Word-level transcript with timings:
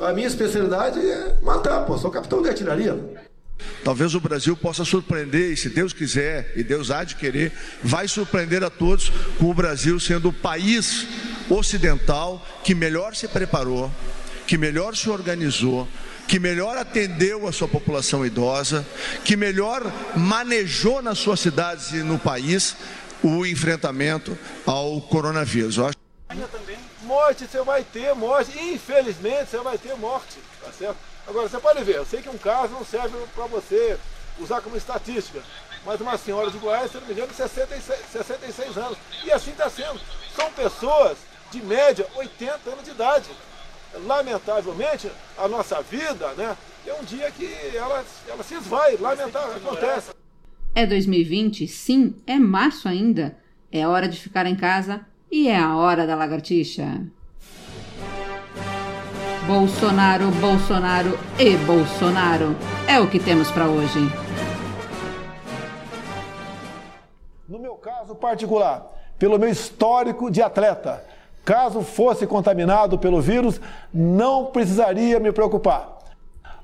A 0.00 0.12
minha 0.12 0.28
especialidade 0.28 1.00
é 1.00 1.36
matar, 1.42 1.84
pô. 1.84 1.98
Sou 1.98 2.10
capitão 2.10 2.40
de 2.40 2.48
artilharia. 2.48 2.96
Talvez 3.82 4.14
o 4.14 4.20
Brasil 4.20 4.56
possa 4.56 4.84
surpreender, 4.84 5.52
e 5.52 5.56
se 5.56 5.68
Deus 5.68 5.92
quiser, 5.92 6.52
e 6.54 6.62
Deus 6.62 6.90
há 6.90 7.02
de 7.02 7.16
querer, 7.16 7.52
vai 7.82 8.06
surpreender 8.06 8.62
a 8.62 8.70
todos 8.70 9.10
com 9.38 9.50
o 9.50 9.54
Brasil 9.54 9.98
sendo 9.98 10.28
o 10.28 10.32
país 10.32 11.06
ocidental 11.50 12.46
que 12.62 12.74
melhor 12.74 13.16
se 13.16 13.26
preparou, 13.26 13.90
que 14.46 14.56
melhor 14.56 14.94
se 14.94 15.10
organizou, 15.10 15.88
que 16.28 16.38
melhor 16.38 16.76
atendeu 16.76 17.48
a 17.48 17.52
sua 17.52 17.66
população 17.66 18.24
idosa, 18.24 18.86
que 19.24 19.36
melhor 19.36 19.82
manejou 20.14 21.02
nas 21.02 21.18
suas 21.18 21.40
cidades 21.40 21.92
e 21.92 21.96
no 21.96 22.18
país 22.18 22.76
o 23.22 23.44
enfrentamento 23.44 24.38
ao 24.64 25.00
coronavírus. 25.00 25.78
Eu 25.78 25.86
acho... 25.86 25.98
Morte 27.08 27.46
você 27.46 27.62
vai 27.62 27.82
ter, 27.82 28.14
morte, 28.14 28.52
infelizmente 28.58 29.48
você 29.48 29.56
vai 29.60 29.78
ter 29.78 29.96
morte, 29.96 30.38
tá 30.62 30.70
certo? 30.70 30.98
Agora 31.26 31.48
você 31.48 31.58
pode 31.58 31.82
ver, 31.82 31.96
eu 31.96 32.04
sei 32.04 32.20
que 32.20 32.28
um 32.28 32.36
caso 32.36 32.74
não 32.74 32.84
serve 32.84 33.16
para 33.34 33.46
você 33.46 33.98
usar 34.38 34.60
como 34.60 34.76
estatística, 34.76 35.42
mas 35.86 35.98
uma 36.02 36.18
senhora 36.18 36.50
de 36.50 36.58
Goiás, 36.58 36.90
se 36.90 36.98
não 36.98 37.06
me 37.06 37.14
engano, 37.14 37.32
66, 37.32 38.00
66 38.12 38.76
anos, 38.76 38.98
e 39.24 39.32
assim 39.32 39.52
está 39.52 39.70
sendo. 39.70 39.98
São 40.36 40.52
pessoas 40.52 41.16
de 41.50 41.62
média 41.62 42.06
80 42.14 42.70
anos 42.70 42.84
de 42.84 42.90
idade 42.90 43.30
lamentavelmente, 44.04 45.10
a 45.38 45.48
nossa 45.48 45.80
vida, 45.80 46.34
né, 46.34 46.54
é 46.86 46.92
um 46.92 47.04
dia 47.04 47.30
que 47.30 47.50
ela, 47.74 48.04
ela 48.28 48.44
se 48.44 48.54
esvai, 48.54 48.98
lamentável, 48.98 49.56
acontece. 49.56 50.10
É 50.74 50.84
2020, 50.84 51.66
sim, 51.68 52.22
é 52.26 52.38
março 52.38 52.86
ainda. 52.86 53.38
É 53.72 53.88
hora 53.88 54.06
de 54.06 54.20
ficar 54.20 54.44
em 54.44 54.54
casa 54.54 55.06
e 55.30 55.48
é 55.48 55.58
a 55.58 55.76
hora 55.76 56.06
da 56.06 56.14
lagartixa. 56.14 57.02
Bolsonaro, 59.46 60.30
Bolsonaro 60.32 61.18
e 61.38 61.56
Bolsonaro 61.56 62.54
é 62.86 63.00
o 63.00 63.08
que 63.08 63.18
temos 63.18 63.50
para 63.50 63.66
hoje. 63.66 64.00
No 67.48 67.58
meu 67.58 67.74
caso 67.74 68.14
particular, 68.14 68.86
pelo 69.18 69.38
meu 69.38 69.48
histórico 69.48 70.30
de 70.30 70.42
atleta, 70.42 71.02
Caso 71.48 71.80
fosse 71.80 72.26
contaminado 72.26 72.98
pelo 72.98 73.22
vírus, 73.22 73.58
não 73.90 74.44
precisaria 74.44 75.18
me 75.18 75.32
preocupar. 75.32 75.96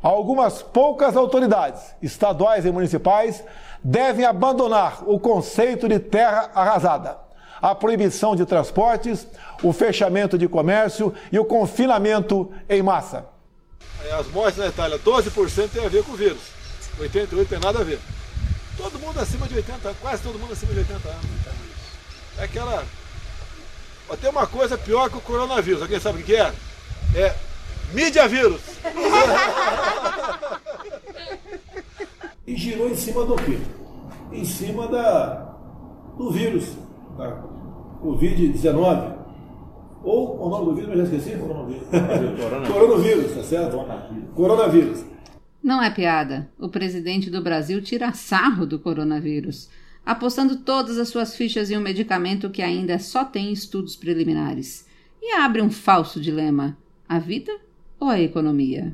Algumas 0.03 0.63
poucas 0.63 1.17
autoridades, 1.17 1.95
estaduais 2.03 2.67
e 2.67 2.71
municipais, 2.71 3.43
devem 3.83 4.27
abandonar 4.27 5.03
o 5.07 5.19
conceito 5.19 5.89
de 5.89 5.99
terra 5.99 6.51
arrasada, 6.55 7.17
a 7.65 7.75
proibição 7.75 8.37
de 8.37 8.45
transportes, 8.45 9.27
o 9.63 9.73
fechamento 9.73 10.37
de 10.37 10.47
comércio 10.47 11.15
e 11.33 11.39
o 11.39 11.47
confinamento 11.47 12.53
em 12.69 12.83
massa. 12.83 13.25
As 14.19 14.27
mortes 14.27 14.59
na 14.59 14.67
Itália, 14.67 14.99
12% 14.99 15.71
tem 15.71 15.83
a 15.83 15.89
ver 15.89 16.05
com 16.05 16.13
o 16.13 16.15
vírus, 16.15 16.43
88% 17.01 17.49
tem 17.49 17.59
nada 17.59 17.79
a 17.79 17.83
ver. 17.83 17.99
Todo 18.77 18.99
mundo 18.99 19.19
acima 19.19 19.49
de 19.49 19.55
80 19.55 19.95
quase 20.03 20.23
todo 20.23 20.39
mundo 20.39 20.53
acima 20.53 20.75
de 20.75 20.81
80 20.81 21.09
anos. 21.09 21.25
É 22.37 22.45
aquela 22.45 22.85
tem 24.21 24.29
uma 24.29 24.47
coisa 24.47 24.77
pior 24.77 25.09
que 25.09 25.17
o 25.17 25.23
coronavírus. 25.23 25.81
Alguém 25.81 25.99
sabe 25.99 26.21
o 26.21 26.23
que 26.23 26.37
é? 26.37 26.53
É 27.17 27.35
mídia 27.95 28.29
vírus. 28.29 28.61
e 32.47 32.55
girou 32.57 32.91
em 32.91 32.95
cima 32.95 33.25
do 33.25 33.37
quê? 33.37 33.59
Em 34.31 34.45
cima 34.45 34.87
da, 34.87 35.57
do 36.19 36.31
vírus, 36.31 36.67
da 37.17 37.54
Covid-19. 38.05 39.25
Ou 40.03 40.47
o 40.47 40.51
nome 40.51 40.67
do 40.67 40.75
vírus, 40.75 40.91
eu 40.91 40.97
já 40.99 41.05
esqueci? 41.05 41.39
Coronavírus. 41.39 41.89
Coronavírus, 42.71 43.35
tá 43.35 43.43
certo? 43.43 43.77
Coronavírus. 43.77 44.35
Coronavírus. 44.35 45.05
Não 45.63 45.83
é 45.83 45.91
piada. 45.91 46.51
O 46.59 46.69
presidente 46.69 47.31
do 47.31 47.41
Brasil 47.41 47.81
tira 47.81 48.13
sarro 48.13 48.67
do 48.67 48.79
coronavírus 48.79 49.71
apostando 50.05 50.57
todas 50.57 50.99
as 50.99 51.09
suas 51.09 51.35
fichas 51.37 51.71
em 51.71 51.79
um 51.79 51.81
medicamento 51.81 52.51
que 52.51 52.63
ainda 52.63 52.99
só 52.99 53.25
tem 53.25 53.53
estudos 53.53 53.97
preliminares. 53.97 54.87
E 55.23 55.35
abre 55.37 55.63
um 55.63 55.71
falso 55.71 56.21
dilema: 56.21 56.77
a 57.09 57.19
vida 57.19 57.53
ou 57.99 58.09
a 58.09 58.21
economia? 58.21 58.93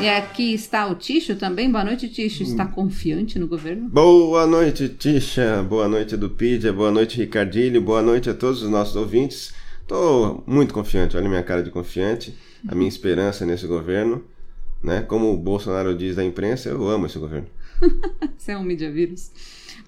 E 0.00 0.08
aqui 0.08 0.52
está 0.52 0.86
o 0.86 0.94
Ticho 0.94 1.36
também. 1.36 1.70
Boa 1.70 1.84
noite, 1.84 2.08
Ticho. 2.08 2.42
Está 2.42 2.66
confiante 2.66 3.38
no 3.38 3.46
governo? 3.46 3.88
Boa 3.88 4.46
noite, 4.46 4.88
Tisha. 4.88 5.62
Boa 5.62 5.88
noite, 5.88 6.16
Dupídia. 6.16 6.72
Boa 6.72 6.90
noite, 6.90 7.16
Ricardilho. 7.16 7.80
Boa 7.80 8.02
noite 8.02 8.28
a 8.28 8.34
todos 8.34 8.62
os 8.62 8.68
nossos 8.68 8.96
ouvintes. 8.96 9.54
Estou 9.80 10.42
muito 10.46 10.74
confiante. 10.74 11.16
Olha 11.16 11.28
minha 11.28 11.42
cara 11.42 11.62
de 11.62 11.70
confiante. 11.70 12.36
A 12.68 12.74
minha 12.74 12.88
esperança 12.90 13.46
nesse 13.46 13.66
governo. 13.66 14.24
Né? 14.82 15.00
Como 15.00 15.32
o 15.32 15.36
Bolsonaro 15.38 15.96
diz 15.96 16.16
da 16.16 16.24
imprensa, 16.24 16.68
eu 16.68 16.86
amo 16.86 17.06
esse 17.06 17.18
governo. 17.18 17.48
Você 18.36 18.52
é 18.52 18.58
um 18.58 18.64
mídia 18.64 18.92
vírus. 18.92 19.30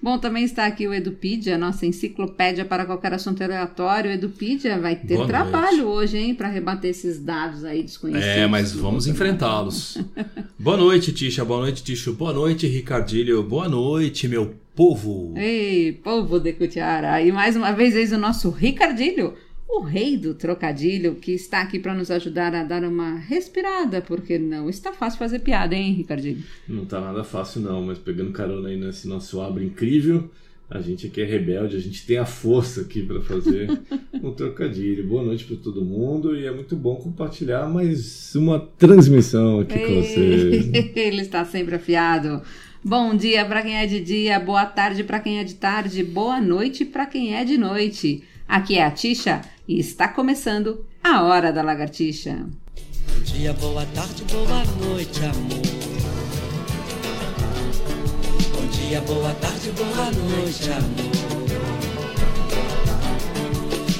Bom, 0.01 0.17
também 0.17 0.43
está 0.43 0.65
aqui 0.65 0.87
o 0.87 0.93
Edupedia, 0.93 1.57
nossa 1.57 1.85
enciclopédia 1.85 2.63
para 2.63 2.85
qualquer 2.85 3.13
assunto 3.13 3.43
aleatório. 3.43 4.11
O 4.11 4.13
Edupedia 4.13 4.79
vai 4.79 4.95
ter 4.95 5.15
Boa 5.15 5.27
trabalho 5.27 5.83
noite. 5.83 5.83
hoje, 5.83 6.17
hein, 6.17 6.35
para 6.35 6.47
rebater 6.47 6.91
esses 6.91 7.19
dados 7.19 7.63
aí 7.65 7.81
desconhecidos. 7.81 8.27
É, 8.27 8.47
mas 8.47 8.73
vamos 8.73 9.07
enfrentá-los. 9.07 9.97
Boa 10.57 10.77
noite, 10.77 11.11
Tisha. 11.11 11.43
Boa 11.43 11.61
noite, 11.61 11.83
Ticho. 11.83 12.13
Boa 12.13 12.33
noite, 12.33 12.67
Ricardilho. 12.67 13.41
Boa 13.43 13.67
noite, 13.67 14.27
meu 14.27 14.53
povo. 14.75 15.33
Ei, 15.35 15.93
povo 16.03 16.39
de 16.39 16.53
Cutiara. 16.53 17.19
E 17.21 17.31
mais 17.31 17.55
uma 17.55 17.71
vez, 17.71 17.95
eis 17.95 18.11
o 18.11 18.17
nosso 18.17 18.49
Ricardilho 18.51 19.33
o 19.67 19.81
rei 19.81 20.17
do 20.17 20.33
trocadilho, 20.33 21.15
que 21.15 21.33
está 21.33 21.61
aqui 21.61 21.77
para 21.77 21.93
nos 21.93 22.09
ajudar 22.09 22.55
a 22.55 22.63
dar 22.63 22.83
uma 22.83 23.15
respirada, 23.17 24.01
porque 24.01 24.37
não 24.37 24.69
está 24.69 24.93
fácil 24.93 25.19
fazer 25.19 25.39
piada, 25.39 25.75
hein, 25.75 25.93
Ricardinho? 25.93 26.43
Não 26.67 26.83
está 26.83 27.01
nada 27.01 27.23
fácil, 27.23 27.61
não, 27.61 27.85
mas 27.85 27.97
pegando 27.97 28.31
carona 28.31 28.69
aí 28.69 28.77
nesse 28.77 29.07
nosso 29.07 29.41
abre 29.41 29.65
incrível, 29.65 30.29
a 30.69 30.81
gente 30.81 31.07
aqui 31.07 31.21
é 31.21 31.25
rebelde, 31.25 31.75
a 31.75 31.79
gente 31.79 32.05
tem 32.05 32.17
a 32.17 32.25
força 32.25 32.81
aqui 32.81 33.01
para 33.01 33.21
fazer 33.21 33.69
um 34.21 34.31
trocadilho. 34.31 35.07
Boa 35.07 35.23
noite 35.23 35.45
para 35.45 35.55
todo 35.57 35.83
mundo 35.83 36.35
e 36.35 36.45
é 36.45 36.51
muito 36.51 36.75
bom 36.75 36.95
compartilhar 36.95 37.67
mais 37.67 38.35
uma 38.35 38.59
transmissão 38.59 39.61
aqui 39.61 39.77
Ei, 39.77 39.85
com 39.85 40.01
vocês. 40.01 40.71
Ele 40.95 41.21
está 41.21 41.45
sempre 41.45 41.75
afiado. 41.75 42.41
Bom 42.83 43.15
dia 43.15 43.45
para 43.45 43.61
quem 43.61 43.77
é 43.77 43.85
de 43.85 44.01
dia, 44.01 44.39
boa 44.39 44.65
tarde 44.65 45.03
para 45.03 45.19
quem 45.19 45.39
é 45.39 45.43
de 45.43 45.55
tarde, 45.55 46.03
boa 46.03 46.41
noite 46.41 46.83
para 46.83 47.05
quem 47.05 47.33
é 47.33 47.45
de 47.45 47.57
noite. 47.57 48.23
Aqui 48.47 48.77
é 48.77 48.85
a 48.85 48.91
Tisha 48.91 49.41
e 49.67 49.77
está 49.77 50.07
começando 50.07 50.85
a 51.03 51.21
Hora 51.21 51.51
da 51.51 51.61
Lagartixa. 51.61 52.45
Bom 53.13 53.23
dia, 53.25 53.51
boa 53.53 53.85
tarde, 53.87 54.23
boa 54.31 54.63
noite, 54.87 55.19
amor. 55.25 55.77
Bom 58.53 58.67
dia, 58.67 59.01
boa 59.01 59.33
tarde, 59.33 59.71
boa 59.71 60.11
noite, 60.11 60.71
amor. 60.71 61.17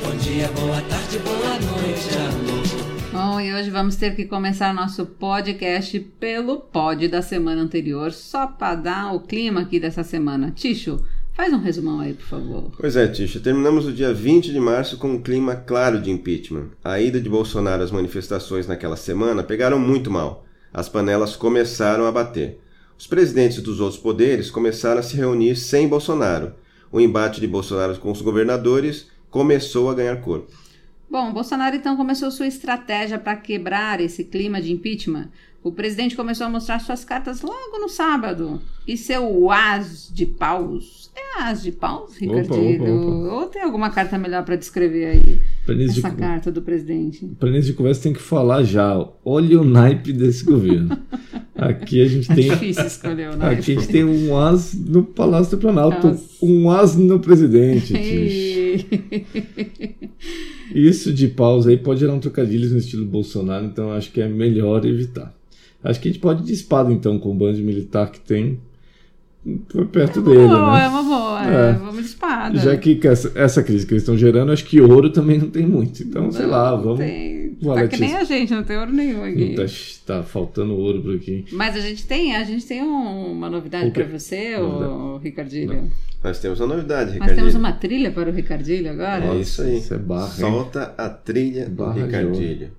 Bom 0.01 0.15
dia, 0.17 0.47
boa 0.53 0.81
tarde, 0.81 1.19
boa 1.19 1.59
noite, 1.59 2.15
amor. 2.15 2.87
Bom, 3.11 3.41
e 3.41 3.53
hoje 3.53 3.69
vamos 3.69 3.97
ter 3.97 4.15
que 4.15 4.25
começar 4.25 4.73
nosso 4.73 5.05
podcast 5.05 5.99
pelo 5.99 6.59
pod 6.59 7.05
da 7.09 7.21
semana 7.21 7.61
anterior, 7.61 8.13
só 8.13 8.47
para 8.47 8.75
dar 8.75 9.13
o 9.13 9.19
clima 9.19 9.61
aqui 9.61 9.77
dessa 9.77 10.03
semana. 10.03 10.51
Ticho, 10.51 11.03
Faz 11.37 11.53
um 11.53 11.59
resumão 11.59 11.99
aí, 11.99 12.15
por 12.15 12.25
favor. 12.25 12.71
Pois 12.79 12.95
é, 12.95 13.07
Tisha. 13.07 13.39
Terminamos 13.39 13.85
o 13.85 13.93
dia 13.93 14.11
20 14.11 14.51
de 14.51 14.59
março 14.59 14.97
com 14.97 15.09
um 15.11 15.21
clima 15.21 15.55
claro 15.55 16.01
de 16.01 16.09
impeachment. 16.09 16.71
A 16.83 16.99
ida 16.99 17.21
de 17.21 17.29
Bolsonaro 17.29 17.83
às 17.83 17.91
manifestações 17.91 18.65
naquela 18.65 18.97
semana 18.97 19.43
pegaram 19.43 19.77
muito 19.77 20.09
mal. 20.09 20.47
As 20.73 20.89
panelas 20.89 21.35
começaram 21.35 22.07
a 22.07 22.11
bater. 22.11 22.59
Os 22.97 23.05
presidentes 23.05 23.61
dos 23.61 23.79
outros 23.79 24.01
poderes 24.01 24.49
começaram 24.49 24.99
a 24.99 25.03
se 25.03 25.15
reunir 25.15 25.55
sem 25.55 25.87
Bolsonaro. 25.87 26.55
O 26.91 26.99
embate 26.99 27.39
de 27.39 27.45
Bolsonaro 27.45 27.95
com 27.99 28.11
os 28.11 28.23
governadores 28.23 29.07
começou 29.29 29.91
a 29.91 29.93
ganhar 29.93 30.19
corpo. 30.21 30.51
Bom, 31.07 31.31
Bolsonaro 31.31 31.75
então 31.75 31.95
começou 31.95 32.31
sua 32.31 32.47
estratégia 32.47 33.19
para 33.19 33.37
quebrar 33.37 34.01
esse 34.01 34.23
clima 34.23 34.59
de 34.59 34.73
impeachment. 34.73 35.29
O 35.67 35.71
presidente 35.73 36.15
começou 36.15 36.47
a 36.47 36.49
mostrar 36.49 36.79
suas 36.79 37.03
cartas 37.03 37.41
logo 37.41 37.77
no 37.77 37.89
sábado. 37.89 38.61
E 38.87 38.95
seu 38.95 39.51
as 39.51 40.09
de 40.13 40.25
paus 40.25 41.11
é 41.13 41.43
as 41.43 41.61
de 41.61 41.73
paus, 41.73 42.15
Ricardinho? 42.15 43.29
Ou 43.29 43.47
tem 43.47 43.63
alguma 43.63 43.89
carta 43.89 44.17
melhor 44.17 44.45
para 44.45 44.55
descrever 44.55 45.05
aí? 45.07 45.41
essa 45.83 46.09
de, 46.09 46.15
carta 46.15 46.49
do 46.49 46.61
presidente. 46.61 47.25
Para 47.37 47.49
início 47.49 47.71
de 47.71 47.73
conversa 47.73 48.03
tem 48.03 48.13
que 48.13 48.21
falar 48.21 48.63
já. 48.63 48.97
Olha 49.25 49.59
o 49.59 49.65
naipe 49.65 50.13
desse 50.13 50.45
governo. 50.45 50.97
Aqui 51.53 52.01
a 52.01 52.07
gente 52.07 52.31
é 52.31 52.35
tem. 52.35 52.49
É 52.49 52.53
difícil 52.53 52.85
escolher 52.85 53.31
o 53.31 53.35
naipe. 53.35 53.59
Aqui 53.59 53.71
a 53.73 53.75
gente 53.75 53.91
tem 53.91 54.05
um 54.05 54.37
as 54.37 54.73
no 54.73 55.03
Palácio 55.03 55.57
do 55.57 55.61
Planalto, 55.61 56.07
Nossa. 56.07 56.23
um 56.41 56.71
as 56.71 56.95
no 56.95 57.19
presidente. 57.19 57.93
Isso 60.73 61.11
de 61.11 61.27
paus 61.27 61.67
aí 61.67 61.75
pode 61.75 61.99
gerar 61.99 62.13
um 62.13 62.19
trocadilho 62.19 62.69
no 62.69 62.77
estilo 62.77 63.05
Bolsonaro, 63.05 63.65
então 63.65 63.91
acho 63.91 64.13
que 64.13 64.21
é 64.21 64.29
melhor 64.29 64.85
evitar. 64.85 65.36
Acho 65.83 65.99
que 65.99 66.09
a 66.09 66.11
gente 66.11 66.21
pode 66.21 66.41
ir 66.43 66.45
de 66.45 66.53
espada 66.53 66.91
então 66.91 67.17
com 67.19 67.31
o 67.31 67.35
bando 67.35 67.59
militar 67.59 68.11
que 68.11 68.19
tem 68.19 68.59
perto 69.93 70.19
é 70.19 70.23
dele. 70.23 70.47
Boa, 70.47 70.73
né? 70.77 70.83
É 70.83 70.87
uma 70.89 71.03
boa. 71.03 71.45
é, 71.47 71.69
É. 71.69 71.73
vamos 71.73 71.97
de 72.01 72.09
espada. 72.09 72.59
Já 72.59 72.75
que 72.75 72.95
com 72.95 73.07
essa, 73.07 73.31
essa 73.35 73.63
crise 73.63 73.85
que 73.85 73.93
eles 73.93 74.03
estão 74.03 74.17
gerando, 74.17 74.51
acho 74.51 74.65
que 74.65 74.81
ouro 74.81 75.09
também 75.09 75.37
não 75.37 75.49
tem 75.49 75.65
muito. 75.65 76.03
Então, 76.03 76.29
sei 76.31 76.45
lá, 76.45 76.71
Não 76.71 76.81
vamos. 76.83 76.99
Tem. 76.99 77.37
Tá 77.63 77.87
que 77.87 77.97
nem 77.99 78.15
a 78.15 78.23
gente, 78.23 78.53
não 78.53 78.63
tem 78.63 78.77
ouro 78.77 78.91
nenhum 78.91 79.23
aqui. 79.23 79.55
Tá, 79.55 79.63
tá 80.17 80.23
faltando 80.23 80.75
ouro 80.75 81.01
por 81.01 81.15
aqui. 81.15 81.45
Mas 81.53 81.75
a 81.75 81.79
gente 81.79 82.05
tem, 82.05 82.35
a 82.35 82.43
gente 82.43 82.65
tem 82.67 82.83
um- 82.83 83.31
uma 83.31 83.49
novidade 83.49 83.89
pra 83.91 84.03
você, 84.05 84.55
o 84.57 85.17
Ricardilho. 85.17 85.89
Nós 86.23 86.39
temos 86.39 86.59
uma 86.59 86.67
novidade, 86.75 87.05
Nós 87.05 87.13
Ricardinho. 87.13 87.37
temos 87.37 87.55
uma 87.55 87.71
trilha 87.71 88.11
para 88.11 88.29
o 88.29 88.33
Ricardilho 88.33 88.91
agora. 88.91 89.25
É 89.25 89.37
isso 89.37 89.61
aí. 89.63 89.77
Isso 89.77 89.93
é 89.93 89.97
barra, 89.97 90.25
hein? 90.27 90.39
Solta 90.39 90.93
a 90.97 91.09
trilha 91.09 91.65
do 91.67 91.75
Barra 91.85 91.93
de 91.93 92.01
Ricardilho. 92.01 92.71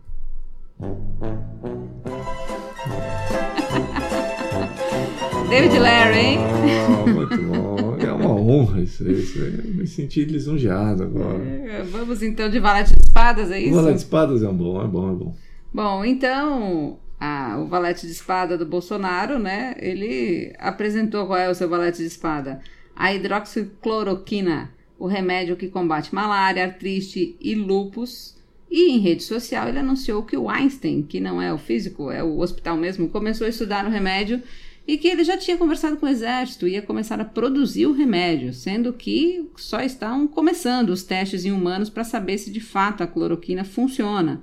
David 5.51 5.79
Larry, 5.79 6.19
hein? 6.19 6.39
Ah, 6.39 7.07
muito 7.11 7.37
bom. 7.43 7.97
É 7.99 8.13
uma 8.13 8.31
honra 8.35 8.81
isso 8.83 9.03
aí. 9.05 9.21
Isso 9.21 9.43
aí. 9.43 9.59
Eu 9.67 9.75
me 9.75 9.87
senti 9.87 10.25
lisonjeado 10.25 11.03
agora. 11.05 11.43
É, 11.45 11.83
Vamos 11.83 12.23
então 12.23 12.49
de 12.49 12.59
valete 12.61 12.95
de 12.95 13.01
espadas, 13.07 13.51
é 13.51 13.61
isso? 13.61 13.75
Valete 13.75 13.95
de 13.95 14.01
Espadas 14.03 14.43
é 14.43 14.49
um 14.49 14.57
bom, 14.57 14.83
é 14.83 14.87
bom, 14.87 15.11
é 15.11 15.15
bom. 15.15 15.35
Bom, 15.73 16.05
então, 16.05 16.99
a- 17.19 17.57
o 17.59 17.67
valete 17.67 18.07
de 18.07 18.13
espada 18.13 18.57
do 18.57 18.65
Bolsonaro, 18.67 19.39
né? 19.39 19.75
Ele 19.79 20.53
apresentou 20.59 21.27
qual 21.27 21.39
é 21.39 21.49
o 21.51 21.55
seu 21.55 21.69
valete 21.69 21.99
de 21.99 22.07
espada. 22.07 22.61
A 22.95 23.13
hidroxicloroquina, 23.15 24.71
o 24.99 25.07
remédio 25.07 25.57
que 25.57 25.69
combate 25.69 26.15
malária, 26.15 26.65
artrite 26.65 27.37
e 27.41 27.55
lúpus. 27.55 28.37
E 28.71 28.91
em 28.91 28.99
rede 28.99 29.23
social 29.23 29.69
ele 29.69 29.79
anunciou 29.79 30.23
que 30.23 30.37
o 30.37 30.51
Einstein, 30.51 31.03
que 31.03 31.21
não 31.21 31.41
é 31.41 31.53
o 31.53 31.59
físico, 31.59 32.11
é 32.11 32.23
o 32.23 32.41
hospital 32.41 32.77
mesmo, 32.77 33.09
começou 33.09 33.47
a 33.47 33.51
estudar 33.51 33.87
o 33.87 33.91
remédio 33.91 34.43
e 34.87 34.97
que 34.97 35.09
ele 35.09 35.23
já 35.23 35.37
tinha 35.37 35.57
conversado 35.57 35.97
com 35.97 36.07
o 36.07 36.09
exército 36.09 36.67
e 36.67 36.73
ia 36.73 36.83
começar 36.83 37.21
a 37.21 37.25
produzir 37.25 37.87
o 37.87 37.93
remédio, 37.93 38.55
sendo 38.55 38.93
que 38.93 39.47
só 39.57 39.81
estão 39.81 40.27
começando 40.27 40.91
os 40.91 41.03
testes 41.03 41.45
em 41.45 41.53
humanos 41.53 41.91
para 41.91 42.05
saber 42.05 42.39
se 42.39 42.51
de 42.51 42.61
fato 42.61 43.03
a 43.03 43.07
cloroquina 43.07 43.65
funciona 43.65 44.43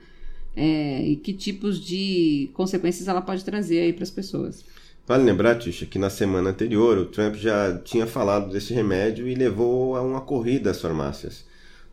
é, 0.55 1.03
e 1.03 1.15
que 1.15 1.33
tipos 1.33 1.83
de 1.83 2.49
consequências 2.53 3.07
ela 3.07 3.21
pode 3.21 3.43
trazer 3.43 3.79
aí 3.79 3.93
para 3.93 4.03
as 4.03 4.11
pessoas. 4.11 4.63
Vale 5.07 5.23
lembrar, 5.23 5.55
Tisha, 5.59 5.85
que 5.85 5.99
na 5.99 6.09
semana 6.09 6.49
anterior 6.49 6.97
o 6.97 7.05
Trump 7.05 7.35
já 7.35 7.77
tinha 7.79 8.07
falado 8.07 8.51
desse 8.51 8.73
remédio 8.73 9.27
e 9.27 9.35
levou 9.35 9.95
a 9.95 10.01
uma 10.01 10.21
corrida 10.21 10.71
às 10.71 10.81
farmácias. 10.81 11.45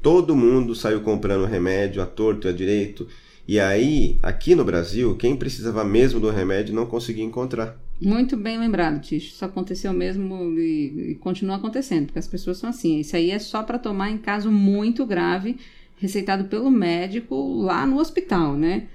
Todo 0.02 0.34
mundo 0.34 0.74
saiu 0.74 1.00
comprando 1.00 1.46
remédio 1.46 2.02
à 2.02 2.06
torto 2.06 2.48
e 2.48 2.50
à 2.50 2.52
direito. 2.52 3.06
E 3.46 3.60
aí, 3.60 4.16
aqui 4.22 4.54
no 4.54 4.64
Brasil, 4.64 5.16
quem 5.16 5.36
precisava 5.36 5.84
mesmo 5.84 6.18
do 6.18 6.30
remédio 6.30 6.74
não 6.74 6.86
conseguia 6.86 7.24
encontrar. 7.24 7.78
Muito 8.00 8.36
bem 8.36 8.58
lembrado, 8.58 9.00
Ticho. 9.00 9.28
Isso 9.28 9.44
aconteceu 9.44 9.92
mesmo 9.92 10.58
e, 10.58 11.12
e 11.12 11.14
continua 11.14 11.56
acontecendo, 11.56 12.06
porque 12.06 12.18
as 12.18 12.26
pessoas 12.26 12.58
são 12.58 12.68
assim. 12.68 12.98
Isso 12.98 13.14
aí 13.14 13.30
é 13.30 13.38
só 13.38 13.62
para 13.62 13.78
tomar 13.78 14.10
em 14.10 14.18
caso 14.18 14.50
muito 14.50 15.06
grave, 15.06 15.56
receitado 15.98 16.44
pelo 16.44 16.68
médico 16.68 17.62
lá 17.62 17.86
no 17.86 18.00
hospital, 18.00 18.56
né? 18.56 18.88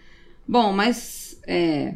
Bom, 0.46 0.74
mas 0.74 1.40
é, 1.48 1.96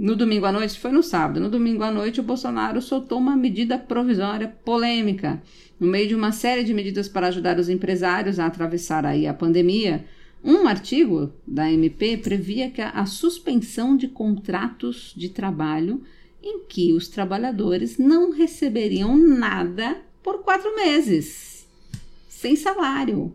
no 0.00 0.16
domingo 0.16 0.46
à 0.46 0.52
noite, 0.52 0.80
foi 0.80 0.90
no 0.90 1.02
sábado, 1.02 1.38
no 1.38 1.50
domingo 1.50 1.82
à 1.82 1.90
noite 1.90 2.20
o 2.20 2.22
Bolsonaro 2.22 2.80
soltou 2.80 3.18
uma 3.18 3.36
medida 3.36 3.76
provisória 3.76 4.48
polêmica. 4.48 5.42
No 5.78 5.86
meio 5.86 6.08
de 6.08 6.14
uma 6.14 6.32
série 6.32 6.64
de 6.64 6.72
medidas 6.72 7.06
para 7.06 7.26
ajudar 7.26 7.58
os 7.58 7.68
empresários 7.68 8.38
a 8.38 8.46
atravessar 8.46 9.04
aí 9.04 9.26
a 9.26 9.34
pandemia, 9.34 10.06
um 10.42 10.66
artigo 10.66 11.30
da 11.46 11.70
MP 11.70 12.16
previa 12.16 12.70
que 12.70 12.80
a, 12.80 12.88
a 12.88 13.04
suspensão 13.04 13.94
de 13.94 14.08
contratos 14.08 15.12
de 15.14 15.28
trabalho 15.28 16.02
em 16.42 16.60
que 16.60 16.94
os 16.94 17.06
trabalhadores 17.06 17.98
não 17.98 18.30
receberiam 18.30 19.18
nada 19.18 19.98
por 20.22 20.38
quatro 20.38 20.74
meses, 20.76 21.68
sem 22.26 22.56
salário. 22.56 23.34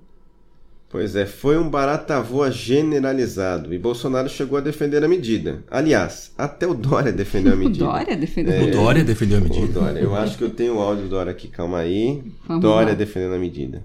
Pois 0.95 1.13
é, 1.13 1.25
foi 1.25 1.57
um 1.57 1.69
barata-voa 1.69 2.49
generalizado 2.49 3.73
e 3.73 3.77
Bolsonaro 3.77 4.29
chegou 4.29 4.57
a 4.57 4.61
defender 4.61 5.03
a 5.03 5.09
medida. 5.09 5.61
Aliás, 5.69 6.31
até 6.37 6.65
o 6.65 6.73
Dória 6.73 7.11
defendeu 7.13 7.51
a 7.51 7.55
O 7.55 7.59
medida. 7.59 7.83
Dória 7.85 8.15
defendeu. 8.15 8.53
É. 8.53 8.63
O 8.63 8.71
Dória 8.71 9.03
defendeu 9.03 9.37
a 9.39 9.41
O 9.41 9.43
medida. 9.43 9.67
Dória. 9.73 9.99
Eu 9.99 10.15
acho 10.15 10.37
que 10.37 10.43
eu 10.45 10.49
tenho 10.51 10.75
o 10.77 10.79
áudio 10.79 11.03
do 11.03 11.09
Dória 11.09 11.33
aqui, 11.33 11.49
calma 11.49 11.79
aí. 11.79 12.23
Vamos 12.47 12.61
Dória 12.61 12.91
lá. 12.93 12.95
defendendo 12.95 13.33
a 13.35 13.37
medida. 13.39 13.83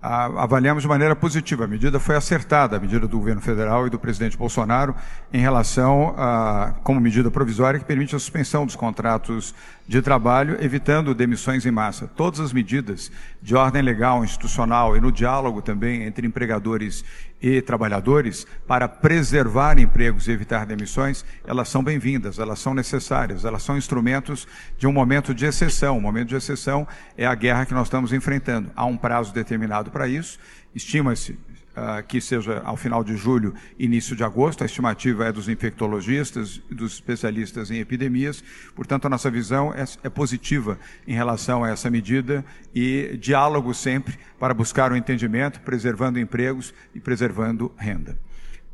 a- 0.00 0.42
avaliamos 0.42 0.82
de 0.82 0.88
maneira 0.88 1.14
positiva. 1.16 1.64
A 1.64 1.68
medida 1.68 1.98
foi 2.00 2.16
acertada, 2.16 2.76
a 2.76 2.80
medida 2.80 3.06
do 3.06 3.16
governo 3.18 3.40
federal 3.40 3.86
e 3.86 3.90
do 3.90 3.98
presidente 4.00 4.36
Bolsonaro, 4.36 4.94
em 5.32 5.40
relação 5.40 6.12
a, 6.16 6.74
como 6.82 7.00
medida 7.00 7.30
provisória 7.30 7.78
que 7.78 7.86
permite 7.86 8.14
a 8.16 8.18
suspensão 8.18 8.66
dos 8.66 8.74
contratos 8.76 9.54
de 9.92 10.00
trabalho, 10.00 10.56
evitando 10.58 11.14
demissões 11.14 11.66
em 11.66 11.70
massa. 11.70 12.06
Todas 12.16 12.40
as 12.40 12.50
medidas 12.50 13.12
de 13.42 13.54
ordem 13.54 13.82
legal, 13.82 14.24
institucional 14.24 14.96
e 14.96 15.00
no 15.02 15.12
diálogo 15.12 15.60
também 15.60 16.04
entre 16.04 16.26
empregadores 16.26 17.04
e 17.42 17.60
trabalhadores 17.60 18.46
para 18.66 18.88
preservar 18.88 19.78
empregos 19.78 20.26
e 20.26 20.30
evitar 20.30 20.64
demissões, 20.64 21.26
elas 21.46 21.68
são 21.68 21.84
bem-vindas, 21.84 22.38
elas 22.38 22.58
são 22.58 22.72
necessárias, 22.72 23.44
elas 23.44 23.62
são 23.64 23.76
instrumentos 23.76 24.48
de 24.78 24.86
um 24.86 24.92
momento 24.92 25.34
de 25.34 25.44
exceção. 25.44 25.98
O 25.98 26.00
momento 26.00 26.28
de 26.28 26.36
exceção 26.36 26.88
é 27.14 27.26
a 27.26 27.34
guerra 27.34 27.66
que 27.66 27.74
nós 27.74 27.88
estamos 27.88 28.14
enfrentando. 28.14 28.70
Há 28.74 28.86
um 28.86 28.96
prazo 28.96 29.34
determinado 29.34 29.90
para 29.90 30.08
isso, 30.08 30.38
estima-se 30.74 31.38
ah, 31.74 32.02
que 32.02 32.20
seja 32.20 32.60
ao 32.64 32.76
final 32.76 33.02
de 33.02 33.16
julho, 33.16 33.54
início 33.78 34.14
de 34.14 34.22
agosto. 34.22 34.62
A 34.62 34.66
estimativa 34.66 35.26
é 35.26 35.32
dos 35.32 35.48
infectologistas 35.48 36.60
e 36.70 36.74
dos 36.74 36.94
especialistas 36.94 37.70
em 37.70 37.78
epidemias. 37.78 38.44
Portanto, 38.74 39.06
a 39.06 39.08
nossa 39.08 39.30
visão 39.30 39.72
é, 39.72 39.84
é 40.04 40.10
positiva 40.10 40.78
em 41.06 41.14
relação 41.14 41.64
a 41.64 41.70
essa 41.70 41.90
medida 41.90 42.44
e 42.74 43.16
diálogo 43.20 43.72
sempre 43.72 44.18
para 44.38 44.54
buscar 44.54 44.92
o 44.92 44.96
entendimento, 44.96 45.60
preservando 45.60 46.18
empregos 46.18 46.74
e 46.94 47.00
preservando 47.00 47.72
renda. 47.76 48.18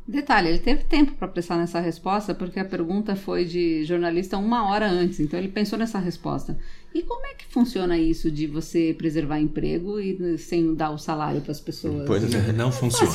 Detalhe, 0.09 0.49
ele 0.49 0.57
teve 0.57 0.83
tempo 0.85 1.11
para 1.13 1.27
pensar 1.27 1.55
nessa 1.55 1.79
resposta, 1.79 2.33
porque 2.33 2.59
a 2.59 2.65
pergunta 2.65 3.15
foi 3.15 3.45
de 3.45 3.85
jornalista 3.85 4.39
uma 4.39 4.67
hora 4.67 4.89
antes, 4.89 5.19
então 5.19 5.37
ele 5.37 5.49
pensou 5.49 5.77
nessa 5.77 5.99
resposta. 5.99 6.57
E 6.95 7.03
como 7.03 7.27
é 7.27 7.35
que 7.35 7.45
funciona 7.45 7.95
isso 7.95 8.31
de 8.31 8.47
você 8.47 8.95
preservar 8.97 9.39
emprego 9.39 9.99
e 9.99 10.35
sem 10.39 10.73
dar 10.73 10.89
o 10.89 10.97
salário 10.97 11.41
para 11.41 11.51
as 11.51 11.59
pessoas? 11.59 12.07
Pois 12.07 12.23
é. 12.33 12.51
Não 12.51 12.71
funciona. 12.71 13.13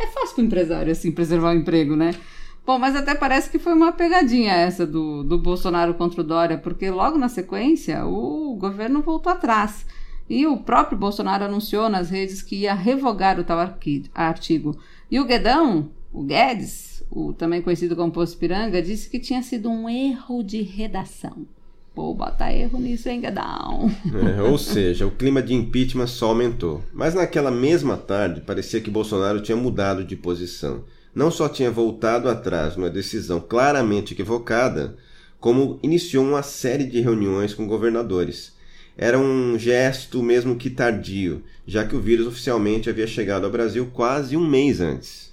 É 0.00 0.06
fácil 0.08 0.34
para 0.34 0.42
o 0.42 0.46
empresário, 0.46 0.90
assim, 0.90 1.12
preservar 1.12 1.52
o 1.52 1.56
emprego, 1.56 1.94
né? 1.94 2.12
Bom, 2.66 2.76
mas 2.76 2.96
até 2.96 3.14
parece 3.14 3.48
que 3.48 3.58
foi 3.58 3.72
uma 3.72 3.92
pegadinha 3.92 4.52
essa 4.52 4.84
do, 4.84 5.22
do 5.22 5.38
Bolsonaro 5.38 5.94
contra 5.94 6.20
o 6.20 6.24
Dória, 6.24 6.58
porque 6.58 6.90
logo 6.90 7.16
na 7.18 7.28
sequência 7.28 8.04
o 8.04 8.56
governo 8.56 9.00
voltou 9.00 9.32
atrás. 9.32 9.86
E 10.28 10.46
o 10.46 10.56
próprio 10.56 10.98
Bolsonaro 10.98 11.44
anunciou 11.44 11.88
nas 11.88 12.10
redes 12.10 12.42
que 12.42 12.56
ia 12.56 12.74
revogar 12.74 13.38
o 13.38 13.44
tal 13.44 13.58
artigo. 14.14 14.76
E 15.10 15.20
o 15.20 15.24
Guedão, 15.24 15.90
o 16.12 16.22
Guedes, 16.22 17.02
o 17.10 17.32
também 17.32 17.60
conhecido 17.60 17.94
como 17.94 18.12
Poço 18.12 18.36
Piranga, 18.38 18.82
disse 18.82 19.10
que 19.10 19.18
tinha 19.18 19.42
sido 19.42 19.68
um 19.70 19.88
erro 19.88 20.42
de 20.42 20.62
redação. 20.62 21.46
Pô, 21.94 22.14
bota 22.14 22.50
erro 22.50 22.78
nisso, 22.78 23.10
hein, 23.10 23.20
Guedão? 23.20 23.90
É, 24.36 24.42
ou 24.42 24.56
seja, 24.56 25.06
o 25.06 25.10
clima 25.10 25.42
de 25.42 25.52
impeachment 25.52 26.06
só 26.06 26.28
aumentou. 26.28 26.82
Mas 26.92 27.14
naquela 27.14 27.50
mesma 27.50 27.98
tarde, 27.98 28.40
parecia 28.40 28.80
que 28.80 28.90
Bolsonaro 28.90 29.42
tinha 29.42 29.56
mudado 29.56 30.02
de 30.02 30.16
posição. 30.16 30.84
Não 31.14 31.30
só 31.30 31.50
tinha 31.50 31.70
voltado 31.70 32.30
atrás 32.30 32.76
numa 32.76 32.88
decisão 32.88 33.38
claramente 33.38 34.14
equivocada, 34.14 34.96
como 35.38 35.78
iniciou 35.82 36.24
uma 36.24 36.42
série 36.42 36.84
de 36.84 37.00
reuniões 37.00 37.52
com 37.52 37.66
governadores. 37.66 38.54
Era 38.96 39.18
um 39.18 39.58
gesto 39.58 40.22
mesmo 40.22 40.56
que 40.56 40.68
tardio, 40.70 41.42
já 41.66 41.84
que 41.84 41.96
o 41.96 42.00
vírus 42.00 42.26
oficialmente 42.26 42.90
havia 42.90 43.06
chegado 43.06 43.44
ao 43.44 43.50
Brasil 43.50 43.88
quase 43.92 44.36
um 44.36 44.46
mês 44.46 44.80
antes. 44.80 45.32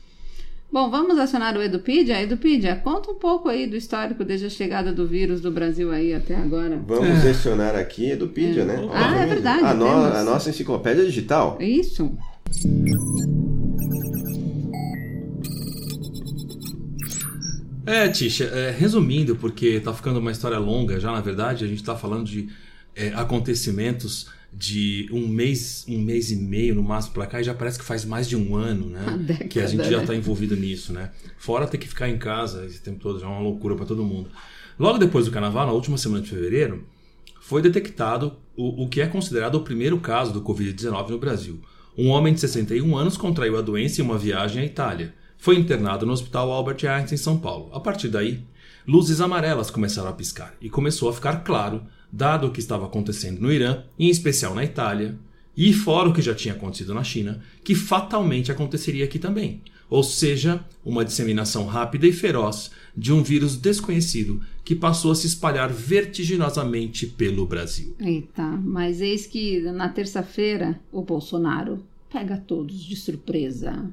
Bom, 0.71 0.89
vamos 0.89 1.17
acionar 1.17 1.57
o 1.57 1.61
Edupedia? 1.63 2.21
Edupedia, 2.21 2.75
conta 2.75 3.09
um 3.11 3.15
pouco 3.15 3.49
aí 3.49 3.65
do 3.65 3.75
histórico 3.75 4.23
desde 4.23 4.45
a 4.45 4.49
chegada 4.51 4.93
do 4.93 5.07
vírus 5.07 5.41
do 5.41 5.49
Brasil 5.51 5.91
aí 5.91 6.13
até 6.13 6.35
agora. 6.35 6.79
Vamos 6.87 7.23
mencionar 7.23 7.75
aqui 7.75 8.11
Edupedia, 8.11 8.63
né? 8.65 8.87
Ah, 8.93 9.17
é 9.17 9.25
verdade, 9.25 9.63
A, 9.65 9.73
no- 9.73 9.85
temos. 9.85 10.15
a 10.15 10.23
nossa 10.23 10.49
enciclopédia 10.51 11.03
digital. 11.03 11.57
É 11.59 11.65
isso? 11.67 12.15
É, 17.85 18.07
Tisha, 18.09 18.43
é, 18.45 18.69
resumindo, 18.71 19.35
porque 19.35 19.79
tá 19.79 19.93
ficando 19.93 20.19
uma 20.19 20.31
história 20.31 20.59
longa 20.59 20.99
já, 20.99 21.11
na 21.11 21.21
verdade, 21.21 21.65
a 21.65 21.67
gente 21.67 21.83
tá 21.83 21.95
falando 21.95 22.25
de 22.25 22.47
é, 22.99 23.13
acontecimentos 23.15 24.27
de 24.51 25.07
um 25.11 25.27
mês, 25.27 25.85
um 25.87 25.99
mês 25.99 26.31
e 26.31 26.35
meio 26.35 26.75
no 26.75 26.83
máximo 26.83 27.13
pra 27.13 27.25
cá, 27.25 27.39
e 27.39 27.43
já 27.43 27.53
parece 27.53 27.79
que 27.79 27.85
faz 27.85 28.03
mais 28.03 28.27
de 28.27 28.35
um 28.35 28.55
ano, 28.55 28.87
né? 28.87 29.17
Década, 29.19 29.47
que 29.47 29.59
a 29.59 29.67
gente 29.67 29.89
já 29.89 29.99
né? 29.99 30.05
tá 30.05 30.15
envolvido 30.15 30.55
nisso, 30.55 30.91
né? 30.91 31.11
Fora 31.37 31.65
ter 31.65 31.77
que 31.77 31.87
ficar 31.87 32.09
em 32.09 32.17
casa 32.17 32.65
esse 32.65 32.81
tempo 32.81 32.99
todo, 32.99 33.19
já 33.19 33.25
é 33.25 33.29
uma 33.29 33.39
loucura 33.39 33.75
pra 33.75 33.85
todo 33.85 34.03
mundo. 34.03 34.29
Logo 34.77 34.97
depois 34.97 35.25
do 35.25 35.31
carnaval, 35.31 35.65
na 35.65 35.71
última 35.71 35.97
semana 35.97 36.23
de 36.23 36.29
fevereiro, 36.29 36.83
foi 37.39 37.61
detectado 37.61 38.33
o, 38.55 38.83
o 38.83 38.89
que 38.89 39.01
é 39.01 39.07
considerado 39.07 39.55
o 39.55 39.61
primeiro 39.61 39.99
caso 39.99 40.33
do 40.33 40.41
Covid-19 40.41 41.09
no 41.09 41.19
Brasil. 41.19 41.61
Um 41.97 42.09
homem 42.09 42.33
de 42.33 42.39
61 42.39 42.97
anos 42.97 43.17
contraiu 43.17 43.57
a 43.57 43.61
doença 43.61 44.01
em 44.01 44.03
uma 44.03 44.17
viagem 44.17 44.61
à 44.61 44.65
Itália. 44.65 45.13
Foi 45.37 45.55
internado 45.57 46.05
no 46.05 46.11
Hospital 46.11 46.51
Albert 46.51 46.85
Einstein, 46.85 47.15
em 47.15 47.17
São 47.17 47.37
Paulo. 47.39 47.69
A 47.73 47.79
partir 47.79 48.09
daí, 48.09 48.43
luzes 48.87 49.21
amarelas 49.21 49.69
começaram 49.69 50.09
a 50.09 50.13
piscar 50.13 50.53
e 50.59 50.69
começou 50.69 51.09
a 51.09 51.13
ficar 51.13 51.43
claro 51.43 51.81
dado 52.11 52.47
o 52.47 52.51
que 52.51 52.59
estava 52.59 52.85
acontecendo 52.85 53.39
no 53.39 53.51
Irã, 53.51 53.83
em 53.97 54.09
especial 54.09 54.55
na 54.55 54.63
Itália, 54.63 55.17
e 55.55 55.73
fora 55.73 56.09
o 56.09 56.13
que 56.13 56.21
já 56.21 56.33
tinha 56.33 56.53
acontecido 56.53 56.93
na 56.93 57.03
China, 57.03 57.41
que 57.63 57.75
fatalmente 57.75 58.51
aconteceria 58.51 59.05
aqui 59.05 59.19
também. 59.19 59.61
Ou 59.89 60.03
seja, 60.03 60.63
uma 60.85 61.03
disseminação 61.03 61.65
rápida 61.65 62.05
e 62.07 62.13
feroz 62.13 62.71
de 62.95 63.11
um 63.11 63.23
vírus 63.23 63.57
desconhecido 63.57 64.39
que 64.63 64.75
passou 64.75 65.11
a 65.11 65.15
se 65.15 65.25
espalhar 65.25 65.69
vertiginosamente 65.71 67.07
pelo 67.07 67.45
Brasil. 67.45 67.95
Eita, 67.99 68.43
mas 68.43 69.01
eis 69.01 69.25
que 69.25 69.59
na 69.61 69.89
terça-feira 69.89 70.79
o 70.91 71.01
Bolsonaro 71.01 71.83
pega 72.11 72.37
todos 72.37 72.83
de 72.83 72.95
surpresa. 72.95 73.91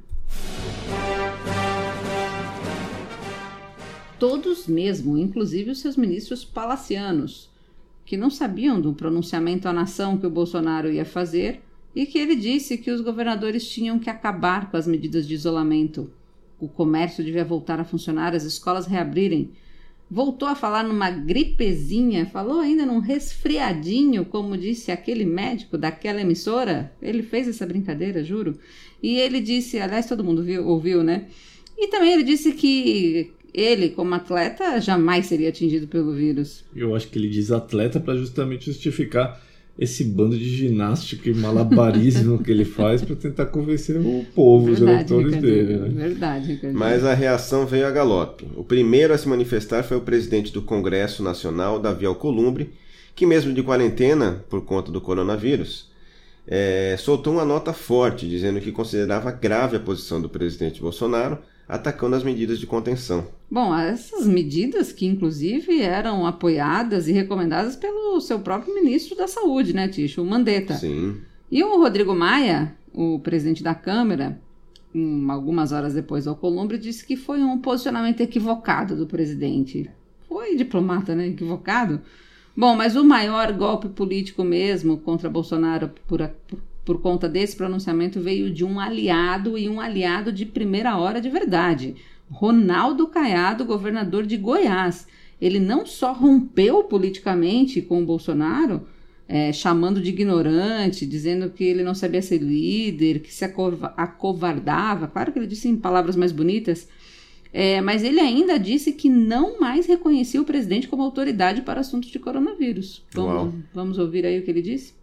Todos 4.19 4.67
mesmo, 4.67 5.19
inclusive 5.19 5.71
os 5.71 5.81
seus 5.81 5.97
ministros 5.97 6.45
palacianos, 6.45 7.51
que 8.07 8.17
não 8.17 8.31
sabiam 8.31 8.81
do 8.81 8.93
pronunciamento 8.93 9.69
à 9.69 9.73
nação 9.73 10.17
que 10.17 10.27
o 10.27 10.31
Bolsonaro 10.31 10.91
ia 10.91 11.05
fazer 11.05 11.61
e 11.95 12.07
que 12.07 12.19
ele 12.19 12.37
disse 12.37 12.79
que 12.79 12.91
os 12.91 13.01
governadores 13.01 13.69
tinham 13.69 13.99
que 13.99 14.09
acabar 14.09 14.71
com 14.71 14.77
as 14.77 14.87
medidas 14.87 15.27
de 15.27 15.35
isolamento. 15.35 16.09
O 16.59 16.69
comércio 16.69 17.25
devia 17.25 17.45
voltar 17.45 17.81
a 17.81 17.85
funcionar, 17.85 18.35
as 18.35 18.45
escolas 18.45 18.87
reabrirem. 18.87 19.51
Voltou 20.09 20.47
a 20.47 20.55
falar 20.55 20.85
numa 20.85 21.11
gripezinha, 21.11 22.27
falou 22.27 22.61
ainda 22.61 22.87
num 22.87 23.01
resfriadinho, 23.01 24.25
como 24.25 24.57
disse 24.57 24.93
aquele 24.93 25.25
médico 25.25 25.77
daquela 25.77 26.21
emissora. 26.21 26.93
Ele 27.03 27.25
fez 27.25 27.49
essa 27.49 27.67
brincadeira, 27.67 28.23
juro. 28.23 28.57
E 29.03 29.19
ele 29.19 29.41
disse, 29.41 29.81
aliás, 29.81 30.07
todo 30.07 30.23
mundo 30.23 30.45
viu, 30.45 30.65
ouviu, 30.67 31.03
né? 31.03 31.27
E 31.77 31.89
também 31.89 32.13
ele 32.13 32.23
disse 32.23 32.53
que 32.53 33.33
ele, 33.57 33.89
como 33.89 34.15
atleta, 34.15 34.79
jamais 34.81 35.25
seria 35.27 35.49
atingido 35.49 35.89
pelo 35.89 36.13
vírus. 36.13 36.63
Eu 36.77 36.95
acho 36.95 37.09
que 37.09 37.19
ele 37.19 37.31
diz 37.31 37.51
atleta 37.51 37.99
para 37.99 38.15
justamente 38.17 38.67
justificar 38.67 39.41
esse 39.79 40.05
bando 40.05 40.39
de 40.39 40.49
ginástica 40.49 41.29
e 41.29 41.35
malabarismo 41.35 42.39
que 42.45 42.51
ele 42.51 42.65
faz 42.65 43.03
para 43.03 43.17
tentar 43.17 43.47
convencer 43.47 43.97
o 43.99 44.25
povo, 44.35 44.67
Verdade, 44.67 44.83
os 44.83 45.11
eleitores 45.11 45.35
Ricardinho, 45.35 45.67
dele. 45.67 45.79
Né? 45.79 46.09
Verdade, 46.09 46.53
Ricardinho. 46.53 46.79
Mas 46.79 47.05
a 47.05 47.15
reação 47.15 47.67
veio 47.67 47.87
a 47.87 47.91
galope. 47.91 48.47
O 48.57 48.65
primeiro 48.65 49.15
a 49.15 49.19
se 49.19 49.29
manifestar 49.29 49.83
foi 49.83 49.97
o 49.97 50.03
presidente 50.03 50.53
do 50.53 50.63
Congresso 50.63 51.23
Nacional, 51.23 51.79
Davi 51.79 52.05
Alcolumbre, 52.07 52.71
que 53.15 53.27
mesmo 53.27 53.53
de 53.55 53.63
quarentena, 53.63 54.45
por 54.51 54.63
conta 54.65 54.93
do 54.93 55.01
coronavírus, 55.01 55.91
é, 56.47 56.95
soltou 56.99 57.33
uma 57.33 57.45
nota 57.45 57.73
forte 57.73 58.29
dizendo 58.29 58.61
que 58.61 58.71
considerava 58.71 59.31
grave 59.31 59.77
a 59.77 59.81
posição 59.81 60.21
do 60.21 60.29
presidente 60.29 60.81
Bolsonaro, 60.81 61.39
atacando 61.69 62.15
as 62.17 62.23
medidas 62.23 62.59
de 62.59 62.67
contenção. 62.67 63.27
Bom, 63.51 63.75
essas 63.77 64.27
medidas 64.27 64.93
que 64.93 65.07
inclusive 65.07 65.81
eram 65.81 66.27
apoiadas 66.27 67.09
e 67.09 67.13
recomendadas 67.13 67.75
pelo 67.77 68.21
seu 68.21 68.39
próprio 68.41 68.75
ministro 68.75 69.17
da 69.17 69.27
Saúde, 69.27 69.73
né, 69.73 69.89
Ticho? 69.89 70.23
O 70.23 70.27
Mandetta. 70.27 70.75
Sim. 70.75 71.17
E 71.51 71.63
o 71.63 71.79
Rodrigo 71.79 72.15
Maia, 72.15 72.77
o 72.93 73.19
presidente 73.21 73.63
da 73.63 73.75
Câmara, 73.75 74.41
um, 74.95 75.31
algumas 75.31 75.73
horas 75.73 75.95
depois 75.95 76.27
ao 76.27 76.37
Columbre, 76.37 76.79
disse 76.79 77.05
que 77.07 77.17
foi 77.17 77.41
um 77.43 77.59
posicionamento 77.59 78.21
equivocado 78.21 78.97
do 78.97 79.07
presidente. 79.07 79.89
Foi 80.29 80.57
diplomata, 80.57 81.15
né? 81.15 81.29
Equivocado. 81.29 82.01
Bom, 82.57 82.75
mas 82.75 82.97
o 82.97 83.05
maior 83.05 83.53
golpe 83.53 83.89
político 83.89 84.43
mesmo 84.43 84.97
contra 84.99 85.29
Bolsonaro 85.29 85.91
por, 86.07 86.23
a- 86.23 86.29
por, 86.49 86.59
por 86.87 87.03
conta 87.03 87.29
desse 87.29 87.57
pronunciamento 87.57 88.21
veio 88.21 88.49
de 88.49 88.65
um 88.65 88.79
aliado 88.79 89.59
e 89.59 89.69
um 89.69 89.81
aliado 89.81 90.33
de 90.33 90.47
primeira 90.47 90.97
hora 90.97 91.21
de 91.21 91.29
verdade. 91.29 91.97
Ronaldo 92.31 93.09
Caiado, 93.09 93.65
governador 93.65 94.25
de 94.25 94.37
Goiás. 94.37 95.07
Ele 95.41 95.59
não 95.59 95.85
só 95.85 96.13
rompeu 96.13 96.85
politicamente 96.85 97.83
com 97.83 98.01
o 98.01 98.07
Bolsonaro, 98.07 98.87
é, 99.29 99.53
chamando 99.53 100.01
de 100.01 100.11
ignorante, 100.11 101.05
dizendo 101.05 101.51
que 101.51 101.65
ele 101.65 101.83
não 101.83 101.93
sabia 101.95 102.23
ser 102.23 102.39
líder, 102.39 103.19
que 103.19 103.35
se 103.35 103.45
acova- 103.45 103.93
acovardava. 103.97 105.09
Claro 105.09 105.33
que 105.33 105.39
ele 105.41 105.49
disse 105.49 105.69
em 105.69 105.77
palavras 105.77 106.15
mais 106.15 106.31
bonitas, 106.31 106.89
é, 107.53 107.81
mas 107.81 108.05
ele 108.05 108.21
ainda 108.21 108.59
disse 108.59 108.93
que 108.93 109.09
não 109.09 109.59
mais 109.59 109.87
reconhecia 109.87 110.41
o 110.41 110.45
presidente 110.45 110.87
como 110.87 111.03
autoridade 111.03 111.63
para 111.63 111.81
assuntos 111.81 112.11
de 112.11 112.19
coronavírus. 112.21 113.03
Vamos, 113.13 113.55
vamos 113.75 113.99
ouvir 113.99 114.25
aí 114.25 114.39
o 114.39 114.43
que 114.45 114.51
ele 114.53 114.63
disse? 114.63 114.95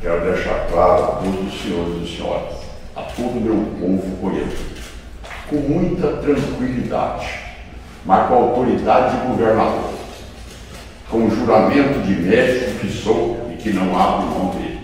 Quero 0.00 0.32
deixar 0.32 0.66
claro 0.68 1.04
a 1.04 1.06
todos 1.16 1.52
os 1.52 1.60
senhores 1.60 2.08
e 2.08 2.16
senhoras, 2.16 2.54
a 2.96 3.02
todo 3.02 3.36
o 3.36 3.40
meu 3.40 3.54
povo 3.78 4.16
goiano, 4.16 4.50
com 5.46 5.56
muita 5.56 6.16
tranquilidade, 6.16 7.28
mas 8.06 8.26
com 8.26 8.34
autoridade 8.34 9.20
de 9.20 9.26
governador, 9.26 9.92
com 11.10 11.26
o 11.26 11.30
juramento 11.30 12.00
de 12.00 12.14
médico 12.14 12.78
que 12.78 12.90
sou 12.90 13.50
e 13.52 13.56
que 13.56 13.74
não 13.74 13.94
abro 13.98 14.26
mão 14.26 14.54
dele, 14.54 14.80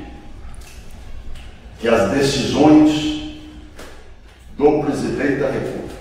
que 1.80 1.88
as 1.88 2.10
decisões 2.10 3.40
do 4.58 4.82
presidente 4.82 5.40
da 5.40 5.50
República, 5.50 5.96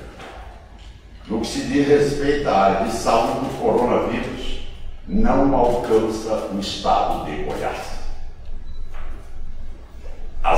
no 1.29 1.39
que 1.39 1.47
se 1.47 1.61
diz 1.61 1.87
respeito 1.87 2.49
à 2.49 2.57
área 2.57 2.87
de 2.87 2.91
saúde 2.91 3.45
do 3.45 3.59
coronavírus, 3.61 4.67
não 5.07 5.55
alcança 5.55 6.49
o 6.53 6.59
estado 6.59 7.25
de 7.25 7.43
Goiás. 7.43 7.94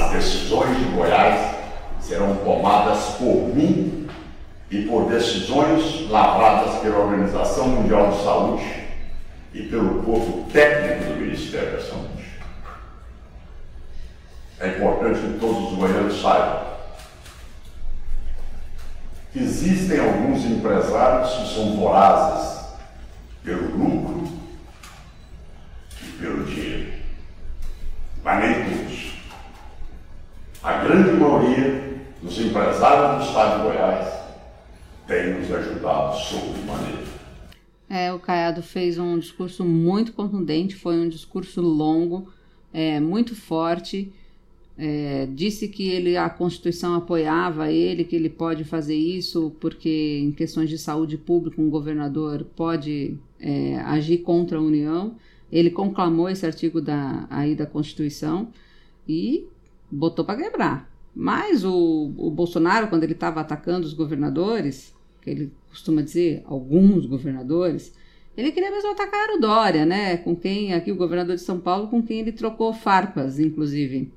As 0.08 0.14
decisões 0.14 0.78
de 0.78 0.86
Goiás 0.86 1.58
serão 2.00 2.38
tomadas 2.38 3.16
por 3.16 3.54
mim 3.54 4.08
e 4.72 4.84
por 4.84 5.10
decisões 5.10 6.10
lavradas 6.10 6.80
pela 6.80 7.00
Organização 7.00 7.68
Mundial 7.68 8.12
de 8.12 8.24
Saúde 8.24 8.88
e 9.54 9.64
pelo 9.64 10.02
corpo 10.04 10.50
técnico 10.50 11.12
do 11.12 11.20
Ministério 11.20 11.74
da 11.74 11.84
Saúde. 11.84 12.24
É 14.62 14.70
importante 14.70 15.20
que 15.20 15.40
todos 15.40 15.74
os 15.74 15.78
goianos 15.78 16.22
saibam 16.22 16.68
que 19.34 19.40
existem 19.40 20.00
alguns 20.00 20.46
empresários 20.46 21.34
que 21.34 21.54
são 21.54 21.76
vorazes 21.76 22.66
pelo 23.44 23.76
lucro 23.78 24.26
e 26.02 26.06
pelo 26.14 26.46
dinheiro, 26.46 26.94
mas 28.24 28.40
nem 28.40 28.54
todos. 28.54 28.87
A 30.68 30.84
grande 30.84 31.12
maioria 31.12 31.98
dos 32.22 32.38
empresários 32.42 33.24
do 33.24 33.30
estado 33.30 33.56
de 33.56 33.68
Goiás 33.70 34.06
tem 35.08 35.40
nos 35.40 35.50
ajudado 35.50 36.18
sobremaneira. 36.18 37.08
É, 37.90 38.12
o 38.12 38.20
Caiado 38.20 38.62
fez 38.62 38.98
um 38.98 39.18
discurso 39.18 39.64
muito 39.64 40.12
contundente, 40.12 40.76
foi 40.76 41.00
um 41.00 41.08
discurso 41.08 41.62
longo, 41.62 42.28
é, 42.74 43.00
muito 43.00 43.34
forte. 43.34 44.12
É, 44.78 45.30
disse 45.32 45.70
que 45.70 45.88
ele, 45.88 46.18
a 46.18 46.30
Constituição 46.30 46.96
apoiava 46.96 47.72
ele, 47.72 48.04
que 48.04 48.18
ele 48.18 48.30
pode 48.30 48.66
fazer 48.66 48.98
isso 48.98 49.56
porque 49.62 50.20
em 50.22 50.34
questões 50.34 50.70
de 50.70 50.78
saúde 50.78 51.18
pública 51.18 51.62
um 51.62 51.70
governador 51.70 52.46
pode 52.58 53.18
é, 53.40 53.78
agir 53.86 54.18
contra 54.18 54.58
a 54.58 54.62
União. 54.62 55.16
Ele 55.50 55.70
conclamou 55.70 56.28
esse 56.28 56.46
artigo 56.46 56.82
da, 56.82 57.26
aí 57.30 57.56
da 57.56 57.66
Constituição 57.66 58.50
e 59.08 59.48
botou 59.92 60.26
para 60.26 60.42
quebrar. 60.42 60.90
Mas 61.16 61.64
o, 61.64 62.14
o 62.18 62.30
Bolsonaro, 62.30 62.88
quando 62.88 63.04
ele 63.04 63.14
estava 63.14 63.42
atacando 63.42 63.88
os 63.88 63.94
governadores, 63.94 64.94
que 65.22 65.30
ele 65.30 65.52
costuma 65.70 66.02
dizer 66.02 66.44
alguns 66.46 67.06
governadores, 67.06 67.94
ele 68.36 68.52
queria 68.52 68.70
mesmo 68.70 68.92
atacar 68.92 69.30
o 69.32 69.40
Dória, 69.40 69.86
né? 69.86 70.18
Com 70.18 70.36
quem, 70.36 70.74
aqui 70.74 70.92
o 70.92 70.96
governador 70.96 71.36
de 71.36 71.42
São 71.42 71.60
Paulo, 71.60 71.88
com 71.88 72.04
quem 72.04 72.20
ele 72.20 72.32
trocou 72.32 72.72
farpas, 72.72 73.40
inclusive. 73.40 74.12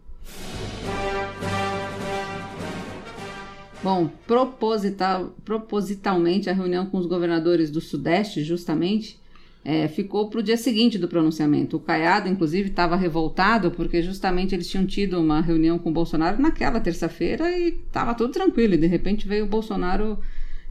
Bom, 3.83 4.11
proposital, 4.27 5.35
propositalmente 5.43 6.51
a 6.51 6.53
reunião 6.53 6.85
com 6.85 6.99
os 6.99 7.07
governadores 7.07 7.71
do 7.71 7.81
Sudeste, 7.81 8.45
justamente, 8.45 9.19
é, 9.65 9.87
ficou 9.89 10.29
para 10.29 10.41
o 10.41 10.43
dia 10.43 10.57
seguinte 10.57 10.99
do 10.99 11.09
pronunciamento. 11.09 11.77
O 11.77 11.81
Caiado, 11.81 12.29
inclusive, 12.29 12.71
estava 12.71 12.97
revoltado 12.97 13.71
porque 13.71 14.03
justamente 14.03 14.55
eles 14.55 14.69
tinham 14.69 14.87
tido 14.87 15.21
uma 15.21 15.41
reunião 15.41 15.79
com 15.79 15.91
o 15.91 15.93
Bolsonaro 15.93 16.41
naquela 16.41 16.81
terça-feira 16.81 17.51
e 17.51 17.69
estava 17.69 18.15
tudo 18.15 18.33
tranquilo. 18.33 18.75
E 18.75 18.79
de 18.79 18.87
repente 18.87 19.29
veio 19.29 19.45
o 19.45 19.49
Bolsonaro 19.49 20.19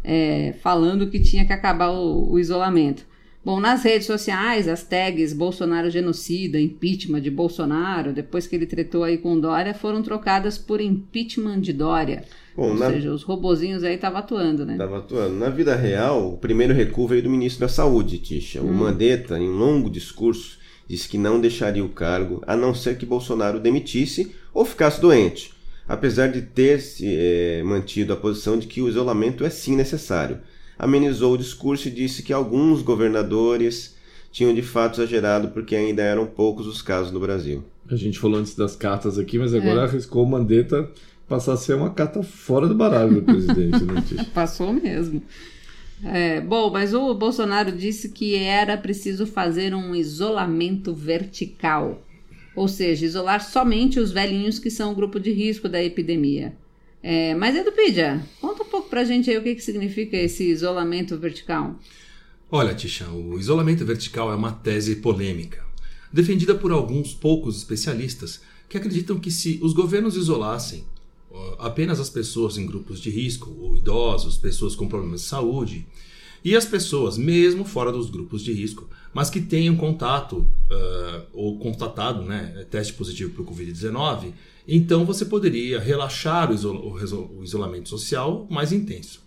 é, 0.03 0.55
falando 0.61 1.09
que 1.09 1.19
tinha 1.19 1.45
que 1.45 1.53
acabar 1.53 1.91
o, 1.91 2.31
o 2.31 2.39
isolamento. 2.39 3.07
Bom, 3.43 3.59
nas 3.59 3.83
redes 3.83 4.05
sociais, 4.05 4.67
as 4.67 4.83
tags 4.83 5.33
Bolsonaro 5.33 5.89
genocida, 5.89 6.59
impeachment 6.59 7.21
de 7.21 7.31
Bolsonaro, 7.31 8.11
depois 8.11 8.45
que 8.45 8.55
ele 8.55 8.65
tretou 8.65 9.03
aí 9.03 9.17
com 9.17 9.39
Dória, 9.39 9.73
foram 9.73 10.01
trocadas 10.01 10.57
por 10.57 10.81
impeachment 10.81 11.61
de 11.61 11.71
Dória. 11.71 12.25
Bom, 12.59 12.69
Ou 12.71 12.73
na- 12.75 12.89
seja, 12.91 13.13
os 13.13 13.23
robozinhos 13.23 13.85
aí 13.85 13.95
estavam 13.95 14.19
atuando, 14.19 14.65
né? 14.65 14.73
Estava 14.73 14.97
atuando. 14.97 15.35
Na 15.35 15.49
vida 15.49 15.73
real, 15.75 16.33
o 16.33 16.37
primeiro 16.37 16.73
recuo 16.73 17.07
veio 17.07 17.23
do 17.23 17.29
ministro 17.29 17.61
da 17.61 17.69
Saúde, 17.69 18.17
Tisha. 18.17 18.61
O 18.61 18.73
Mandetta, 18.73 19.39
em 19.39 19.47
um 19.47 19.57
longo 19.57 19.89
discurso, 19.89 20.57
disse 20.85 21.07
que 21.07 21.17
não 21.17 21.39
deixaria 21.39 21.85
o 21.85 21.87
cargo 21.89 22.43
a 22.45 22.57
não 22.57 22.73
ser 22.75 22.97
que 22.97 23.05
Bolsonaro 23.05 23.61
demitisse 23.61 24.35
ou 24.53 24.65
ficasse 24.65 24.99
doente, 24.99 25.53
apesar 25.87 26.27
de 26.27 26.41
ter 26.41 26.81
se 26.81 27.05
eh, 27.07 27.61
mantido 27.63 28.11
a 28.11 28.17
posição 28.17 28.59
de 28.59 28.67
que 28.67 28.81
o 28.81 28.89
isolamento 28.89 29.45
é 29.45 29.49
sim 29.49 29.75
necessário. 29.77 30.39
Amenizou 30.77 31.35
o 31.35 31.37
discurso 31.37 31.87
e 31.87 31.91
disse 31.91 32.23
que 32.23 32.33
alguns 32.33 32.81
governadores 32.81 33.95
tinham 34.31 34.53
de 34.53 34.61
fato 34.61 34.95
exagerado 34.99 35.47
porque 35.49 35.75
ainda 35.75 36.01
eram 36.01 36.25
poucos 36.25 36.67
os 36.67 36.81
casos 36.81 37.11
no 37.11 37.19
Brasil. 37.21 37.63
A 37.89 37.95
gente 37.95 38.19
falou 38.19 38.37
antes 38.39 38.53
das 38.53 38.75
cartas 38.75 39.17
aqui, 39.17 39.39
mas 39.39 39.53
agora 39.53 39.81
É. 39.81 39.83
arriscou 39.85 40.23
o 40.23 40.29
Mandetta 40.29 40.89
passar 41.29 41.53
a 41.53 41.57
ser 41.57 41.75
uma 41.75 41.91
carta 41.91 42.23
fora 42.23 42.67
do 42.67 42.73
baralho 42.73 43.15
do 43.15 43.21
presidente, 43.21 43.83
né, 43.85 44.03
Tisha? 44.05 44.25
Passou 44.33 44.73
mesmo. 44.73 45.21
É, 46.03 46.41
bom, 46.41 46.71
mas 46.71 46.93
o 46.93 47.13
Bolsonaro 47.13 47.71
disse 47.71 48.09
que 48.09 48.35
era 48.35 48.75
preciso 48.75 49.27
fazer 49.27 49.75
um 49.75 49.93
isolamento 49.93 50.93
vertical. 50.93 52.03
Ou 52.55 52.67
seja, 52.67 53.05
isolar 53.05 53.43
somente 53.43 53.99
os 53.99 54.11
velhinhos 54.11 54.57
que 54.57 54.71
são 54.71 54.91
o 54.91 54.95
grupo 54.95 55.19
de 55.19 55.31
risco 55.31 55.69
da 55.69 55.81
epidemia. 55.83 56.53
É, 57.01 57.35
mas 57.35 57.55
Edupidia, 57.55 58.21
conta 58.41 58.63
um 58.63 58.65
pouco 58.65 58.89
pra 58.89 59.05
gente 59.05 59.29
aí 59.29 59.37
o 59.37 59.43
que, 59.43 59.55
que 59.55 59.61
significa 59.61 60.17
esse 60.17 60.49
isolamento 60.49 61.17
vertical. 61.17 61.79
Olha, 62.51 62.73
Tisha, 62.73 63.07
o 63.09 63.37
isolamento 63.37 63.85
vertical 63.85 64.31
é 64.31 64.35
uma 64.35 64.51
tese 64.51 64.97
polêmica, 64.97 65.63
defendida 66.11 66.55
por 66.55 66.71
alguns 66.71 67.13
poucos 67.13 67.57
especialistas 67.57 68.41
que 68.67 68.77
acreditam 68.77 69.19
que 69.19 69.31
se 69.31 69.59
os 69.61 69.73
governos 69.73 70.17
isolassem 70.17 70.83
apenas 71.59 71.99
as 71.99 72.09
pessoas 72.09 72.57
em 72.57 72.65
grupos 72.65 72.99
de 72.99 73.09
risco, 73.09 73.55
ou 73.59 73.77
idosos, 73.77 74.37
pessoas 74.37 74.75
com 74.75 74.87
problemas 74.87 75.21
de 75.21 75.27
saúde, 75.27 75.85
e 76.43 76.55
as 76.55 76.65
pessoas, 76.65 77.17
mesmo 77.17 77.65
fora 77.65 77.91
dos 77.91 78.09
grupos 78.09 78.41
de 78.43 78.53
risco, 78.53 78.89
mas 79.13 79.29
que 79.29 79.41
tenham 79.41 79.75
contato 79.75 80.47
ah, 80.71 81.23
ou 81.33 81.59
constatado 81.59 82.21
né, 82.23 82.65
teste 82.71 82.93
positivo 82.93 83.31
para 83.33 83.41
o 83.43 83.45
Covid-19, 83.45 84.31
então 84.67 85.05
você 85.05 85.25
poderia 85.25 85.79
relaxar 85.79 86.49
o, 86.51 86.53
iso- 86.53 86.71
o 86.73 86.93
reso- 86.93 87.29
o 87.37 87.43
isolamento 87.43 87.89
social 87.89 88.47
mais 88.49 88.71
intenso. 88.71 89.21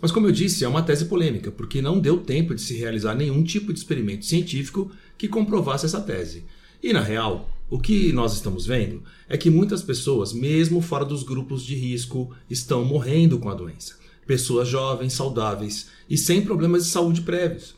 Mas, 0.00 0.12
como 0.12 0.26
eu 0.26 0.32
disse, 0.32 0.64
é 0.64 0.68
uma 0.68 0.82
tese 0.82 1.06
polêmica, 1.06 1.50
porque 1.50 1.80
não 1.80 1.98
deu 1.98 2.18
tempo 2.18 2.54
de 2.54 2.60
se 2.60 2.76
realizar 2.76 3.14
nenhum 3.14 3.42
tipo 3.42 3.72
de 3.72 3.78
experimento 3.78 4.26
científico 4.26 4.90
que 5.16 5.26
comprovasse 5.28 5.86
essa 5.86 6.00
tese. 6.00 6.44
E, 6.82 6.92
na 6.92 7.00
real, 7.00 7.48
o 7.74 7.78
que 7.80 8.12
nós 8.12 8.34
estamos 8.34 8.66
vendo 8.66 9.02
é 9.28 9.36
que 9.36 9.50
muitas 9.50 9.82
pessoas, 9.82 10.32
mesmo 10.32 10.80
fora 10.80 11.04
dos 11.04 11.24
grupos 11.24 11.64
de 11.64 11.74
risco, 11.74 12.30
estão 12.48 12.84
morrendo 12.84 13.36
com 13.40 13.48
a 13.48 13.54
doença. 13.54 13.96
Pessoas 14.24 14.68
jovens, 14.68 15.14
saudáveis 15.14 15.88
e 16.08 16.16
sem 16.16 16.42
problemas 16.42 16.84
de 16.84 16.90
saúde 16.92 17.22
prévios. 17.22 17.74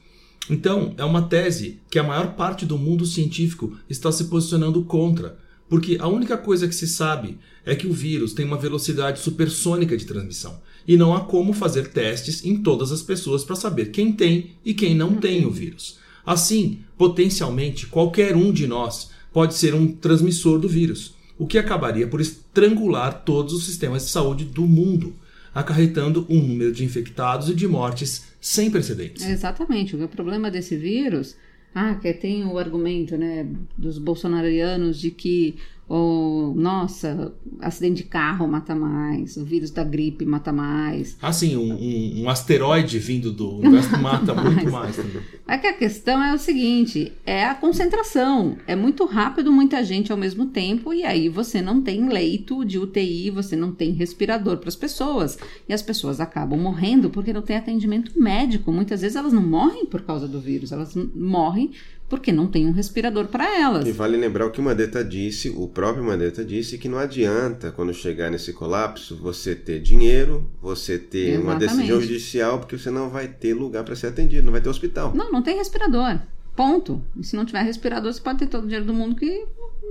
Então, 0.51 0.93
é 0.99 1.05
uma 1.05 1.23
tese 1.23 1.81
que 1.89 1.99
a 1.99 2.03
maior 2.03 2.35
parte 2.35 2.67
do 2.67 2.77
mundo 2.77 3.07
científico 3.07 3.75
está 3.89 4.13
se 4.13 4.25
posicionando 4.25 4.85
contra, 4.85 5.39
porque 5.67 5.97
a 5.99 6.07
única 6.07 6.37
coisa 6.37 6.69
que 6.69 6.75
se 6.75 6.87
sabe 6.87 7.39
é 7.65 7.75
que 7.75 7.87
o 7.87 7.93
vírus 7.95 8.35
tem 8.35 8.45
uma 8.45 8.59
velocidade 8.59 9.21
supersônica 9.21 9.97
de 9.97 10.05
transmissão 10.05 10.61
e 10.87 10.95
não 10.99 11.17
há 11.17 11.21
como 11.21 11.55
fazer 11.55 11.89
testes 11.89 12.45
em 12.45 12.63
todas 12.63 12.93
as 12.93 13.01
pessoas 13.01 13.45
para 13.45 13.57
saber 13.57 13.93
quem 13.93 14.13
tem 14.13 14.57
e 14.63 14.75
quem 14.75 14.95
não 14.95 15.15
tem 15.15 15.47
o 15.47 15.51
vírus. 15.51 15.97
Assim, 16.27 16.81
potencialmente, 16.99 17.87
qualquer 17.87 18.37
um 18.37 18.53
de 18.53 18.67
nós 18.67 19.16
pode 19.37 19.53
ser 19.53 19.75
um 19.75 19.87
transmissor 19.87 20.59
do 20.59 20.67
vírus, 20.67 21.15
o 21.39 21.47
que 21.47 21.59
acabaria 21.59 22.09
por 22.09 22.23
estrangular 22.23 23.23
todos 23.23 23.53
os 23.53 23.67
sistemas 23.67 24.07
de 24.07 24.09
saúde 24.09 24.47
do 24.47 24.63
mundo, 24.63 25.15
acarretando 25.55 26.25
um 26.27 26.41
número 26.41 26.73
de 26.73 26.87
infectados 26.87 27.51
e 27.51 27.55
de 27.55 27.69
mortes 27.69 28.29
sem 28.41 28.71
precedentes. 28.71 29.29
Exatamente. 29.29 29.95
O 29.95 30.09
problema 30.09 30.51
desse 30.51 30.75
vírus, 30.75 31.37
ah, 31.75 31.97
que 31.97 32.15
tem 32.15 32.47
o 32.47 32.57
argumento, 32.57 33.19
né, 33.19 33.47
dos 33.77 33.99
bolsonarianos 33.99 34.99
de 34.99 35.11
que 35.11 35.57
o 35.89 36.53
nossa, 36.57 37.33
acidente 37.61 38.03
de 38.03 38.09
carro 38.09 38.47
mata 38.49 38.75
mais, 38.75 39.37
o 39.37 39.45
vírus 39.45 39.71
da 39.71 39.85
gripe 39.85 40.25
mata 40.25 40.53
mais. 40.53 41.17
Assim, 41.23 41.57
um, 41.57 41.73
um- 41.75 42.23
um 42.25 42.29
asteroide 42.29 42.99
vindo 42.99 43.31
do 43.33 43.59
universo 43.59 43.97
mata 44.03 44.35
muito 44.35 44.71
mais 44.71 44.97
também. 44.97 45.23
É 45.47 45.57
que 45.59 45.67
a 45.67 45.73
questão 45.73 46.21
é 46.23 46.35
o 46.35 46.39
seguinte, 46.39 47.13
é 47.25 47.45
a 47.45 47.55
concentração. 47.55 48.57
É 48.67 48.75
muito 48.75 49.05
rápido, 49.05 49.53
muita 49.53 49.85
gente 49.85 50.11
ao 50.11 50.19
mesmo 50.19 50.47
tempo, 50.47 50.93
e 50.93 51.05
aí 51.05 51.29
você 51.29 51.63
não 51.63 51.81
tem 51.81 52.09
leito 52.09 52.65
de 52.65 52.79
UTI, 52.79 53.31
você 53.31 53.55
não 53.55 53.71
tem 53.73 53.93
respirador 53.93 54.57
para 54.59 54.69
as 54.69 54.77
pessoas. 54.77 55.39
E 55.69 55.73
as 55.73 55.83
pessoas 55.83 56.21
acabam 56.21 56.59
morrendo 56.59 57.11
porque 57.11 57.33
não 57.33 57.43
tem 57.43 57.57
atendimento 57.57 58.13
médico. 58.21 58.73
Muitas 58.73 59.03
vezes 59.03 59.17
elas 59.17 59.33
não 59.33 59.43
morrem 59.43 59.87
por 59.87 60.03
causa 60.03 60.27
do 60.27 60.41
vírus, 60.41 60.73
elas 60.73 60.97
morrem 61.15 61.71
porque 62.09 62.33
não 62.33 62.47
tem 62.47 62.67
um 62.67 62.73
respirador 62.73 63.27
para 63.27 63.59
elas. 63.59 63.87
E 63.87 63.93
vale 63.93 64.17
lembrar 64.17 64.47
o 64.47 64.51
que 64.51 64.61
o 64.61 64.63
Mandetta 64.63 65.05
disse, 65.05 65.49
o 65.51 65.67
próprio 65.67 66.05
Mandetta 66.05 66.45
disse, 66.45 66.79
que 66.79 66.89
não 66.89 66.99
adianta, 66.99 67.73
quando 67.73 67.93
chegar 67.93 68.31
nesse 68.31 68.53
colapso, 68.53 69.17
você 69.17 69.55
ter 69.55 69.81
dinheiro, 69.81 70.49
você 70.61 70.99
ter 70.99 71.39
uma 71.39 71.57
Exatamente. 71.57 71.77
decisão 71.79 72.01
judicial, 72.01 72.59
porque 72.61 72.79
você 72.79 72.91
não 72.91 73.11
vai 73.11 73.27
ter 73.27 73.55
lugar 73.55 73.83
para 73.85 73.97
ser 73.97 74.09
atendido, 74.09 74.45
não 74.45 74.53
vai 74.53 74.61
ter 74.61 74.69
hospital. 74.69 75.13
Não, 75.15 75.33
não 75.33 75.43
tem 75.43 75.57
respirador. 75.57 76.19
Ponto. 76.55 77.03
E 77.17 77.25
se 77.25 77.37
não 77.37 77.45
tiver 77.45 77.63
respirador, 77.63 78.13
você 78.13 78.21
pode 78.21 78.39
ter 78.39 78.47
todo 78.47 78.63
o 78.63 78.67
dinheiro 78.67 78.87
do 78.87 78.95
mundo 78.95 79.17
que 79.17 79.45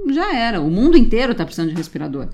já 0.09 0.33
era. 0.35 0.61
O 0.61 0.69
mundo 0.69 0.97
inteiro 0.97 1.33
está 1.33 1.45
precisando 1.45 1.69
de 1.69 1.75
respirador. 1.75 2.29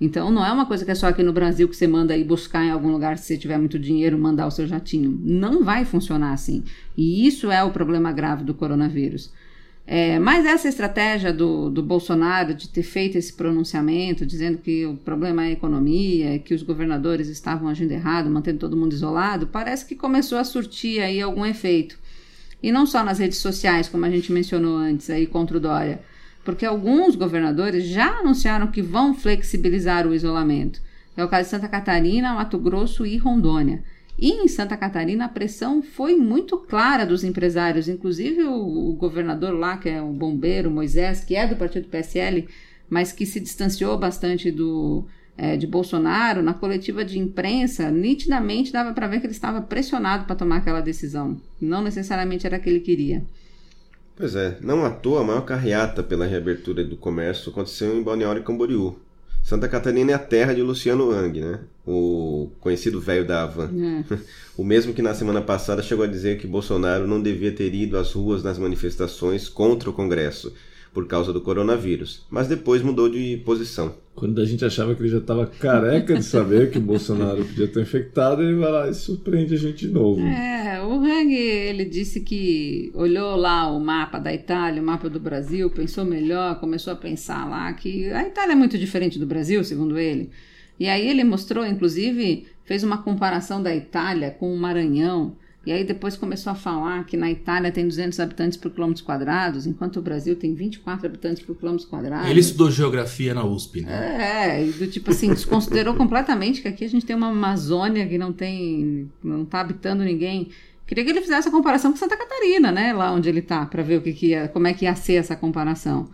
Então 0.00 0.30
não 0.30 0.44
é 0.44 0.50
uma 0.50 0.66
coisa 0.66 0.84
que 0.84 0.90
é 0.90 0.94
só 0.94 1.06
aqui 1.06 1.22
no 1.22 1.32
Brasil 1.32 1.68
que 1.68 1.76
você 1.76 1.86
manda 1.86 2.16
ir 2.16 2.24
buscar 2.24 2.64
em 2.64 2.70
algum 2.70 2.90
lugar 2.90 3.16
se 3.16 3.26
você 3.26 3.38
tiver 3.38 3.58
muito 3.58 3.78
dinheiro, 3.78 4.18
mandar 4.18 4.46
o 4.46 4.50
seu 4.50 4.66
jatinho. 4.66 5.18
Não 5.22 5.62
vai 5.62 5.84
funcionar 5.84 6.32
assim. 6.32 6.64
E 6.96 7.26
isso 7.26 7.50
é 7.50 7.62
o 7.62 7.70
problema 7.70 8.12
grave 8.12 8.44
do 8.44 8.54
coronavírus. 8.54 9.32
É, 9.86 10.18
mas 10.18 10.46
essa 10.46 10.66
estratégia 10.66 11.30
do, 11.30 11.68
do 11.68 11.82
Bolsonaro 11.82 12.54
de 12.54 12.70
ter 12.70 12.82
feito 12.82 13.18
esse 13.18 13.32
pronunciamento, 13.32 14.24
dizendo 14.24 14.56
que 14.56 14.86
o 14.86 14.96
problema 14.96 15.44
é 15.44 15.48
a 15.48 15.52
economia, 15.52 16.38
que 16.38 16.54
os 16.54 16.62
governadores 16.62 17.28
estavam 17.28 17.68
agindo 17.68 17.92
errado, 17.92 18.30
mantendo 18.30 18.58
todo 18.58 18.76
mundo 18.76 18.94
isolado, 18.94 19.46
parece 19.46 19.84
que 19.84 19.94
começou 19.94 20.38
a 20.38 20.44
surtir 20.44 21.02
aí 21.02 21.20
algum 21.20 21.44
efeito. 21.44 21.98
E 22.62 22.72
não 22.72 22.86
só 22.86 23.04
nas 23.04 23.18
redes 23.18 23.38
sociais, 23.38 23.86
como 23.86 24.06
a 24.06 24.10
gente 24.10 24.32
mencionou 24.32 24.78
antes 24.78 25.10
aí 25.10 25.26
contra 25.26 25.58
o 25.58 25.60
Dória, 25.60 26.00
porque 26.44 26.66
alguns 26.66 27.16
governadores 27.16 27.84
já 27.84 28.18
anunciaram 28.18 28.66
que 28.66 28.82
vão 28.82 29.14
flexibilizar 29.14 30.06
o 30.06 30.14
isolamento. 30.14 30.80
É 31.16 31.24
o 31.24 31.28
caso 31.28 31.44
de 31.44 31.50
Santa 31.50 31.68
Catarina, 31.68 32.34
Mato 32.34 32.58
Grosso 32.58 33.06
e 33.06 33.16
Rondônia. 33.16 33.82
E 34.18 34.30
em 34.30 34.46
Santa 34.46 34.76
Catarina 34.76 35.24
a 35.24 35.28
pressão 35.28 35.82
foi 35.82 36.16
muito 36.16 36.56
clara 36.58 37.04
dos 37.04 37.24
empresários, 37.24 37.88
inclusive 37.88 38.44
o, 38.44 38.90
o 38.90 38.92
governador 38.92 39.52
lá, 39.52 39.76
que 39.76 39.88
é 39.88 40.00
o 40.00 40.12
bombeiro 40.12 40.70
Moisés, 40.70 41.24
que 41.24 41.34
é 41.34 41.46
do 41.46 41.56
partido 41.56 41.88
PSL, 41.88 42.46
mas 42.88 43.10
que 43.10 43.26
se 43.26 43.40
distanciou 43.40 43.98
bastante 43.98 44.50
do, 44.50 45.04
é, 45.36 45.56
de 45.56 45.66
Bolsonaro, 45.66 46.42
na 46.42 46.54
coletiva 46.54 47.04
de 47.04 47.18
imprensa, 47.18 47.90
nitidamente 47.90 48.72
dava 48.72 48.92
para 48.92 49.08
ver 49.08 49.20
que 49.20 49.26
ele 49.26 49.32
estava 49.32 49.60
pressionado 49.60 50.26
para 50.26 50.36
tomar 50.36 50.58
aquela 50.58 50.80
decisão. 50.80 51.40
Não 51.60 51.82
necessariamente 51.82 52.46
era 52.46 52.56
a 52.56 52.60
que 52.60 52.68
ele 52.68 52.80
queria. 52.80 53.24
Pois 54.16 54.36
é, 54.36 54.58
não 54.60 54.84
à 54.84 54.90
toa 54.90 55.20
a 55.20 55.24
maior 55.24 55.44
carreata 55.44 56.02
pela 56.02 56.24
reabertura 56.24 56.84
do 56.84 56.96
comércio 56.96 57.50
aconteceu 57.50 57.96
em 57.96 58.02
Balneário 58.02 58.44
Camboriú. 58.44 58.96
Santa 59.42 59.68
Catarina 59.68 60.12
é 60.12 60.14
a 60.14 60.18
terra 60.18 60.54
de 60.54 60.62
Luciano 60.62 61.10
Hang, 61.10 61.40
né? 61.40 61.60
O 61.86 62.50
conhecido 62.60 63.00
velho 63.00 63.26
da 63.26 63.42
Havan. 63.42 63.70
É. 64.10 64.18
O 64.56 64.62
mesmo 64.62 64.94
que 64.94 65.02
na 65.02 65.12
semana 65.14 65.42
passada 65.42 65.82
chegou 65.82 66.04
a 66.04 66.08
dizer 66.08 66.38
que 66.38 66.46
Bolsonaro 66.46 67.08
não 67.08 67.20
devia 67.20 67.50
ter 67.50 67.74
ido 67.74 67.98
às 67.98 68.12
ruas 68.12 68.40
nas 68.40 68.56
manifestações 68.56 69.48
contra 69.48 69.90
o 69.90 69.92
Congresso 69.92 70.54
por 70.94 71.08
causa 71.08 71.32
do 71.32 71.40
coronavírus, 71.40 72.24
mas 72.30 72.46
depois 72.46 72.80
mudou 72.80 73.08
de 73.08 73.36
posição. 73.44 73.96
Quando 74.14 74.40
a 74.40 74.44
gente 74.44 74.64
achava 74.64 74.94
que 74.94 75.02
ele 75.02 75.08
já 75.08 75.18
estava 75.18 75.44
careca 75.44 76.14
de 76.14 76.22
saber 76.22 76.70
que 76.70 76.78
o 76.78 76.80
Bolsonaro 76.80 77.44
podia 77.44 77.64
estar 77.64 77.80
infectado, 77.80 78.42
ele 78.42 78.54
vai 78.54 78.70
lá 78.70 78.88
e 78.88 78.94
surpreende 78.94 79.54
a 79.54 79.58
gente 79.58 79.88
de 79.88 79.92
novo. 79.92 80.20
É, 80.20 80.80
o 80.80 80.92
Hang, 81.04 81.34
ele 81.34 81.84
disse 81.84 82.20
que 82.20 82.92
olhou 82.94 83.34
lá 83.34 83.68
o 83.68 83.80
mapa 83.80 84.20
da 84.20 84.32
Itália, 84.32 84.80
o 84.80 84.86
mapa 84.86 85.10
do 85.10 85.18
Brasil, 85.18 85.68
pensou 85.68 86.04
melhor, 86.04 86.60
começou 86.60 86.92
a 86.92 86.96
pensar 86.96 87.44
lá 87.50 87.72
que 87.72 88.08
a 88.12 88.22
Itália 88.22 88.52
é 88.52 88.56
muito 88.56 88.78
diferente 88.78 89.18
do 89.18 89.26
Brasil, 89.26 89.64
segundo 89.64 89.98
ele. 89.98 90.30
E 90.78 90.86
aí 90.88 91.08
ele 91.08 91.24
mostrou, 91.24 91.66
inclusive, 91.66 92.46
fez 92.64 92.84
uma 92.84 92.98
comparação 92.98 93.60
da 93.60 93.74
Itália 93.74 94.30
com 94.30 94.54
o 94.54 94.56
Maranhão. 94.56 95.36
E 95.66 95.72
aí 95.72 95.82
depois 95.82 96.16
começou 96.16 96.52
a 96.52 96.54
falar 96.54 97.04
que 97.04 97.16
na 97.16 97.30
Itália 97.30 97.72
tem 97.72 97.86
200 97.88 98.20
habitantes 98.20 98.58
por 98.58 98.70
quilômetro 98.70 99.02
quadrados, 99.02 99.66
enquanto 99.66 99.96
o 99.96 100.02
Brasil 100.02 100.36
tem 100.36 100.54
24 100.54 101.06
habitantes 101.06 101.42
por 101.42 101.56
quilômetro 101.56 101.88
quadrado. 101.88 102.28
Ele 102.28 102.40
estudou 102.40 102.70
geografia 102.70 103.32
na 103.32 103.44
USP, 103.44 103.80
né? 103.80 104.50
É, 104.50 104.66
e 104.66 104.72
do 104.72 104.86
tipo 104.86 105.10
assim, 105.10 105.32
desconsiderou 105.32 105.94
completamente 105.94 106.60
que 106.60 106.68
aqui 106.68 106.84
a 106.84 106.88
gente 106.88 107.06
tem 107.06 107.16
uma 107.16 107.28
Amazônia 107.28 108.06
que 108.06 108.18
não 108.18 108.32
tem, 108.32 109.10
não 109.22 109.44
tá 109.44 109.60
habitando 109.60 110.04
ninguém. 110.04 110.50
Queria 110.86 111.02
que 111.02 111.10
ele 111.10 111.22
fizesse 111.22 111.48
a 111.48 111.50
comparação 111.50 111.92
com 111.92 111.96
Santa 111.96 112.16
Catarina, 112.16 112.70
né, 112.70 112.92
lá 112.92 113.10
onde 113.10 113.28
ele 113.28 113.40
tá, 113.40 113.64
para 113.64 113.82
ver 113.82 113.98
o 113.98 114.02
que, 114.02 114.12
que 114.12 114.26
ia, 114.28 114.48
como 114.48 114.66
é 114.66 114.74
que 114.74 114.84
ia 114.84 114.94
ser 114.94 115.14
essa 115.14 115.34
comparação. 115.34 116.10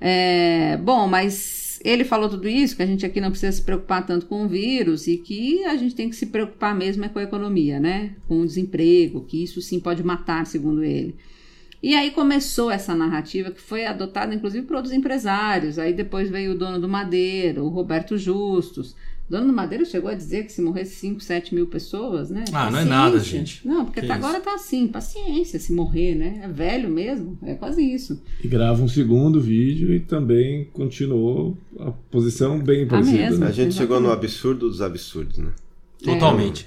É, 0.00 0.76
bom, 0.76 1.08
mas 1.08 1.67
ele 1.84 2.04
falou 2.04 2.28
tudo 2.28 2.48
isso, 2.48 2.76
que 2.76 2.82
a 2.82 2.86
gente 2.86 3.04
aqui 3.04 3.20
não 3.20 3.30
precisa 3.30 3.52
se 3.52 3.62
preocupar 3.62 4.06
tanto 4.06 4.26
com 4.26 4.44
o 4.44 4.48
vírus 4.48 5.06
e 5.06 5.16
que 5.16 5.64
a 5.64 5.76
gente 5.76 5.94
tem 5.94 6.08
que 6.08 6.16
se 6.16 6.26
preocupar 6.26 6.74
mesmo 6.74 7.04
é 7.04 7.08
com 7.08 7.18
a 7.18 7.22
economia, 7.22 7.78
né? 7.78 8.14
Com 8.26 8.40
o 8.40 8.46
desemprego, 8.46 9.24
que 9.24 9.42
isso 9.42 9.60
sim 9.60 9.78
pode 9.80 10.02
matar, 10.02 10.46
segundo 10.46 10.82
ele. 10.82 11.14
E 11.82 11.94
aí 11.94 12.10
começou 12.10 12.70
essa 12.70 12.94
narrativa 12.94 13.52
que 13.52 13.60
foi 13.60 13.86
adotada 13.86 14.34
inclusive 14.34 14.66
por 14.66 14.76
outros 14.76 14.92
empresários. 14.92 15.78
Aí 15.78 15.92
depois 15.92 16.28
veio 16.28 16.52
o 16.52 16.58
dono 16.58 16.80
do 16.80 16.88
Madeira, 16.88 17.62
o 17.62 17.68
Roberto 17.68 18.18
Justus, 18.18 18.96
Dono 19.28 19.48
do 19.48 19.52
Madeira 19.52 19.84
chegou 19.84 20.10
a 20.10 20.14
dizer 20.14 20.46
que 20.46 20.52
se 20.52 20.62
morresse 20.62 20.96
5, 20.96 21.20
7 21.20 21.54
mil 21.54 21.66
pessoas, 21.66 22.30
né? 22.30 22.44
Ah, 22.52 22.70
não 22.70 22.78
é 22.78 22.84
nada, 22.84 23.18
gente. 23.20 23.66
Não, 23.66 23.84
porque 23.84 24.00
Que 24.00 24.06
até 24.06 24.14
agora 24.14 24.40
tá 24.40 24.54
assim, 24.54 24.88
paciência 24.88 25.58
se 25.58 25.70
morrer, 25.72 26.14
né? 26.14 26.40
É 26.44 26.48
velho 26.48 26.88
mesmo, 26.88 27.38
é 27.42 27.54
quase 27.54 27.82
isso. 27.82 28.22
E 28.42 28.48
grava 28.48 28.82
um 28.82 28.88
segundo 28.88 29.38
vídeo 29.40 29.92
e 29.94 30.00
também 30.00 30.64
continuou 30.72 31.56
a 31.78 31.90
posição 32.10 32.58
bem 32.58 32.86
parecida. 32.86 33.18
mesma. 33.18 33.44
né? 33.44 33.46
A 33.48 33.52
gente 33.54 33.74
chegou 33.74 34.00
no 34.00 34.06
Exatamente. 34.06 34.24
absurdo 34.32 34.68
dos 34.68 34.80
absurdos, 34.80 35.36
né? 35.38 35.50
Totalmente. 36.02 36.66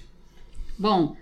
Bom, 0.78 1.16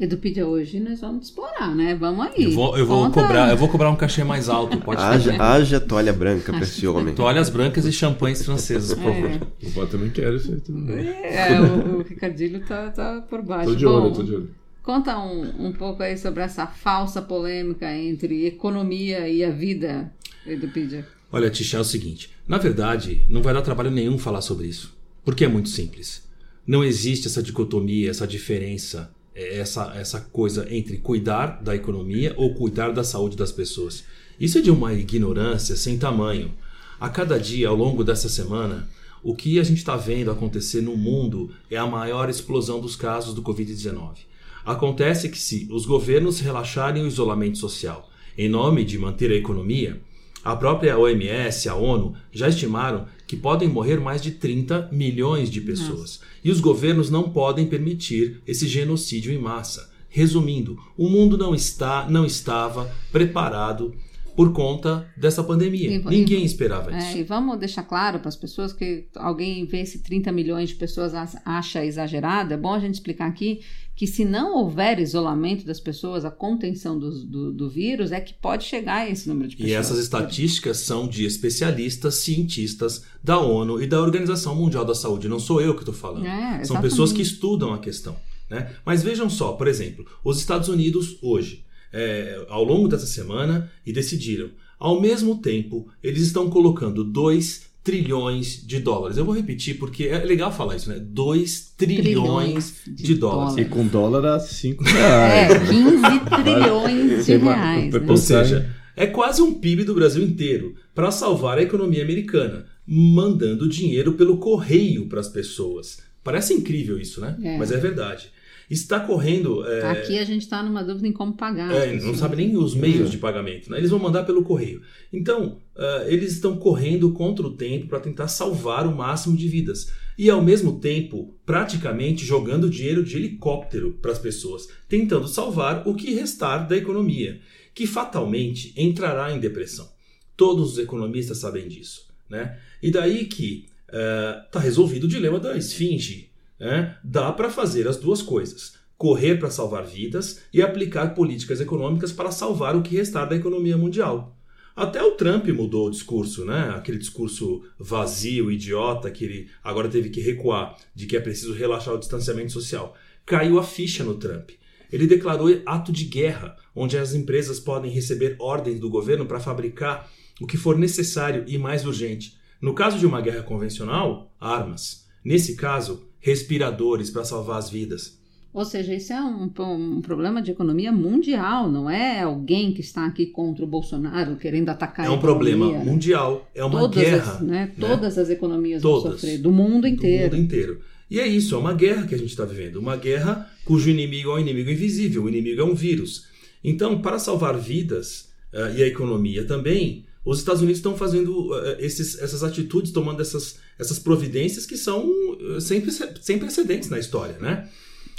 Edupedia 0.00 0.46
hoje 0.46 0.80
nós 0.80 1.00
vamos 1.02 1.26
explorar, 1.26 1.74
né? 1.76 1.94
Vamos 1.94 2.26
aí. 2.26 2.44
Eu 2.44 2.52
vou, 2.52 2.78
eu 2.78 2.86
vou 2.86 3.04
Conta- 3.04 3.20
cobrar, 3.20 3.50
eu 3.50 3.56
vou 3.58 3.68
cobrar 3.68 3.90
um 3.90 3.96
cachê 3.96 4.24
mais 4.24 4.48
alto, 4.48 4.78
pode 4.80 5.00
Haja, 5.00 5.30
fazer. 5.32 5.42
haja 5.42 5.78
toalha 5.80 6.12
branca 6.12 6.50
pra 6.52 6.62
esse 6.62 6.86
homem. 6.86 7.14
Toalhas 7.14 7.50
brancas 7.50 7.84
e 7.84 7.92
champanhes 7.92 8.42
franceses, 8.42 8.94
por 8.94 9.02
favor. 9.12 9.30
É. 9.30 9.66
O 9.66 9.70
Pó 9.72 9.84
também 9.84 10.08
quero 10.08 10.36
isso 10.36 10.52
aí 10.52 10.60
também. 10.60 11.06
É, 11.06 11.60
o, 11.60 11.98
o 11.98 12.02
Ricardilho 12.02 12.64
tá, 12.66 12.90
tá 12.90 13.20
por 13.28 13.42
baixo. 13.42 13.70
Tô 13.70 13.76
de 13.76 13.84
Bom, 13.84 13.90
olho, 14.06 14.14
tô 14.14 14.22
de 14.22 14.34
olho. 14.34 14.50
Conta 14.82 15.18
um, 15.18 15.66
um 15.66 15.72
pouco 15.72 16.02
aí 16.02 16.16
sobre 16.16 16.42
essa 16.42 16.66
falsa 16.66 17.20
polêmica 17.20 17.94
entre 17.94 18.46
economia 18.46 19.28
e 19.28 19.44
a 19.44 19.50
vida, 19.50 20.10
Edupedia. 20.46 21.06
Olha, 21.30 21.50
Tisha, 21.50 21.76
é 21.76 21.80
o 21.80 21.84
seguinte. 21.84 22.30
Na 22.48 22.56
verdade, 22.56 23.26
não 23.28 23.42
vai 23.42 23.52
dar 23.52 23.60
trabalho 23.60 23.90
nenhum 23.90 24.16
falar 24.16 24.40
sobre 24.40 24.66
isso. 24.66 24.96
Porque 25.22 25.44
é 25.44 25.48
muito 25.48 25.68
simples. 25.68 26.26
Não 26.66 26.82
existe 26.82 27.26
essa 27.26 27.42
dicotomia, 27.42 28.08
essa 28.10 28.26
diferença, 28.26 29.10
essa, 29.40 29.92
essa 29.96 30.20
coisa 30.20 30.66
entre 30.70 30.98
cuidar 30.98 31.62
da 31.62 31.74
economia 31.74 32.34
ou 32.36 32.54
cuidar 32.54 32.92
da 32.92 33.04
saúde 33.04 33.36
das 33.36 33.52
pessoas. 33.52 34.04
Isso 34.38 34.58
é 34.58 34.60
de 34.60 34.70
uma 34.70 34.92
ignorância 34.92 35.76
sem 35.76 35.98
tamanho. 35.98 36.52
A 36.98 37.08
cada 37.08 37.38
dia, 37.38 37.68
ao 37.68 37.76
longo 37.76 38.04
dessa 38.04 38.28
semana, 38.28 38.88
o 39.22 39.34
que 39.34 39.58
a 39.58 39.64
gente 39.64 39.78
está 39.78 39.96
vendo 39.96 40.30
acontecer 40.30 40.80
no 40.80 40.96
mundo 40.96 41.50
é 41.70 41.76
a 41.76 41.86
maior 41.86 42.28
explosão 42.28 42.80
dos 42.80 42.96
casos 42.96 43.34
do 43.34 43.42
Covid-19. 43.42 44.18
Acontece 44.64 45.28
que 45.28 45.38
se 45.38 45.68
os 45.70 45.86
governos 45.86 46.40
relaxarem 46.40 47.02
o 47.02 47.06
isolamento 47.06 47.58
social 47.58 48.10
em 48.36 48.48
nome 48.48 48.84
de 48.84 48.98
manter 48.98 49.30
a 49.30 49.34
economia, 49.34 50.00
a 50.42 50.56
própria 50.56 50.98
OMS, 50.98 51.68
a 51.68 51.74
ONU, 51.74 52.14
já 52.32 52.48
estimaram 52.48 53.06
que 53.30 53.36
podem 53.36 53.68
morrer 53.68 54.00
mais 54.00 54.20
de 54.20 54.32
30 54.32 54.88
milhões 54.90 55.48
de 55.48 55.60
pessoas. 55.60 56.18
E 56.42 56.50
os 56.50 56.58
governos 56.58 57.10
não 57.10 57.30
podem 57.30 57.64
permitir 57.64 58.42
esse 58.44 58.66
genocídio 58.66 59.32
em 59.32 59.38
massa. 59.38 59.88
Resumindo, 60.08 60.76
o 60.98 61.08
mundo 61.08 61.38
não 61.38 61.54
está, 61.54 62.10
não 62.10 62.26
estava 62.26 62.90
preparado 63.12 63.94
por 64.34 64.52
conta 64.52 65.08
dessa 65.16 65.44
pandemia. 65.44 65.92
E- 65.92 66.04
Ninguém 66.04 66.42
e- 66.42 66.44
esperava 66.46 66.92
É, 66.92 66.98
isso. 66.98 67.18
e 67.18 67.22
vamos 67.22 67.56
deixar 67.60 67.84
claro 67.84 68.18
para 68.18 68.28
as 68.28 68.34
pessoas 68.34 68.72
que 68.72 69.06
alguém 69.14 69.64
vê 69.64 69.82
esse 69.82 70.02
30 70.02 70.32
milhões 70.32 70.70
de 70.70 70.74
pessoas 70.74 71.14
as- 71.14 71.36
acha 71.44 71.84
exagerado. 71.84 72.52
É 72.52 72.56
bom 72.56 72.72
a 72.74 72.80
gente 72.80 72.94
explicar 72.94 73.28
aqui 73.28 73.60
que 74.00 74.06
se 74.06 74.24
não 74.24 74.56
houver 74.56 74.98
isolamento 74.98 75.66
das 75.66 75.78
pessoas, 75.78 76.24
a 76.24 76.30
contenção 76.30 76.98
dos- 76.98 77.22
do, 77.22 77.52
do 77.52 77.68
vírus, 77.68 78.12
é 78.12 78.18
que 78.18 78.32
pode 78.32 78.64
chegar 78.64 79.00
a 79.02 79.10
esse 79.10 79.28
número 79.28 79.46
de 79.46 79.56
pessoas. 79.56 79.70
E 79.70 79.74
essas 79.74 79.98
estatísticas 79.98 80.78
são 80.78 81.06
de 81.06 81.26
especialistas, 81.26 82.14
cientistas 82.14 83.04
da 83.22 83.38
ONU 83.38 83.78
e 83.82 83.86
da 83.86 84.00
Organização 84.00 84.54
Mundial 84.54 84.86
da 84.86 84.94
Saúde. 84.94 85.28
Não 85.28 85.38
sou 85.38 85.60
eu 85.60 85.74
que 85.74 85.82
estou 85.82 85.92
falando. 85.92 86.24
É, 86.24 86.64
são 86.64 86.80
pessoas 86.80 87.12
que 87.12 87.20
estudam 87.20 87.74
a 87.74 87.78
questão. 87.78 88.16
Né? 88.48 88.74
Mas 88.86 89.02
vejam 89.02 89.28
só, 89.28 89.52
por 89.52 89.68
exemplo, 89.68 90.06
os 90.24 90.38
Estados 90.38 90.70
Unidos 90.70 91.18
hoje, 91.20 91.62
é, 91.92 92.42
ao 92.48 92.64
longo 92.64 92.88
dessa 92.88 93.06
semana, 93.06 93.70
e 93.84 93.92
decidiram. 93.92 94.48
Ao 94.78 94.98
mesmo 94.98 95.42
tempo, 95.42 95.88
eles 96.02 96.22
estão 96.22 96.48
colocando 96.48 97.04
2 97.04 97.64
trilhões 97.82 98.66
de 98.66 98.78
dólares. 98.78 99.16
Eu 99.16 99.24
vou 99.24 99.34
repetir 99.34 99.78
porque 99.78 100.04
é 100.04 100.18
legal 100.24 100.52
falar 100.52 100.76
isso, 100.76 100.90
né? 100.90 100.98
2 101.00 101.74
trilhões 101.76 102.02
Trilhões 102.04 102.74
de, 102.86 103.02
de 103.02 103.14
dólares. 103.14 103.56
E 103.56 103.64
com 103.64 103.86
dólar 103.86 104.26
a 104.26 104.38
5 104.38 104.86
É, 104.86 104.92
reais. 104.92 105.68
15 105.68 106.00
trilhões 106.42 107.26
de 107.26 107.36
reais. 107.36 107.94
Ou 107.94 108.00
Né? 108.00 108.06
Ou 108.10 108.16
seja, 108.16 108.76
é 108.96 109.06
quase 109.06 109.40
um 109.40 109.54
PIB 109.54 109.84
do 109.84 109.94
Brasil 109.94 110.22
inteiro 110.22 110.74
para 110.94 111.10
salvar 111.10 111.58
a 111.58 111.62
economia 111.62 112.02
americana, 112.02 112.66
mandando 112.86 113.68
dinheiro 113.68 114.12
pelo 114.12 114.36
correio 114.38 115.06
para 115.08 115.20
as 115.20 115.28
pessoas. 115.28 115.98
Parece 116.22 116.52
incrível 116.52 116.98
isso, 116.98 117.20
né? 117.20 117.36
É. 117.42 117.56
Mas 117.56 117.72
é 117.72 117.78
verdade. 117.78 118.30
Está 118.70 119.00
correndo. 119.00 119.66
é, 119.66 119.90
Aqui 119.90 120.16
a 120.16 120.24
gente 120.24 120.42
está 120.42 120.62
numa 120.62 120.84
dúvida 120.84 121.08
em 121.08 121.12
como 121.12 121.34
pagar. 121.36 121.72
é, 121.74 121.92
não 122.00 122.14
sabe 122.14 122.36
nem 122.36 122.56
os 122.56 122.72
meios 122.74 123.10
de 123.10 123.18
pagamento, 123.18 123.68
né? 123.68 123.78
Eles 123.78 123.90
vão 123.90 123.98
mandar 123.98 124.22
pelo 124.22 124.44
correio. 124.44 124.80
Então, 125.12 125.58
ah, 125.76 126.04
eles 126.06 126.32
estão 126.34 126.56
correndo 126.56 127.12
contra 127.12 127.44
o 127.44 127.56
tempo 127.56 127.88
para 127.88 127.98
tentar 127.98 128.28
salvar 128.28 128.86
o 128.86 128.94
máximo 128.96 129.36
de 129.36 129.48
vidas. 129.48 129.90
E 130.16 130.30
ao 130.30 130.40
mesmo 130.40 130.78
tempo, 130.78 131.34
praticamente 131.44 132.24
jogando 132.24 132.70
dinheiro 132.70 133.02
de 133.02 133.16
helicóptero 133.16 133.98
para 134.00 134.12
as 134.12 134.18
pessoas, 134.18 134.68
tentando 134.88 135.26
salvar 135.26 135.88
o 135.88 135.94
que 135.94 136.14
restar 136.14 136.68
da 136.68 136.76
economia, 136.76 137.40
que 137.74 137.86
fatalmente 137.86 138.72
entrará 138.76 139.34
em 139.34 139.40
depressão. 139.40 139.88
Todos 140.36 140.72
os 140.72 140.78
economistas 140.78 141.38
sabem 141.38 141.66
disso, 141.66 142.06
né? 142.28 142.56
E 142.82 142.90
daí 142.90 143.24
que 143.24 143.66
está 143.88 144.60
resolvido 144.60 145.04
o 145.04 145.08
dilema 145.08 145.40
da 145.40 145.56
esfinge. 145.56 146.29
Né? 146.60 146.96
Dá 147.02 147.32
para 147.32 147.50
fazer 147.50 147.88
as 147.88 147.96
duas 147.96 148.22
coisas 148.22 148.78
correr 149.00 149.36
para 149.36 149.50
salvar 149.50 149.82
vidas 149.86 150.42
e 150.52 150.60
aplicar 150.60 151.14
políticas 151.14 151.58
econômicas 151.58 152.12
para 152.12 152.30
salvar 152.30 152.76
o 152.76 152.82
que 152.82 152.94
restar 152.94 153.26
da 153.26 153.34
economia 153.34 153.74
mundial. 153.74 154.36
Até 154.76 155.02
o 155.02 155.12
Trump 155.12 155.48
mudou 155.48 155.86
o 155.86 155.90
discurso, 155.90 156.44
né? 156.44 156.74
Aquele 156.76 156.98
discurso 156.98 157.62
vazio, 157.78 158.52
idiota, 158.52 159.10
que 159.10 159.24
ele 159.24 159.48
agora 159.64 159.88
teve 159.88 160.10
que 160.10 160.20
recuar, 160.20 160.76
de 160.94 161.06
que 161.06 161.16
é 161.16 161.20
preciso 161.20 161.54
relaxar 161.54 161.94
o 161.94 161.98
distanciamento 161.98 162.52
social. 162.52 162.94
Caiu 163.24 163.58
a 163.58 163.62
ficha 163.62 164.04
no 164.04 164.16
Trump. 164.16 164.50
Ele 164.92 165.06
declarou 165.06 165.48
ato 165.64 165.90
de 165.90 166.04
guerra, 166.04 166.54
onde 166.76 166.98
as 166.98 167.14
empresas 167.14 167.58
podem 167.58 167.90
receber 167.90 168.36
ordens 168.38 168.78
do 168.78 168.90
governo 168.90 169.24
para 169.24 169.40
fabricar 169.40 170.10
o 170.38 170.46
que 170.46 170.58
for 170.58 170.76
necessário 170.76 171.42
e 171.46 171.56
mais 171.56 171.86
urgente. 171.86 172.36
No 172.60 172.74
caso 172.74 172.98
de 172.98 173.06
uma 173.06 173.22
guerra 173.22 173.42
convencional, 173.42 174.30
armas. 174.38 175.06
Nesse 175.24 175.56
caso, 175.56 176.09
respiradores 176.20 177.10
para 177.10 177.24
salvar 177.24 177.58
as 177.58 177.70
vidas. 177.70 178.18
Ou 178.52 178.64
seja, 178.64 178.92
isso 178.92 179.12
é 179.12 179.22
um, 179.22 179.48
um 179.58 180.00
problema 180.00 180.42
de 180.42 180.50
economia 180.50 180.90
mundial, 180.90 181.70
não 181.70 181.88
é 181.88 182.20
alguém 182.22 182.72
que 182.72 182.80
está 182.80 183.06
aqui 183.06 183.26
contra 183.26 183.64
o 183.64 183.68
Bolsonaro 183.68 184.34
querendo 184.36 184.68
atacar 184.70 185.06
É 185.06 185.10
um 185.10 185.20
problema 185.20 185.66
mundial, 185.66 186.50
é 186.52 186.64
uma 186.64 186.80
todas 186.80 187.02
guerra. 187.02 187.32
As, 187.34 187.40
né, 187.40 187.72
Todas 187.78 188.18
as 188.18 188.28
economias 188.28 188.82
vão 188.82 189.00
Todas. 189.00 189.20
sofrer, 189.20 189.38
do 189.38 189.52
mundo 189.52 189.82
do 189.82 189.88
inteiro. 189.88 190.34
mundo 190.34 190.44
inteiro. 190.44 190.80
E 191.08 191.20
é 191.20 191.26
isso, 191.26 191.54
é 191.54 191.58
uma 191.58 191.72
guerra 191.72 192.06
que 192.08 192.14
a 192.14 192.18
gente 192.18 192.30
está 192.30 192.44
vivendo. 192.44 192.76
Uma 192.76 192.96
guerra 192.96 193.48
cujo 193.64 193.88
inimigo 193.88 194.30
é 194.30 194.34
um 194.34 194.38
inimigo 194.40 194.70
invisível, 194.70 195.24
o 195.24 195.28
inimigo 195.28 195.60
é 195.60 195.64
um 195.64 195.74
vírus. 195.74 196.26
Então, 196.62 197.00
para 197.00 197.18
salvar 197.20 197.56
vidas 197.56 198.30
eh, 198.52 198.74
e 198.78 198.82
a 198.82 198.86
economia 198.86 199.44
também, 199.44 200.04
os 200.24 200.38
Estados 200.38 200.60
Unidos 200.60 200.78
estão 200.78 200.96
fazendo 200.96 201.54
eh, 201.54 201.78
esses, 201.80 202.18
essas 202.18 202.42
atitudes, 202.42 202.92
tomando 202.92 203.22
essas, 203.22 203.58
essas 203.78 203.98
providências 203.98 204.66
que 204.66 204.76
são 204.76 205.10
eh, 205.56 205.60
sem, 205.60 205.82
sem 206.20 206.38
precedentes 206.38 206.90
na 206.90 206.98
história. 206.98 207.38
Né? 207.38 207.68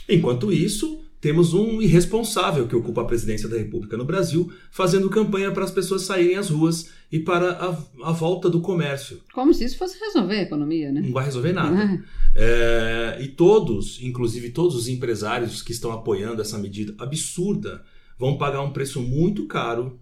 Enquanto 0.09 0.51
isso, 0.51 0.99
temos 1.21 1.53
um 1.53 1.79
irresponsável 1.79 2.67
que 2.67 2.75
ocupa 2.75 3.01
a 3.01 3.05
presidência 3.05 3.47
da 3.47 3.55
República 3.55 3.95
no 3.95 4.03
Brasil, 4.03 4.51
fazendo 4.71 5.07
campanha 5.11 5.51
para 5.51 5.63
as 5.63 5.69
pessoas 5.69 6.01
saírem 6.01 6.35
às 6.35 6.49
ruas 6.49 6.89
e 7.11 7.19
para 7.19 7.51
a, 7.51 8.09
a 8.09 8.11
volta 8.11 8.49
do 8.49 8.61
comércio. 8.61 9.21
Como 9.31 9.53
se 9.53 9.63
isso 9.63 9.77
fosse 9.77 9.99
resolver 9.99 10.37
a 10.37 10.41
economia, 10.41 10.91
né? 10.91 11.01
Não 11.01 11.11
vai 11.11 11.25
resolver 11.25 11.53
nada. 11.53 11.75
Né? 11.75 12.03
É, 12.35 13.19
e 13.21 13.27
todos, 13.27 14.01
inclusive 14.01 14.49
todos 14.49 14.75
os 14.75 14.87
empresários 14.87 15.61
que 15.61 15.71
estão 15.71 15.91
apoiando 15.91 16.41
essa 16.41 16.57
medida 16.57 16.95
absurda, 16.97 17.83
vão 18.17 18.37
pagar 18.37 18.63
um 18.63 18.73
preço 18.73 18.99
muito 18.99 19.45
caro 19.45 20.00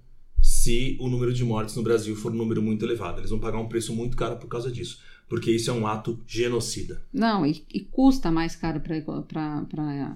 se 0.59 0.97
o 0.99 1.07
número 1.07 1.33
de 1.33 1.45
mortes 1.45 1.75
no 1.77 1.83
Brasil 1.83 2.15
for 2.17 2.33
um 2.33 2.35
número 2.35 2.61
muito 2.61 2.83
elevado. 2.83 3.21
Eles 3.21 3.29
vão 3.29 3.39
pagar 3.39 3.59
um 3.59 3.69
preço 3.69 3.95
muito 3.95 4.17
caro 4.17 4.35
por 4.35 4.47
causa 4.47 4.69
disso, 4.69 4.99
porque 5.29 5.49
isso 5.49 5.69
é 5.69 5.73
um 5.73 5.87
ato 5.87 6.21
genocida. 6.27 7.01
Não, 7.13 7.45
e, 7.45 7.63
e 7.73 7.79
custa 7.79 8.29
mais 8.29 8.57
caro 8.57 8.81
para 8.81 10.15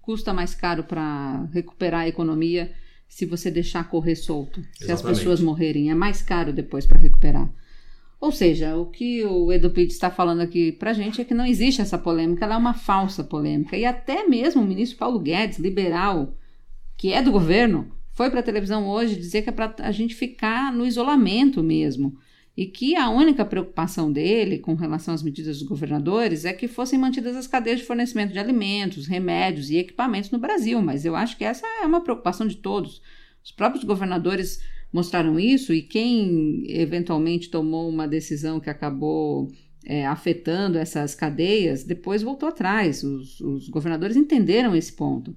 custa 0.00 0.32
mais 0.32 0.54
caro 0.54 0.84
para 0.84 1.44
recuperar 1.52 2.02
a 2.02 2.08
economia 2.08 2.72
se 3.08 3.26
você 3.26 3.50
deixar 3.50 3.88
correr 3.88 4.14
solto. 4.14 4.60
Se 4.60 4.84
as 4.84 4.90
Exatamente. 4.90 5.18
pessoas 5.18 5.40
morrerem, 5.40 5.90
é 5.90 5.94
mais 5.94 6.22
caro 6.22 6.52
depois 6.52 6.86
para 6.86 7.00
recuperar. 7.00 7.52
Ou 8.20 8.30
seja, 8.30 8.76
o 8.76 8.86
que 8.86 9.24
o 9.24 9.50
Edu 9.52 9.70
Pitt 9.70 9.92
está 9.92 10.08
falando 10.08 10.40
aqui 10.40 10.70
pra 10.70 10.92
gente 10.92 11.20
é 11.20 11.24
que 11.24 11.34
não 11.34 11.44
existe 11.44 11.80
essa 11.80 11.98
polêmica, 11.98 12.44
ela 12.44 12.54
é 12.54 12.58
uma 12.58 12.74
falsa 12.74 13.24
polêmica. 13.24 13.76
E 13.76 13.84
até 13.84 14.28
mesmo 14.28 14.62
o 14.62 14.66
ministro 14.66 14.98
Paulo 14.98 15.18
Guedes, 15.18 15.58
liberal, 15.58 16.36
que 16.96 17.12
é 17.12 17.20
do 17.20 17.32
governo, 17.32 17.90
foi 18.20 18.28
para 18.28 18.40
a 18.40 18.42
televisão 18.42 18.86
hoje 18.86 19.16
dizer 19.16 19.40
que 19.40 19.48
é 19.48 19.52
para 19.52 19.74
a 19.78 19.90
gente 19.90 20.14
ficar 20.14 20.70
no 20.74 20.84
isolamento 20.84 21.62
mesmo. 21.62 22.18
E 22.54 22.66
que 22.66 22.94
a 22.94 23.08
única 23.08 23.46
preocupação 23.46 24.12
dele 24.12 24.58
com 24.58 24.74
relação 24.74 25.14
às 25.14 25.22
medidas 25.22 25.58
dos 25.58 25.66
governadores 25.66 26.44
é 26.44 26.52
que 26.52 26.68
fossem 26.68 26.98
mantidas 26.98 27.34
as 27.34 27.46
cadeias 27.46 27.80
de 27.80 27.86
fornecimento 27.86 28.34
de 28.34 28.38
alimentos, 28.38 29.06
remédios 29.06 29.70
e 29.70 29.78
equipamentos 29.78 30.30
no 30.30 30.38
Brasil. 30.38 30.82
Mas 30.82 31.06
eu 31.06 31.16
acho 31.16 31.34
que 31.34 31.44
essa 31.44 31.66
é 31.82 31.86
uma 31.86 32.02
preocupação 32.02 32.46
de 32.46 32.56
todos. 32.56 33.00
Os 33.42 33.52
próprios 33.52 33.84
governadores 33.84 34.60
mostraram 34.92 35.40
isso 35.40 35.72
e 35.72 35.80
quem 35.80 36.64
eventualmente 36.68 37.48
tomou 37.48 37.88
uma 37.88 38.06
decisão 38.06 38.60
que 38.60 38.68
acabou 38.68 39.50
é, 39.82 40.06
afetando 40.06 40.76
essas 40.76 41.14
cadeias, 41.14 41.84
depois 41.84 42.22
voltou 42.22 42.50
atrás. 42.50 43.02
Os, 43.02 43.40
os 43.40 43.66
governadores 43.70 44.14
entenderam 44.14 44.76
esse 44.76 44.92
ponto. 44.92 45.34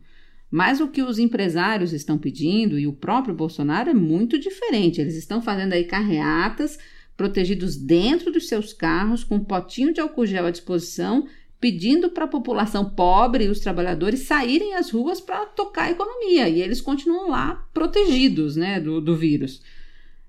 Mas 0.54 0.80
o 0.80 0.88
que 0.88 1.02
os 1.02 1.18
empresários 1.18 1.94
estão 1.94 2.16
pedindo 2.16 2.78
e 2.78 2.86
o 2.86 2.94
próprio 2.94 3.34
Bolsonaro 3.34 3.90
é 3.90 3.94
muito 3.96 4.38
diferente. 4.38 5.02
Eles 5.02 5.16
estão 5.16 5.42
fazendo 5.42 5.74
aí 5.74 5.84
carreatas 5.84 6.78
protegidos 7.18 7.76
dentro 7.76 8.32
dos 8.32 8.48
seus 8.48 8.72
carros, 8.72 9.24
com 9.24 9.38
um 9.38 9.44
potinho 9.44 9.92
de 9.92 10.00
álcool 10.00 10.28
gel 10.28 10.46
à 10.46 10.52
disposição, 10.52 11.26
pedindo 11.60 12.12
para 12.12 12.26
a 12.26 12.28
população 12.28 12.88
pobre 12.88 13.46
e 13.46 13.48
os 13.48 13.62
trabalhadores 13.62 14.28
saírem 14.28 14.76
às 14.76 14.92
ruas 14.92 15.20
para 15.20 15.44
tocar 15.48 15.86
a 15.86 15.92
economia. 15.92 16.48
E 16.48 16.62
eles 16.62 16.82
continuam 16.82 17.32
lá 17.32 17.68
protegidos 17.74 18.56
né, 18.56 18.80
do, 18.80 19.02
do 19.02 19.16
vírus. 19.16 19.60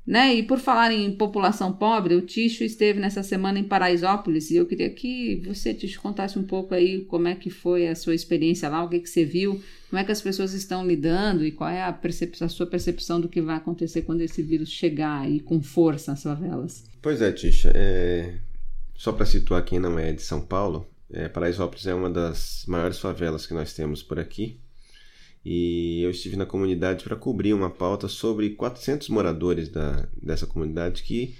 Né? 0.06 0.34
E 0.34 0.42
por 0.42 0.58
falar 0.58 0.92
em 0.92 1.16
população 1.16 1.72
pobre, 1.72 2.14
o 2.14 2.20
Ticho 2.20 2.62
esteve 2.62 3.00
nessa 3.00 3.22
semana 3.22 3.58
em 3.58 3.64
Paraisópolis 3.64 4.50
e 4.50 4.56
eu 4.56 4.66
queria 4.66 4.90
que 4.90 5.42
você, 5.46 5.72
Ticho, 5.72 6.00
contasse 6.00 6.38
um 6.38 6.42
pouco 6.42 6.74
aí 6.74 7.06
como 7.06 7.26
é 7.26 7.34
que 7.34 7.48
foi 7.48 7.88
a 7.88 7.94
sua 7.94 8.14
experiência 8.14 8.68
lá, 8.68 8.84
o 8.84 8.88
que, 8.88 9.00
que 9.00 9.08
você 9.08 9.24
viu, 9.24 9.62
como 9.88 9.98
é 9.98 10.04
que 10.04 10.12
as 10.12 10.20
pessoas 10.20 10.52
estão 10.52 10.86
lidando 10.86 11.42
e 11.42 11.50
qual 11.50 11.70
é 11.70 11.80
a, 11.80 11.98
a 12.40 12.48
sua 12.48 12.66
percepção 12.66 13.18
do 13.18 13.30
que 13.30 13.40
vai 13.40 13.56
acontecer 13.56 14.02
quando 14.02 14.20
esse 14.20 14.42
vírus 14.42 14.68
chegar 14.68 15.22
aí 15.22 15.40
com 15.40 15.62
força 15.62 16.12
às 16.12 16.22
favelas. 16.22 16.84
Pois 17.00 17.22
é, 17.22 17.32
Tisha, 17.32 17.72
é... 17.74 18.34
só 18.94 19.10
para 19.10 19.24
situar 19.24 19.64
quem 19.64 19.78
não 19.78 19.98
é 19.98 20.12
de 20.12 20.20
São 20.20 20.42
Paulo, 20.42 20.86
é, 21.10 21.28
Paraisópolis 21.28 21.86
é 21.86 21.94
uma 21.94 22.10
das 22.10 22.64
maiores 22.68 22.98
favelas 22.98 23.46
que 23.46 23.54
nós 23.54 23.72
temos 23.72 24.02
por 24.02 24.18
aqui 24.18 24.60
e 25.44 26.02
eu 26.02 26.10
estive 26.10 26.36
na 26.36 26.46
comunidade 26.46 27.04
para 27.04 27.16
cobrir 27.16 27.52
uma 27.52 27.68
pauta 27.68 28.08
sobre 28.08 28.50
400 28.50 29.08
moradores 29.10 29.68
da, 29.68 30.08
dessa 30.20 30.46
comunidade 30.46 31.02
que 31.02 31.36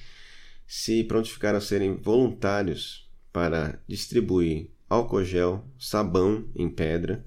se 0.66 1.04
prontificaram 1.04 1.58
a 1.58 1.60
serem 1.60 1.96
voluntários 1.96 3.08
para 3.32 3.80
distribuir 3.88 4.70
álcool 4.88 5.24
gel, 5.24 5.64
sabão 5.78 6.46
em 6.54 6.68
pedra 6.68 7.24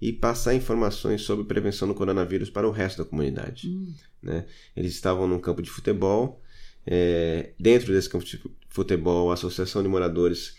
e 0.00 0.12
passar 0.12 0.54
informações 0.54 1.22
sobre 1.22 1.44
prevenção 1.44 1.88
do 1.88 1.94
coronavírus 1.94 2.50
para 2.50 2.68
o 2.68 2.70
resto 2.70 3.02
da 3.02 3.08
comunidade. 3.08 3.68
Hum. 3.68 3.94
Né? 4.22 4.46
Eles 4.76 4.92
estavam 4.92 5.26
num 5.26 5.38
campo 5.38 5.62
de 5.62 5.70
futebol, 5.70 6.42
é, 6.86 7.52
dentro 7.58 7.92
desse 7.92 8.08
campo 8.08 8.24
de 8.24 8.40
futebol, 8.68 9.30
a 9.30 9.34
Associação 9.34 9.82
de 9.82 9.88
Moradores 9.88 10.56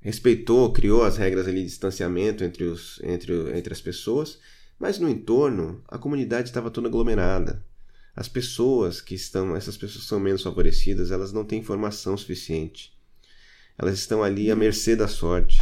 respeitou, 0.00 0.72
criou 0.72 1.02
as 1.02 1.16
regras 1.16 1.46
ali 1.46 1.60
de 1.60 1.66
distanciamento 1.66 2.44
entre, 2.44 2.64
os, 2.64 3.00
entre, 3.02 3.32
entre 3.56 3.72
as 3.72 3.80
pessoas 3.80 4.38
mas 4.78 4.98
no 4.98 5.08
entorno, 5.08 5.82
a 5.88 5.98
comunidade 5.98 6.48
estava 6.48 6.70
toda 6.70 6.88
aglomerada. 6.88 7.64
As 8.14 8.28
pessoas 8.28 9.00
que 9.00 9.14
estão, 9.14 9.56
essas 9.56 9.76
pessoas 9.76 10.04
são 10.04 10.20
menos 10.20 10.42
favorecidas, 10.42 11.10
elas 11.10 11.32
não 11.32 11.44
têm 11.44 11.58
informação 11.58 12.16
suficiente. 12.16 12.92
Elas 13.76 13.98
estão 13.98 14.22
ali 14.22 14.50
à 14.50 14.56
mercê 14.56 14.94
da 14.94 15.08
sorte. 15.08 15.58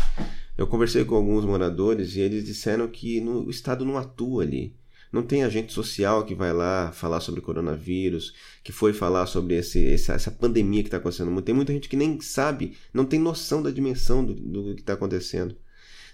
Eu 0.56 0.66
conversei 0.66 1.04
com 1.04 1.14
alguns 1.14 1.44
moradores 1.44 2.14
e 2.14 2.20
eles 2.20 2.44
disseram 2.44 2.86
que 2.88 3.20
no, 3.20 3.46
o 3.46 3.50
Estado 3.50 3.84
não 3.84 3.96
atua 3.96 4.42
ali. 4.42 4.76
Não 5.10 5.22
tem 5.22 5.44
agente 5.44 5.72
social 5.72 6.24
que 6.24 6.34
vai 6.34 6.52
lá 6.52 6.90
falar 6.92 7.20
sobre 7.20 7.40
coronavírus, 7.40 8.34
que 8.62 8.72
foi 8.72 8.92
falar 8.92 9.26
sobre 9.26 9.56
esse, 9.56 9.86
essa, 9.86 10.14
essa 10.14 10.30
pandemia 10.30 10.82
que 10.82 10.88
está 10.88 10.98
acontecendo. 10.98 11.42
Tem 11.42 11.54
muita 11.54 11.72
gente 11.72 11.88
que 11.88 11.96
nem 11.96 12.18
sabe, 12.20 12.76
não 12.92 13.04
tem 13.04 13.20
noção 13.20 13.62
da 13.62 13.70
dimensão 13.70 14.24
do, 14.24 14.34
do 14.34 14.74
que 14.74 14.80
está 14.80 14.94
acontecendo. 14.94 15.54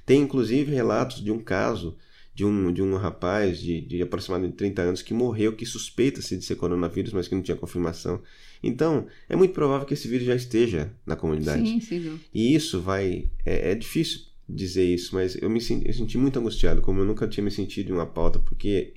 Tem 0.05 0.21
inclusive 0.21 0.73
relatos 0.73 1.23
de 1.23 1.31
um 1.31 1.39
caso 1.39 1.97
de 2.39 2.45
um, 2.45 2.73
de 2.73 2.81
um 2.81 2.95
rapaz 2.95 3.59
de, 3.59 3.81
de 3.81 4.01
aproximadamente 4.01 4.55
30 4.55 4.83
anos 4.83 5.03
que 5.03 5.13
morreu, 5.13 5.57
que 5.57 5.67
suspeita-se 5.67 6.37
de 6.37 6.45
ser 6.45 6.55
coronavírus, 6.55 7.13
mas 7.13 7.27
que 7.27 7.35
não 7.35 7.43
tinha 7.43 7.57
confirmação. 7.57 8.23
Então, 8.63 9.09
é 9.29 9.35
muito 9.35 9.53
provável 9.53 9.85
que 9.85 9.95
esse 9.95 10.07
vírus 10.07 10.25
já 10.25 10.37
esteja 10.37 10.89
na 11.05 11.17
comunidade. 11.17 11.69
Sim, 11.69 11.81
sim. 11.81 12.21
E 12.33 12.55
isso 12.55 12.81
vai. 12.81 13.29
É, 13.45 13.73
é 13.73 13.75
difícil 13.75 14.21
dizer 14.49 14.85
isso, 14.85 15.17
mas 15.17 15.35
eu 15.35 15.51
me 15.51 15.61
senti, 15.61 15.89
eu 15.89 15.93
senti 15.93 16.17
muito 16.17 16.39
angustiado, 16.39 16.81
como 16.81 17.01
eu 17.01 17.05
nunca 17.05 17.27
tinha 17.27 17.43
me 17.43 17.51
sentido 17.51 17.91
em 17.91 17.95
uma 17.95 18.07
pauta, 18.07 18.39
porque 18.39 18.95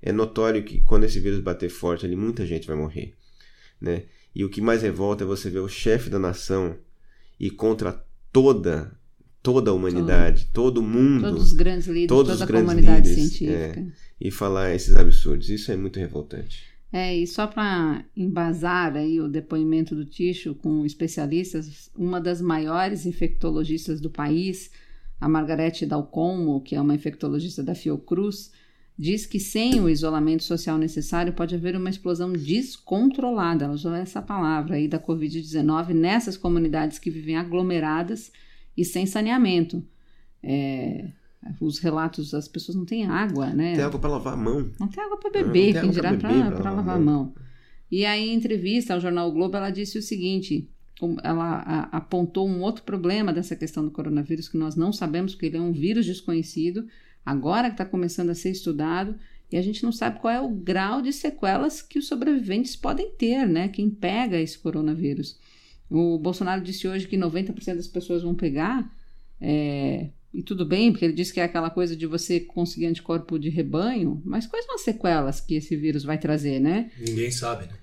é 0.00 0.10
notório 0.10 0.64
que 0.64 0.80
quando 0.80 1.04
esse 1.04 1.20
vírus 1.20 1.40
bater 1.40 1.68
forte 1.68 2.06
ali, 2.06 2.16
muita 2.16 2.46
gente 2.46 2.66
vai 2.66 2.76
morrer. 2.76 3.12
Né? 3.78 4.04
E 4.34 4.42
o 4.42 4.48
que 4.48 4.62
mais 4.62 4.80
revolta 4.80 5.22
é 5.22 5.26
você 5.26 5.50
ver 5.50 5.58
o 5.58 5.68
chefe 5.68 6.08
da 6.08 6.18
nação 6.18 6.78
e 7.38 7.50
contra 7.50 8.02
toda 8.32 8.98
toda 9.42 9.70
a 9.70 9.74
humanidade, 9.74 10.46
todo, 10.52 10.74
todo 10.74 10.82
mundo, 10.82 11.22
todos 11.22 11.44
os 11.44 11.52
grandes 11.52 11.86
líderes, 11.86 12.08
toda 12.08 12.32
a 12.34 12.46
comunidade 12.46 13.08
líderes, 13.08 13.32
científica. 13.32 13.80
É, 13.80 13.86
e 14.20 14.30
falar 14.30 14.74
esses 14.74 14.94
absurdos, 14.94 15.48
isso 15.48 15.72
é 15.72 15.76
muito 15.76 15.98
revoltante. 15.98 16.70
É, 16.92 17.16
e 17.16 17.26
só 17.26 17.46
para 17.46 18.04
embasar 18.16 18.96
aí 18.96 19.20
o 19.20 19.28
depoimento 19.28 19.94
do 19.94 20.04
Ticho 20.04 20.54
com 20.56 20.84
especialistas, 20.84 21.90
uma 21.96 22.20
das 22.20 22.42
maiores 22.42 23.06
infectologistas 23.06 24.00
do 24.00 24.10
país, 24.10 24.70
a 25.20 25.28
Margarete 25.28 25.86
Dalcomo, 25.86 26.60
que 26.60 26.74
é 26.74 26.80
uma 26.80 26.94
infectologista 26.94 27.62
da 27.62 27.76
Fiocruz, 27.76 28.50
diz 28.98 29.24
que 29.24 29.38
sem 29.38 29.80
o 29.80 29.88
isolamento 29.88 30.42
social 30.42 30.76
necessário 30.76 31.32
pode 31.32 31.54
haver 31.54 31.76
uma 31.76 31.88
explosão 31.88 32.32
descontrolada, 32.32 33.64
ela 33.64 33.74
usou 33.74 33.94
essa 33.94 34.20
palavra 34.20 34.74
aí 34.74 34.88
da 34.88 34.98
Covid-19 34.98 35.94
nessas 35.94 36.36
comunidades 36.36 36.98
que 36.98 37.10
vivem 37.10 37.36
aglomeradas 37.36 38.32
e 38.76 38.84
sem 38.84 39.06
saneamento. 39.06 39.84
É, 40.42 41.10
os 41.60 41.78
relatos, 41.78 42.34
as 42.34 42.48
pessoas 42.48 42.76
não 42.76 42.84
têm 42.84 43.06
água, 43.06 43.46
né? 43.48 43.74
Tem 43.74 43.84
água 43.84 43.98
para 43.98 44.10
lavar 44.10 44.34
a 44.34 44.36
mão. 44.36 44.70
Não 44.78 44.88
tem 44.88 45.02
água 45.02 45.16
para 45.16 45.30
beber, 45.30 45.80
quem 45.80 45.90
dirá 45.90 46.12
para 46.14 46.70
lavar 46.70 46.96
a 46.96 47.00
mão. 47.00 47.34
E 47.90 48.04
aí, 48.04 48.30
em 48.30 48.34
entrevista 48.34 48.94
ao 48.94 49.00
jornal 49.00 49.28
o 49.28 49.32
Globo, 49.32 49.56
ela 49.56 49.70
disse 49.70 49.98
o 49.98 50.02
seguinte: 50.02 50.68
ela 51.22 51.88
apontou 51.90 52.46
um 52.48 52.60
outro 52.60 52.84
problema 52.84 53.32
dessa 53.32 53.56
questão 53.56 53.84
do 53.84 53.90
coronavírus 53.90 54.48
que 54.48 54.56
nós 54.56 54.76
não 54.76 54.92
sabemos, 54.92 55.32
porque 55.32 55.46
ele 55.46 55.56
é 55.56 55.60
um 55.60 55.72
vírus 55.72 56.06
desconhecido, 56.06 56.86
agora 57.24 57.68
que 57.68 57.74
está 57.74 57.84
começando 57.84 58.30
a 58.30 58.34
ser 58.34 58.50
estudado, 58.50 59.16
e 59.50 59.56
a 59.56 59.62
gente 59.62 59.82
não 59.82 59.90
sabe 59.90 60.20
qual 60.20 60.32
é 60.32 60.40
o 60.40 60.48
grau 60.48 61.02
de 61.02 61.12
sequelas 61.12 61.82
que 61.82 61.98
os 61.98 62.06
sobreviventes 62.06 62.76
podem 62.76 63.10
ter, 63.10 63.48
né? 63.48 63.68
Quem 63.68 63.90
pega 63.90 64.38
esse 64.38 64.58
coronavírus. 64.58 65.38
O 65.90 66.18
Bolsonaro 66.18 66.62
disse 66.62 66.86
hoje 66.86 67.08
que 67.08 67.16
90% 67.16 67.74
das 67.74 67.88
pessoas 67.88 68.22
vão 68.22 68.34
pegar. 68.34 68.88
É, 69.40 70.08
e 70.32 70.42
tudo 70.42 70.64
bem, 70.64 70.92
porque 70.92 71.04
ele 71.04 71.14
disse 71.14 71.32
que 71.32 71.40
é 71.40 71.44
aquela 71.44 71.70
coisa 71.70 71.96
de 71.96 72.06
você 72.06 72.38
conseguir 72.38 72.86
anticorpo 72.86 73.38
de 73.38 73.48
rebanho, 73.48 74.22
mas 74.24 74.46
quais 74.46 74.64
são 74.64 74.76
as 74.76 74.82
sequelas 74.82 75.40
que 75.40 75.54
esse 75.54 75.74
vírus 75.74 76.04
vai 76.04 76.18
trazer, 76.18 76.60
né? 76.60 76.90
Ninguém 76.98 77.30
sabe, 77.30 77.66
né? 77.66 77.74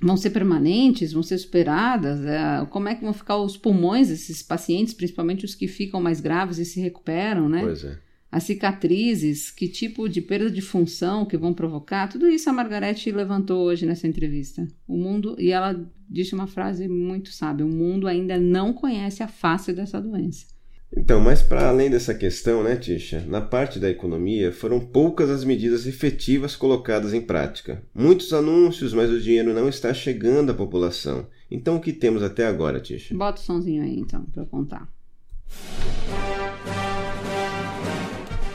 Vão 0.00 0.16
ser 0.16 0.30
permanentes, 0.30 1.12
vão 1.12 1.22
ser 1.22 1.38
superadas? 1.38 2.24
É, 2.24 2.66
como 2.70 2.88
é 2.88 2.94
que 2.94 3.02
vão 3.02 3.14
ficar 3.14 3.38
os 3.38 3.56
pulmões 3.56 4.08
desses 4.08 4.42
pacientes, 4.42 4.94
principalmente 4.94 5.44
os 5.44 5.54
que 5.54 5.66
ficam 5.66 6.00
mais 6.00 6.20
graves 6.20 6.58
e 6.58 6.64
se 6.64 6.80
recuperam, 6.80 7.48
né? 7.48 7.62
Pois 7.62 7.82
é 7.82 8.05
as 8.30 8.44
cicatrizes, 8.44 9.50
que 9.50 9.68
tipo 9.68 10.08
de 10.08 10.20
perda 10.20 10.50
de 10.50 10.60
função 10.60 11.24
que 11.24 11.36
vão 11.36 11.54
provocar, 11.54 12.08
tudo 12.08 12.28
isso 12.28 12.50
a 12.50 12.52
Margarete 12.52 13.10
levantou 13.10 13.64
hoje 13.64 13.86
nessa 13.86 14.06
entrevista. 14.06 14.66
O 14.86 14.96
mundo, 14.96 15.36
e 15.38 15.50
ela 15.50 15.88
disse 16.08 16.34
uma 16.34 16.46
frase 16.46 16.88
muito 16.88 17.32
sábia: 17.32 17.64
o 17.64 17.68
mundo 17.68 18.06
ainda 18.06 18.38
não 18.38 18.72
conhece 18.72 19.22
a 19.22 19.28
face 19.28 19.72
dessa 19.72 20.00
doença. 20.00 20.46
Então, 20.96 21.20
mas 21.20 21.42
para 21.42 21.68
além 21.68 21.90
dessa 21.90 22.14
questão, 22.14 22.62
né, 22.62 22.76
Tisha, 22.76 23.24
na 23.26 23.40
parte 23.40 23.78
da 23.78 23.90
economia 23.90 24.52
foram 24.52 24.78
poucas 24.80 25.28
as 25.28 25.44
medidas 25.44 25.86
efetivas 25.86 26.54
colocadas 26.54 27.12
em 27.12 27.20
prática. 27.20 27.82
Muitos 27.94 28.32
anúncios, 28.32 28.94
mas 28.94 29.10
o 29.10 29.20
dinheiro 29.20 29.52
não 29.52 29.68
está 29.68 29.92
chegando 29.92 30.50
à 30.50 30.54
população. 30.54 31.26
Então, 31.50 31.76
o 31.76 31.80
que 31.80 31.92
temos 31.92 32.22
até 32.22 32.46
agora, 32.46 32.80
Tisha? 32.80 33.14
Bota 33.14 33.40
o 33.40 33.44
somzinho 33.44 33.82
aí, 33.82 33.98
então, 33.98 34.24
para 34.26 34.42
eu 34.42 34.46
contar. 34.46 34.88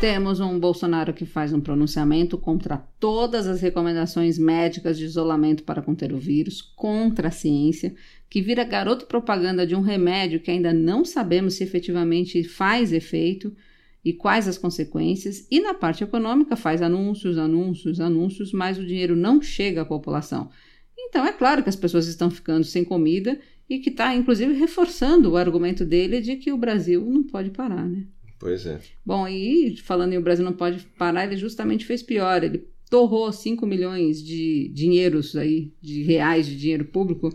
Temos 0.02 0.40
um 0.40 0.60
Bolsonaro 0.60 1.14
que 1.14 1.28
faz 1.28 1.54
um 1.54 1.62
pronunciamento 1.62 2.36
contra 2.36 2.78
todas 3.00 3.46
as 3.46 3.62
recomendações 3.62 4.36
médicas 4.40 4.98
de 4.98 5.06
isolamento 5.06 5.62
para 5.62 5.80
conter 5.80 6.12
o 6.12 6.18
vírus, 6.18 6.60
contra 6.60 7.28
a 7.28 7.32
ciência, 7.32 7.94
que 8.28 8.42
vira 8.42 8.64
garoto 8.64 9.06
propaganda 9.06 9.64
de 9.64 9.76
um 9.76 9.82
remédio 9.82 10.40
que 10.40 10.50
ainda 10.50 10.74
não 10.74 11.06
sabemos 11.06 11.54
se 11.54 11.64
efetivamente 11.64 12.44
faz 12.44 12.92
efeito 12.92 13.56
e 14.04 14.12
quais 14.12 14.48
as 14.48 14.58
consequências, 14.58 15.46
e 15.52 15.60
na 15.62 15.76
parte 15.76 16.04
econômica 16.04 16.56
faz 16.56 16.82
anúncios, 16.82 17.38
anúncios, 17.38 18.00
anúncios, 18.00 18.52
mas 18.52 18.80
o 18.80 18.84
dinheiro 18.88 19.16
não 19.16 19.40
chega 19.40 19.84
à 19.84 19.86
população. 19.86 20.50
Então 20.98 21.24
é 21.28 21.32
claro 21.32 21.62
que 21.62 21.70
as 21.70 21.76
pessoas 21.76 22.08
estão 22.08 22.32
ficando 22.32 22.64
sem 22.64 22.84
comida 22.84 23.40
e 23.70 23.78
que 23.78 23.92
está, 23.92 24.16
inclusive, 24.16 24.54
reforçando 24.56 25.30
o 25.30 25.38
argumento 25.38 25.86
dele 25.86 26.22
de 26.22 26.38
que 26.38 26.52
o 26.52 26.58
Brasil 26.58 27.06
não 27.06 27.22
pode 27.22 27.52
parar, 27.52 27.88
né? 27.88 28.08
Pois 28.42 28.66
é. 28.66 28.80
Bom, 29.06 29.28
e 29.28 29.78
falando 29.78 30.14
em 30.14 30.18
o 30.18 30.22
Brasil 30.22 30.44
não 30.44 30.52
pode 30.52 30.80
parar, 30.98 31.26
ele 31.26 31.38
justamente 31.38 31.86
fez 31.86 32.02
pior. 32.02 32.44
Ele 32.44 32.68
torrou 32.90 33.32
5 33.32 33.68
milhões 33.68 34.22
de 34.22 34.68
dinheiros 34.74 35.36
aí, 35.36 35.72
de 35.80 36.02
reais 36.02 36.48
de 36.48 36.58
dinheiro 36.58 36.84
público, 36.86 37.30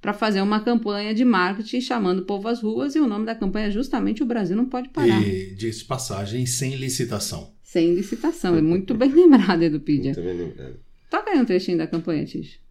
para 0.00 0.12
fazer 0.12 0.40
uma 0.40 0.60
campanha 0.60 1.12
de 1.12 1.24
marketing 1.24 1.80
chamando 1.80 2.20
o 2.20 2.24
povo 2.24 2.46
às 2.46 2.62
ruas, 2.62 2.94
e 2.94 3.00
o 3.00 3.08
nome 3.08 3.26
da 3.26 3.34
campanha 3.34 3.66
é 3.66 3.70
justamente 3.72 4.22
O 4.22 4.26
Brasil 4.26 4.56
Não 4.56 4.66
Pode 4.66 4.88
Parar. 4.90 5.20
E, 5.20 5.52
diz 5.56 5.82
passagem, 5.82 6.46
sem 6.46 6.76
licitação. 6.76 7.52
Sem 7.60 7.92
licitação, 7.94 8.56
é 8.56 8.62
muito 8.62 8.94
bem 8.94 9.10
lembrado, 9.12 9.62
Edupidia. 9.62 10.12
Muito 10.12 10.22
bem 10.22 10.36
lembrado. 10.36 10.76
Toca 11.10 11.30
aí 11.30 11.40
um 11.40 11.44
trechinho 11.44 11.78
da 11.78 11.88
campanha, 11.88 12.24
Tish. 12.24 12.61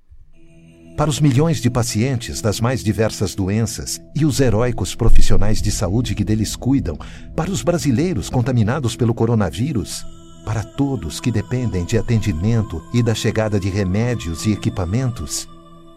Para 0.97 1.09
os 1.09 1.19
milhões 1.19 1.61
de 1.61 1.69
pacientes 1.69 2.41
das 2.41 2.59
mais 2.59 2.83
diversas 2.83 3.33
doenças 3.33 4.01
e 4.15 4.25
os 4.25 4.39
heróicos 4.39 4.93
profissionais 4.93 5.61
de 5.61 5.71
saúde 5.71 6.13
que 6.13 6.23
deles 6.23 6.55
cuidam, 6.55 6.97
para 7.35 7.51
os 7.51 7.61
brasileiros 7.63 8.29
contaminados 8.29 8.95
pelo 8.95 9.13
coronavírus, 9.13 10.05
para 10.45 10.63
todos 10.63 11.19
que 11.19 11.31
dependem 11.31 11.85
de 11.85 11.97
atendimento 11.97 12.81
e 12.93 13.03
da 13.03 13.13
chegada 13.13 13.59
de 13.59 13.69
remédios 13.69 14.45
e 14.45 14.51
equipamentos, 14.51 15.47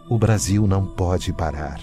o 0.09 0.19
Brasil 0.19 0.67
não 0.67 0.87
pode 0.87 1.33
parar. 1.33 1.81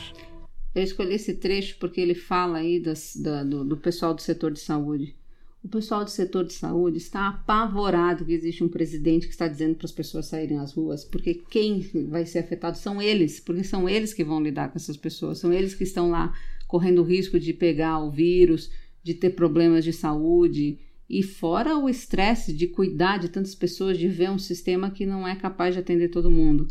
Eu 0.73 0.83
escolhi 0.83 1.15
esse 1.15 1.33
trecho 1.33 1.77
porque 1.79 1.99
ele 1.99 2.15
fala 2.15 2.59
aí 2.59 2.79
das, 2.79 3.15
da, 3.15 3.43
do, 3.43 3.65
do 3.65 3.77
pessoal 3.77 4.13
do 4.13 4.21
setor 4.21 4.51
de 4.51 4.59
saúde. 4.59 5.15
O 5.63 5.67
pessoal 5.67 6.03
do 6.03 6.09
setor 6.09 6.45
de 6.45 6.53
saúde 6.53 6.97
está 6.97 7.27
apavorado 7.27 8.25
que 8.25 8.33
existe 8.33 8.63
um 8.63 8.67
presidente 8.67 9.27
que 9.27 9.33
está 9.33 9.47
dizendo 9.47 9.75
para 9.75 9.85
as 9.85 9.91
pessoas 9.91 10.25
saírem 10.25 10.57
às 10.57 10.73
ruas, 10.73 11.05
porque 11.05 11.35
quem 11.35 11.81
vai 12.09 12.25
ser 12.25 12.39
afetado 12.39 12.77
são 12.77 12.99
eles, 12.99 13.39
porque 13.39 13.63
são 13.63 13.87
eles 13.87 14.11
que 14.11 14.23
vão 14.23 14.41
lidar 14.41 14.71
com 14.71 14.77
essas 14.77 14.97
pessoas, 14.97 15.37
são 15.37 15.53
eles 15.53 15.75
que 15.75 15.83
estão 15.83 16.09
lá 16.09 16.33
correndo 16.67 17.03
risco 17.03 17.39
de 17.39 17.53
pegar 17.53 17.99
o 17.99 18.09
vírus, 18.09 18.71
de 19.03 19.13
ter 19.13 19.31
problemas 19.31 19.83
de 19.83 19.93
saúde, 19.93 20.79
e 21.07 21.21
fora 21.21 21.77
o 21.77 21.89
estresse 21.89 22.53
de 22.53 22.67
cuidar 22.67 23.19
de 23.19 23.29
tantas 23.29 23.53
pessoas, 23.53 23.99
de 23.99 24.07
ver 24.07 24.31
um 24.31 24.39
sistema 24.39 24.89
que 24.89 25.05
não 25.05 25.27
é 25.27 25.35
capaz 25.35 25.75
de 25.75 25.81
atender 25.81 26.07
todo 26.07 26.31
mundo. 26.31 26.67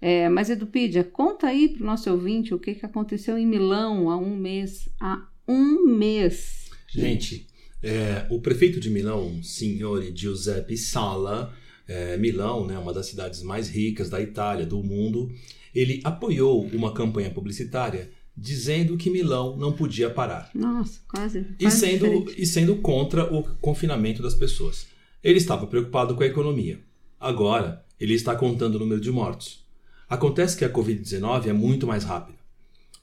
É, 0.00 0.28
mas, 0.28 0.50
Edupídia, 0.50 1.04
conta 1.04 1.46
aí 1.46 1.68
para 1.68 1.82
o 1.82 1.86
nosso 1.86 2.10
ouvinte 2.10 2.52
o 2.52 2.58
que, 2.58 2.74
que 2.74 2.84
aconteceu 2.84 3.38
em 3.38 3.46
Milão 3.46 4.10
há 4.10 4.16
um 4.16 4.36
mês. 4.36 4.88
Há 4.98 5.28
um 5.46 5.86
mês. 5.86 6.70
Gente, 6.88 7.46
é, 7.84 8.26
o 8.30 8.40
prefeito 8.40 8.80
de 8.80 8.88
Milão, 8.88 9.42
Signore 9.42 10.10
Giuseppe 10.16 10.74
Sala, 10.76 11.54
é, 11.86 12.16
Milão, 12.16 12.66
né, 12.66 12.78
uma 12.78 12.94
das 12.94 13.06
cidades 13.06 13.42
mais 13.42 13.68
ricas 13.68 14.08
da 14.08 14.22
Itália, 14.22 14.64
do 14.64 14.82
mundo, 14.82 15.30
ele 15.74 16.00
apoiou 16.02 16.66
uma 16.72 16.94
campanha 16.94 17.30
publicitária 17.30 18.10
dizendo 18.34 18.96
que 18.96 19.10
Milão 19.10 19.56
não 19.58 19.70
podia 19.70 20.08
parar. 20.08 20.50
Nossa, 20.54 21.00
quase. 21.06 21.46
E 21.58 21.64
quase 21.64 21.78
sendo, 21.78 22.06
diferente. 22.06 22.42
e 22.42 22.46
sendo 22.46 22.76
contra 22.76 23.32
o 23.32 23.42
confinamento 23.56 24.22
das 24.22 24.34
pessoas. 24.34 24.86
Ele 25.22 25.38
estava 25.38 25.66
preocupado 25.66 26.14
com 26.14 26.22
a 26.22 26.26
economia. 26.26 26.80
Agora, 27.20 27.84
ele 28.00 28.14
está 28.14 28.34
contando 28.34 28.76
o 28.76 28.78
número 28.78 29.00
de 29.00 29.10
mortos. 29.10 29.62
Acontece 30.08 30.56
que 30.56 30.64
a 30.64 30.72
Covid-19 30.72 31.48
é 31.48 31.52
muito 31.52 31.86
mais 31.86 32.02
rápida. 32.02 32.38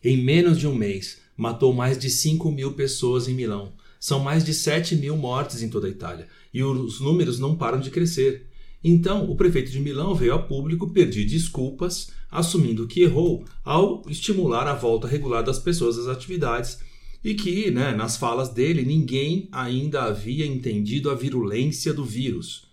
Em 0.04 0.18
menos 0.18 0.60
de 0.60 0.68
um 0.68 0.74
mês, 0.74 1.20
matou 1.38 1.72
mais 1.72 2.00
de 2.00 2.10
5 2.10 2.52
mil 2.52 2.74
pessoas 2.74 3.28
em 3.28 3.36
Milão. 3.36 3.74
São 4.02 4.20
mais 4.20 4.44
de 4.44 4.52
7 4.52 4.96
mil 4.96 5.16
mortes 5.16 5.62
em 5.62 5.70
toda 5.70 5.86
a 5.86 5.90
Itália. 5.92 6.28
E 6.52 6.64
os 6.64 7.00
números 7.00 7.38
não 7.38 7.56
param 7.56 7.80
de 7.80 7.92
crescer. 7.92 8.48
Então, 8.84 9.30
o 9.30 9.36
prefeito 9.36 9.70
de 9.70 9.80
Milão 9.80 10.16
veio 10.16 10.34
ao 10.34 10.48
público 10.48 10.90
pedir 10.90 11.24
desculpas, 11.24 12.12
assumindo 12.32 12.88
que 12.88 13.04
errou 13.04 13.46
ao 13.64 14.02
estimular 14.10 14.68
a 14.68 14.74
volta 14.74 15.08
regular 15.08 15.44
das 15.44 15.60
pessoas 15.60 16.00
às 16.00 16.08
atividades 16.08 16.80
e 17.24 17.36
que, 17.36 17.70
né, 17.70 17.92
nas 17.92 18.18
falas 18.18 18.50
dele, 18.50 18.84
ninguém 18.84 19.48
ainda 19.52 20.06
havia 20.06 20.48
entendido 20.48 21.12
a 21.12 21.16
virulência 21.16 21.94
do 21.94 22.04
vírus, 22.04 22.66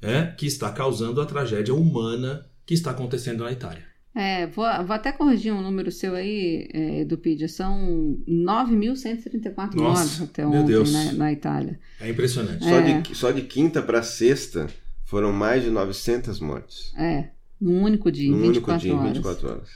é, 0.00 0.26
que 0.26 0.46
está 0.46 0.70
causando 0.70 1.20
a 1.20 1.26
tragédia 1.26 1.74
humana 1.74 2.46
que 2.64 2.72
está 2.72 2.92
acontecendo 2.92 3.42
na 3.42 3.50
Itália. 3.50 3.87
É, 4.20 4.48
vou, 4.48 4.64
vou 4.84 4.96
até 4.96 5.12
corrigir 5.12 5.52
um 5.52 5.62
número 5.62 5.92
seu 5.92 6.16
aí, 6.16 6.68
é, 6.72 7.00
Edupídia. 7.02 7.46
São 7.46 8.18
9.134 8.28 9.74
Nossa, 9.76 9.78
mortes 9.80 10.20
até 10.22 10.44
ontem 10.44 10.64
Deus. 10.64 10.92
né, 10.92 11.12
na 11.12 11.32
Itália. 11.32 11.78
É 12.00 12.10
impressionante. 12.10 12.64
Só, 12.64 12.78
É. 12.80 13.00
de, 13.00 13.14
só 13.14 13.30
de 13.30 13.42
quinta 13.42 13.80
para 13.80 14.02
sexta 14.02 14.66
foram 15.04 15.32
mais 15.32 15.62
de 15.62 15.70
900 15.70 16.40
mortes. 16.40 16.92
É, 16.96 17.28
num 17.60 17.80
único 17.82 18.10
dia, 18.10 18.28
Num 18.30 18.38
único 18.38 18.66
24 18.72 18.80
dia, 18.80 18.92
em 18.92 18.96
horas. 18.96 19.12
24 19.18 19.48
horas. 19.48 19.68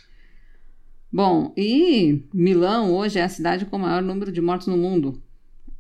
Bom, 1.13 1.53
e 1.57 2.25
Milão 2.35 2.93
hoje 2.93 3.19
é 3.21 3.23
a 3.23 3.29
cidade 3.29 3.67
com 3.67 3.77
o 3.77 3.81
maior 3.81 4.03
número 4.03 4.33
de 4.33 4.41
mortos 4.41 4.67
no 4.67 4.77
mundo. 4.77 5.23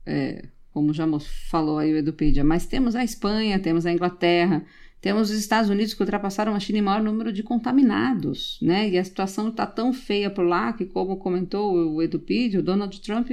É, 0.06 0.44
como 0.72 0.92
já 0.94 1.04
falou 1.50 1.78
aí 1.78 1.92
o 1.92 1.96
Edupedia. 1.96 2.44
Mas 2.44 2.66
temos 2.66 2.94
a 2.94 3.02
Espanha, 3.02 3.58
temos 3.58 3.86
a 3.86 3.92
Inglaterra, 3.92 4.64
temos 5.02 5.28
os 5.30 5.36
Estados 5.36 5.68
Unidos 5.68 5.92
que 5.92 6.00
ultrapassaram 6.00 6.54
a 6.54 6.60
China 6.60 6.78
em 6.78 6.82
maior 6.82 7.02
número 7.02 7.30
de 7.32 7.42
contaminados, 7.42 8.58
né? 8.62 8.88
E 8.88 8.96
a 8.96 9.04
situação 9.04 9.48
está 9.48 9.66
tão 9.66 9.92
feia 9.92 10.30
por 10.30 10.46
lá 10.46 10.72
que, 10.72 10.86
como 10.86 11.16
comentou 11.18 11.74
o 11.74 12.00
Edupedia, 12.02 12.60
o 12.60 12.62
Donald 12.62 12.98
Trump, 13.00 13.28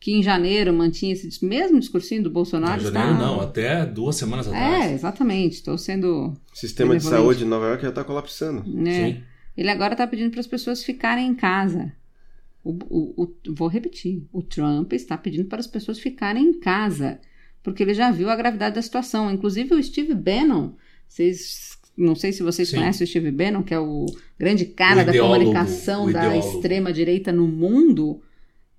que 0.00 0.12
em 0.12 0.22
janeiro 0.22 0.72
mantinha 0.72 1.12
esse 1.12 1.44
mesmo 1.44 1.80
discursinho 1.80 2.22
do 2.22 2.30
Bolsonaro. 2.30 2.80
Em 2.80 2.84
janeiro 2.84 3.12
está- 3.12 3.18
não, 3.26 3.40
até 3.40 3.86
duas 3.86 4.16
semanas 4.16 4.46
atrás. 4.48 4.84
É, 4.90 4.92
exatamente. 4.92 5.54
Estou 5.54 5.78
sendo. 5.78 6.34
O 6.52 6.56
sistema 6.56 6.96
de 6.96 7.02
saúde 7.04 7.38
de 7.40 7.44
Nova 7.46 7.66
York 7.66 7.82
já 7.82 7.88
está 7.88 8.04
colapsando. 8.04 8.62
né? 8.66 9.12
Sim. 9.14 9.22
Ele 9.56 9.70
agora 9.70 9.94
está 9.94 10.06
pedindo 10.06 10.30
para 10.30 10.40
as 10.40 10.46
pessoas 10.46 10.84
ficarem 10.84 11.26
em 11.26 11.34
casa. 11.34 11.92
O, 12.62 12.70
o- 12.88 13.22
o- 13.24 13.54
vou 13.54 13.66
repetir: 13.68 14.24
o 14.32 14.42
Trump 14.42 14.92
está 14.92 15.16
pedindo 15.16 15.46
para 15.46 15.58
as 15.60 15.66
pessoas 15.66 15.98
ficarem 15.98 16.44
em 16.44 16.60
casa, 16.60 17.18
porque 17.62 17.82
ele 17.82 17.94
já 17.94 18.10
viu 18.10 18.30
a 18.30 18.36
gravidade 18.36 18.74
da 18.76 18.82
situação. 18.82 19.30
Inclusive, 19.32 19.74
o 19.74 19.82
Steve 19.82 20.14
Bannon, 20.14 20.72
vocês. 21.08 21.78
Não 21.96 22.14
sei 22.14 22.32
se 22.32 22.42
vocês 22.42 22.68
Sim. 22.68 22.76
conhecem 22.76 23.04
o 23.04 23.08
Steve 23.08 23.32
Bannon, 23.32 23.62
que 23.62 23.74
é 23.74 23.80
o 23.80 24.06
grande 24.38 24.64
cara 24.66 25.02
O 25.02 25.04
da 25.04 25.10
ideólogo, 25.10 25.44
comunicação 25.46 26.10
da 26.12 26.36
extrema-direita 26.36 27.32
no 27.32 27.48
mundo. 27.48 28.20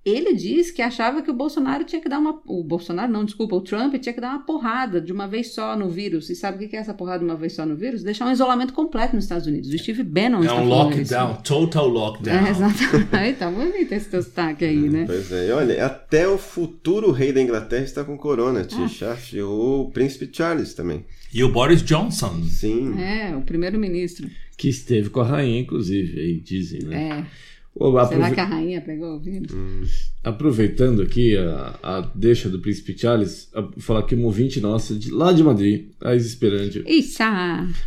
Ele 0.05 0.33
disse 0.33 0.73
que 0.73 0.81
achava 0.81 1.21
que 1.21 1.29
o 1.29 1.33
Bolsonaro 1.33 1.83
tinha 1.83 2.01
que 2.01 2.07
dar 2.07 2.19
uma. 2.19 2.41
O 2.45 2.63
Bolsonaro, 2.63 3.11
não, 3.11 3.25
desculpa, 3.25 3.55
o 3.55 3.61
Trump 3.61 3.93
tinha 3.95 4.13
que 4.13 4.21
dar 4.21 4.29
uma 4.29 4.45
porrada 4.45 5.01
de 5.01 5.11
uma 5.11 5.27
vez 5.27 5.53
só 5.53 5.75
no 5.75 5.89
vírus. 5.89 6.29
E 6.29 6.35
sabe 6.35 6.63
o 6.65 6.69
que 6.69 6.75
é 6.75 6.79
essa 6.79 6.93
porrada 6.93 7.19
de 7.19 7.25
uma 7.25 7.35
vez 7.35 7.53
só 7.53 7.65
no 7.65 7.75
vírus? 7.75 8.01
Deixar 8.01 8.25
um 8.25 8.31
isolamento 8.31 8.71
completo 8.73 9.13
nos 9.15 9.25
Estados 9.25 9.45
Unidos. 9.45 9.69
O 9.69 9.77
Steve 9.77 10.01
Bannon 10.03 10.37
É 10.39 10.41
está 10.41 10.53
um 10.55 10.69
falando 10.69 10.91
isso. 10.93 11.13
lockdown, 11.13 11.35
total 11.43 11.87
lockdown. 11.89 12.45
É, 12.45 12.49
exatamente. 12.49 13.37
tá 13.39 13.51
bonito 13.51 13.91
esse 13.91 14.09
teu 14.09 14.23
sotaque 14.23 14.63
aí, 14.63 14.89
né? 14.89 15.03
Pois 15.05 15.31
é, 15.33 15.49
e 15.49 15.51
olha, 15.51 15.85
até 15.85 16.27
o 16.27 16.37
futuro 16.37 17.11
rei 17.11 17.33
da 17.33 17.41
Inglaterra 17.41 17.83
está 17.83 18.03
com 18.03 18.17
corona, 18.17 18.63
Tisha. 18.63 19.17
E 19.33 19.41
o 19.41 19.91
príncipe 19.93 20.29
Charles 20.31 20.73
também. 20.73 21.05
E 21.33 21.43
o 21.43 21.51
Boris 21.51 21.83
Johnson. 21.83 22.41
Sim. 22.45 22.97
É, 22.99 23.35
o 23.35 23.41
primeiro-ministro. 23.41 24.29
Que 24.57 24.69
esteve 24.69 25.09
com 25.09 25.19
a 25.19 25.25
rainha, 25.25 25.59
inclusive, 25.59 26.19
aí 26.19 26.39
dizem, 26.39 26.83
né? 26.83 27.09
É. 27.19 27.25
Será 28.07 28.27
aprove- 28.27 28.35
que 28.35 28.41
a 28.41 28.45
rainha 28.45 28.81
pegou 28.81 29.15
o 29.15 29.19
vírus? 29.19 29.51
Aproveitando 30.23 31.01
aqui 31.01 31.37
a, 31.37 31.79
a 31.81 32.11
deixa 32.13 32.49
do 32.49 32.59
Príncipe 32.59 32.97
Charles, 32.97 33.49
a, 33.55 33.67
falar 33.79 34.03
que 34.03 34.15
uma 34.15 34.25
ouvinte 34.25 34.59
nossa, 34.59 34.93
de, 34.93 35.09
lá 35.11 35.31
de 35.31 35.41
Madrid, 35.43 35.87
a 36.01 36.13
Esperante, 36.13 36.83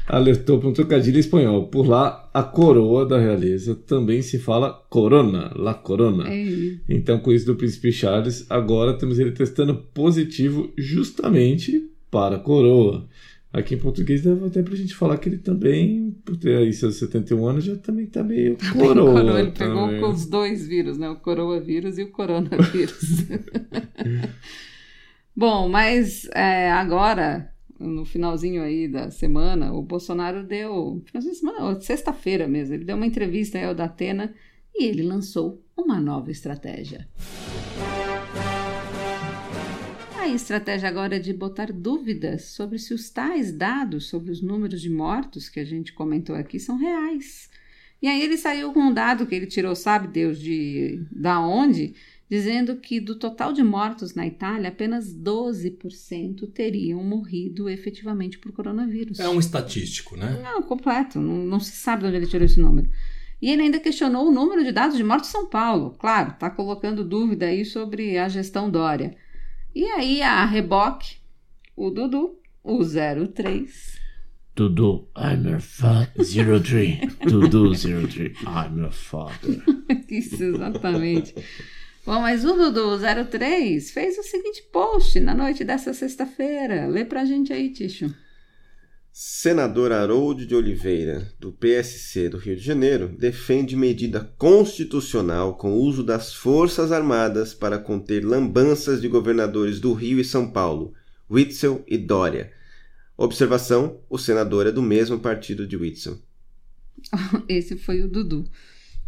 alertou 0.07 0.59
para 0.59 0.68
um 0.68 0.72
trocadilho 0.72 1.16
em 1.16 1.20
espanhol. 1.20 1.66
Por 1.66 1.87
lá, 1.87 2.31
a 2.33 2.42
coroa 2.42 3.05
da 3.05 3.18
realeza 3.18 3.74
também 3.74 4.22
se 4.22 4.38
fala 4.38 4.72
corona, 4.88 5.52
la 5.55 5.74
corona. 5.74 6.33
Ei. 6.33 6.81
Então, 6.88 7.18
com 7.18 7.31
isso 7.31 7.44
do 7.44 7.55
Príncipe 7.55 7.92
Charles, 7.92 8.46
agora 8.48 8.94
temos 8.94 9.18
ele 9.18 9.33
testando 9.33 9.74
positivo 9.74 10.72
justamente 10.76 11.88
para 12.11 12.37
a 12.37 12.40
coroa. 12.40 13.07
Aqui 13.53 13.75
em 13.75 13.79
português 13.79 14.23
dava 14.23 14.47
até 14.47 14.62
pra 14.62 14.75
gente 14.75 14.95
falar 14.95 15.19
que 15.19 15.29
ele 15.29 15.37
também, 15.37 16.17
por 16.25 16.37
ter 16.38 16.57
aí 16.57 16.73
seus 16.73 16.97
71 16.97 17.47
anos, 17.47 17.65
já 17.65 17.77
também 17.77 18.07
tá 18.07 18.23
meio 18.23 18.57
coroa. 18.73 19.21
Coroa, 19.21 19.41
ele 19.41 19.51
pegou 19.51 19.87
também. 19.87 20.01
com 20.01 20.09
os 20.09 20.27
dois 20.27 20.67
vírus, 20.67 20.97
né? 20.97 21.11
O 21.11 21.17
coronavírus 21.17 21.99
e 21.99 22.03
o 22.03 22.11
coronavírus. 22.11 23.27
Bom, 25.37 25.69
mas 25.69 26.27
é, 26.35 26.71
agora, 26.71 27.53
no 27.79 28.07
finalzinho 28.07 28.62
aí 28.62 28.88
da 28.88 29.11
semana, 29.11 29.73
o 29.73 29.83
Bolsonaro 29.83 30.45
deu. 30.45 31.03
Finalzinho 31.05 31.35
semana, 31.35 31.81
sexta-feira 31.81 32.49
mesmo, 32.49 32.75
ele 32.75 32.85
deu 32.85 32.97
uma 32.97 33.07
entrevista 33.07 33.59
aí 33.59 33.65
ao 33.65 33.75
Datena 33.75 34.33
e 34.75 34.85
ele 34.85 35.03
lançou 35.03 35.62
uma 35.77 36.01
nova 36.01 36.31
estratégia. 36.31 37.07
A 40.23 40.29
estratégia 40.29 40.89
agora 40.89 41.17
é 41.17 41.19
de 41.19 41.33
botar 41.33 41.73
dúvidas 41.73 42.45
sobre 42.45 42.79
se 42.79 42.95
os 42.95 43.11
tais 43.11 43.51
dados 43.51 44.07
sobre 44.07 44.31
os 44.31 44.41
números 44.41 44.81
de 44.81 44.89
mortos 44.89 45.49
que 45.49 45.59
a 45.59 45.65
gente 45.65 45.93
comentou 45.93 46.37
aqui 46.37 46.61
são 46.61 46.77
reais. 46.77 47.51
E 48.01 48.07
aí 48.07 48.23
ele 48.23 48.37
saiu 48.37 48.73
com 48.73 48.79
um 48.79 48.95
dado 48.95 49.27
que 49.27 49.35
ele 49.35 49.47
tirou, 49.47 49.75
sabe 49.75 50.07
Deus, 50.07 50.39
de 50.39 51.05
da 51.11 51.41
onde, 51.41 51.97
dizendo 52.31 52.77
que 52.77 53.01
do 53.01 53.17
total 53.17 53.53
de 53.53 53.65
mortos 53.65 54.15
na 54.15 54.25
Itália, 54.25 54.69
apenas 54.69 55.13
12% 55.13 56.49
teriam 56.53 57.03
morrido 57.03 57.69
efetivamente 57.69 58.39
por 58.39 58.53
coronavírus. 58.53 59.19
É 59.19 59.29
um 59.29 59.41
estatístico, 59.41 60.17
né? 60.17 60.41
Não, 60.41 60.63
completo. 60.63 61.21
Não, 61.21 61.39
não 61.39 61.59
se 61.59 61.73
sabe 61.73 62.03
de 62.03 62.07
onde 62.07 62.17
ele 62.19 62.29
tirou 62.29 62.47
esse 62.47 62.61
número. 62.61 62.89
E 63.41 63.51
ele 63.51 63.62
ainda 63.62 63.81
questionou 63.81 64.29
o 64.29 64.33
número 64.33 64.62
de 64.62 64.70
dados 64.70 64.97
de 64.97 65.03
mortos 65.03 65.31
em 65.31 65.33
São 65.33 65.49
Paulo. 65.49 65.97
Claro, 65.99 66.31
está 66.31 66.49
colocando 66.49 67.05
dúvida 67.05 67.47
aí 67.47 67.64
sobre 67.64 68.16
a 68.16 68.29
gestão 68.29 68.70
Dória. 68.70 69.16
E 69.75 69.85
aí 69.87 70.23
a 70.23 70.45
reboque, 70.45 71.16
o 71.77 71.91
Dudu, 71.91 72.39
o 72.62 72.79
03. 72.85 74.01
Dudu, 74.55 75.09
I'm 75.16 75.49
your 75.49 75.61
father. 75.61 76.25
03. 76.25 77.16
Dudu 77.27 77.75
03. 77.75 78.33
I'm 78.43 78.79
your 78.79 78.93
father. 78.93 79.62
Isso, 80.09 80.43
exatamente. 80.43 81.35
Bom, 82.05 82.20
mas 82.20 82.45
o 82.45 82.53
Dudu 82.55 82.99
03 83.31 83.91
fez 83.91 84.18
o 84.18 84.23
seguinte 84.23 84.62
post 84.70 85.18
na 85.20 85.35
noite 85.35 85.64
dessa 85.64 85.95
sexta-feira. 85.95 86.87
Lê 86.87 87.05
pra 87.05 87.25
gente 87.25 87.53
aí, 87.53 87.70
Ticho. 87.70 88.14
Senador 89.15 89.93
Harold 89.93 90.47
de 90.47 90.55
Oliveira, 90.55 91.31
do 91.39 91.53
PSC 91.53 92.31
do 92.31 92.39
Rio 92.39 92.57
de 92.57 92.63
Janeiro, 92.63 93.09
defende 93.09 93.77
medida 93.77 94.33
constitucional 94.39 95.55
com 95.55 95.75
uso 95.75 96.03
das 96.03 96.33
Forças 96.33 96.91
Armadas 96.91 97.53
para 97.53 97.79
conter 97.79 98.25
lambanças 98.25 99.03
de 99.03 99.09
governadores 99.09 99.81
do 99.81 99.93
Rio 99.93 100.19
e 100.19 100.25
São 100.25 100.51
Paulo, 100.51 100.95
Witzel 101.31 101.85
e 101.87 101.99
Dória. 101.99 102.53
Observação: 103.15 104.01
o 104.09 104.17
senador 104.17 104.67
é 104.67 104.73
do 104.73 104.81
mesmo 104.81 105.19
partido 105.19 105.67
de 105.67 105.77
Witzel. 105.77 106.19
Esse 107.47 107.77
foi 107.77 108.01
o 108.01 108.09
Dudu, 108.09 108.45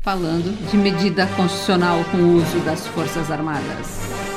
falando 0.02 0.54
de 0.70 0.76
medida 0.76 1.26
constitucional 1.28 2.04
com 2.10 2.18
uso 2.36 2.62
das 2.66 2.86
Forças 2.88 3.30
Armadas. 3.30 4.33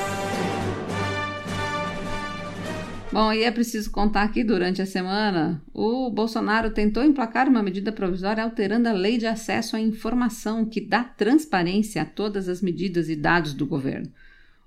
Bom, 3.12 3.32
e 3.32 3.44
é 3.44 3.52
preciso 3.52 3.90
contar 3.90 4.32
que 4.32 4.44
durante 4.44 4.82
a 4.82 4.86
semana 4.86 5.62
o 5.74 6.10
Bolsonaro 6.10 6.72
tentou 6.72 7.04
emplacar 7.04 7.48
uma 7.48 7.64
medida 7.64 7.92
provisória 7.92 8.44
alterando 8.44 8.90
a 8.90 8.94
lei 8.94 9.18
de 9.18 9.26
acesso 9.26 9.76
à 9.76 9.80
informação 9.80 10.66
que 10.66 10.82
dá 10.82 11.04
transparência 11.04 12.02
a 12.02 12.06
todas 12.06 12.50
as 12.50 12.62
medidas 12.62 13.10
e 13.10 13.16
dados 13.16 13.54
do 13.54 13.66
governo. 13.66 14.12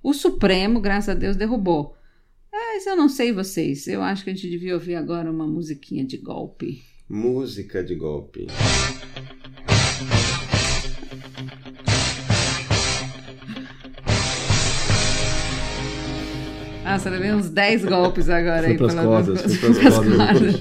O 0.02 0.14
Supremo, 0.14 0.80
graças 0.80 1.10
a 1.10 1.14
Deus, 1.14 1.36
derrubou. 1.36 1.94
Mas 2.50 2.86
eu 2.86 2.96
não 2.96 3.08
sei 3.08 3.30
vocês, 3.32 3.86
eu 3.86 4.02
acho 4.02 4.24
que 4.24 4.30
a 4.30 4.34
gente 4.34 4.48
devia 4.48 4.74
ouvir 4.74 4.94
agora 4.94 5.30
uma 5.30 5.46
musiquinha 5.46 6.04
de 6.04 6.16
golpe. 6.16 6.82
Música 7.08 7.84
de 7.84 7.94
golpe. 7.94 8.46
Ah, 16.90 16.98
você 16.98 17.10
levei 17.10 17.32
uns 17.32 17.48
10 17.50 17.84
golpes 17.84 18.28
agora 18.28 18.66
aí. 18.66 18.76
pras 18.76 18.94
pela- 18.94 19.06
cordas, 19.06 19.42
pras 19.58 19.78
pras 19.78 19.94
cordas. 19.94 20.16
cordas. 20.16 20.60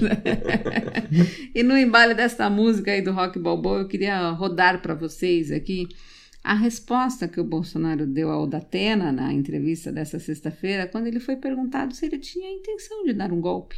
e 1.54 1.62
no 1.62 1.76
embalo 1.76 2.14
desta 2.14 2.48
música 2.48 2.92
aí 2.92 3.02
do 3.02 3.12
Rock 3.12 3.38
Balboa, 3.38 3.80
eu 3.80 3.88
queria 3.88 4.30
rodar 4.30 4.80
para 4.80 4.94
vocês 4.94 5.50
aqui 5.50 5.88
a 6.42 6.54
resposta 6.54 7.28
que 7.28 7.40
o 7.40 7.44
Bolsonaro 7.44 8.06
deu 8.06 8.30
ao 8.30 8.46
Datena 8.46 9.12
na 9.12 9.32
entrevista 9.32 9.92
dessa 9.92 10.18
sexta-feira, 10.18 10.86
quando 10.86 11.06
ele 11.06 11.20
foi 11.20 11.36
perguntado 11.36 11.94
se 11.94 12.06
ele 12.06 12.18
tinha 12.18 12.48
a 12.48 12.52
intenção 12.52 13.04
de 13.04 13.12
dar 13.12 13.30
um 13.32 13.40
golpe. 13.40 13.76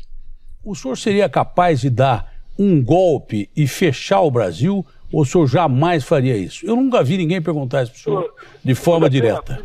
O 0.62 0.74
senhor 0.74 0.96
seria 0.96 1.28
capaz 1.28 1.80
de 1.80 1.90
dar 1.90 2.32
um 2.58 2.80
golpe 2.82 3.50
e 3.56 3.66
fechar 3.66 4.20
o 4.20 4.30
Brasil? 4.30 4.86
Ou 5.12 5.22
o 5.22 5.26
senhor 5.26 5.46
jamais 5.48 6.04
faria 6.04 6.36
isso? 6.36 6.64
Eu 6.64 6.76
nunca 6.76 7.02
vi 7.02 7.16
ninguém 7.16 7.42
perguntar 7.42 7.82
isso 7.82 7.92
para 7.92 7.98
o 7.98 8.02
senhor 8.02 8.34
de 8.64 8.74
forma 8.74 9.10
direta. 9.10 9.60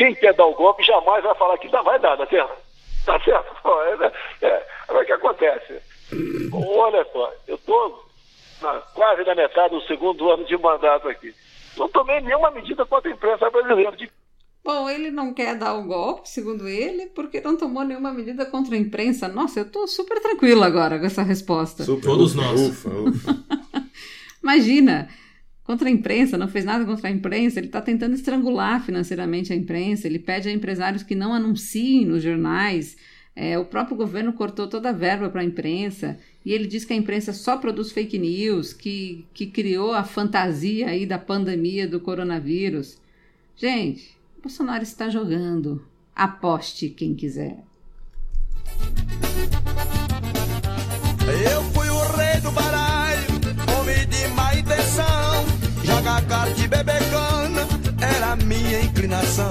Quem 0.00 0.14
quer 0.14 0.32
dar 0.32 0.46
o 0.46 0.54
golpe 0.54 0.82
jamais 0.82 1.22
vai 1.22 1.34
falar 1.34 1.58
que 1.58 1.68
dá, 1.68 1.82
vai 1.82 2.00
dar, 2.00 2.16
tá 2.16 2.26
certo? 2.26 2.56
Tá 3.04 3.20
certo? 3.20 3.50
É, 4.40 4.46
é, 4.46 4.66
é 4.88 4.92
o 4.94 5.04
que 5.04 5.12
acontece. 5.12 5.78
Olha 6.54 7.06
só, 7.12 7.30
eu 7.46 7.56
estou 7.56 8.02
quase 8.94 9.24
na 9.24 9.34
metade 9.34 9.74
do 9.74 9.82
segundo 9.82 10.30
ano 10.30 10.46
de 10.46 10.56
mandato 10.56 11.06
aqui. 11.06 11.34
Não 11.76 11.86
tomei 11.90 12.18
nenhuma 12.22 12.50
medida 12.50 12.86
contra 12.86 13.10
a 13.10 13.12
imprensa 13.12 13.50
brasileira. 13.50 13.94
De... 13.94 14.10
Bom, 14.64 14.88
ele 14.88 15.10
não 15.10 15.34
quer 15.34 15.54
dar 15.54 15.74
o 15.74 15.84
golpe, 15.84 16.30
segundo 16.30 16.66
ele, 16.66 17.08
porque 17.08 17.42
não 17.42 17.58
tomou 17.58 17.84
nenhuma 17.84 18.10
medida 18.10 18.46
contra 18.46 18.74
a 18.74 18.78
imprensa. 18.78 19.28
Nossa, 19.28 19.60
eu 19.60 19.70
tô 19.70 19.86
super 19.86 20.18
tranquilo 20.18 20.64
agora 20.64 20.98
com 20.98 21.04
essa 21.04 21.22
resposta. 21.22 21.84
Super, 21.84 22.06
Todos 22.06 22.34
ufa, 22.34 22.42
nós. 22.42 22.58
Ufa, 22.58 22.88
ufa. 22.88 23.36
Imagina, 24.42 25.10
contra 25.64 25.88
a 25.88 25.92
imprensa, 25.92 26.36
não 26.36 26.48
fez 26.48 26.64
nada 26.64 26.84
contra 26.84 27.08
a 27.08 27.10
imprensa, 27.10 27.58
ele 27.58 27.66
está 27.66 27.80
tentando 27.80 28.14
estrangular 28.14 28.84
financeiramente 28.84 29.52
a 29.52 29.56
imprensa, 29.56 30.06
ele 30.06 30.18
pede 30.18 30.48
a 30.48 30.52
empresários 30.52 31.02
que 31.02 31.14
não 31.14 31.32
anunciem 31.32 32.04
nos 32.04 32.22
jornais. 32.22 32.96
É, 33.36 33.58
o 33.58 33.64
próprio 33.64 33.96
governo 33.96 34.32
cortou 34.32 34.66
toda 34.66 34.90
a 34.90 34.92
verba 34.92 35.30
para 35.30 35.40
a 35.40 35.44
imprensa 35.44 36.18
e 36.44 36.52
ele 36.52 36.66
diz 36.66 36.84
que 36.84 36.92
a 36.92 36.96
imprensa 36.96 37.32
só 37.32 37.56
produz 37.56 37.92
fake 37.92 38.18
news, 38.18 38.72
que, 38.72 39.24
que 39.32 39.46
criou 39.46 39.92
a 39.92 40.02
fantasia 40.02 40.88
aí 40.88 41.06
da 41.06 41.18
pandemia 41.18 41.86
do 41.86 42.00
coronavírus. 42.00 42.98
Gente, 43.56 44.16
Bolsonaro 44.42 44.82
está 44.82 45.08
jogando. 45.08 45.84
Aposte 46.14 46.88
quem 46.88 47.14
quiser. 47.14 47.58
Eu 51.44 51.62
fui 51.72 51.88
o 51.88 52.16
rei 52.16 52.40
do 52.40 52.50
baralho, 52.50 53.26
homem 53.78 54.08
de 54.08 54.28
má 54.34 54.54
intenção. 54.54 55.29
Jogar 55.90 56.24
carta 56.26 56.60
e 56.60 56.68
beber 56.68 57.00
cana 57.10 57.66
era 58.00 58.32
a 58.32 58.36
minha 58.36 58.80
inclinação. 58.80 59.50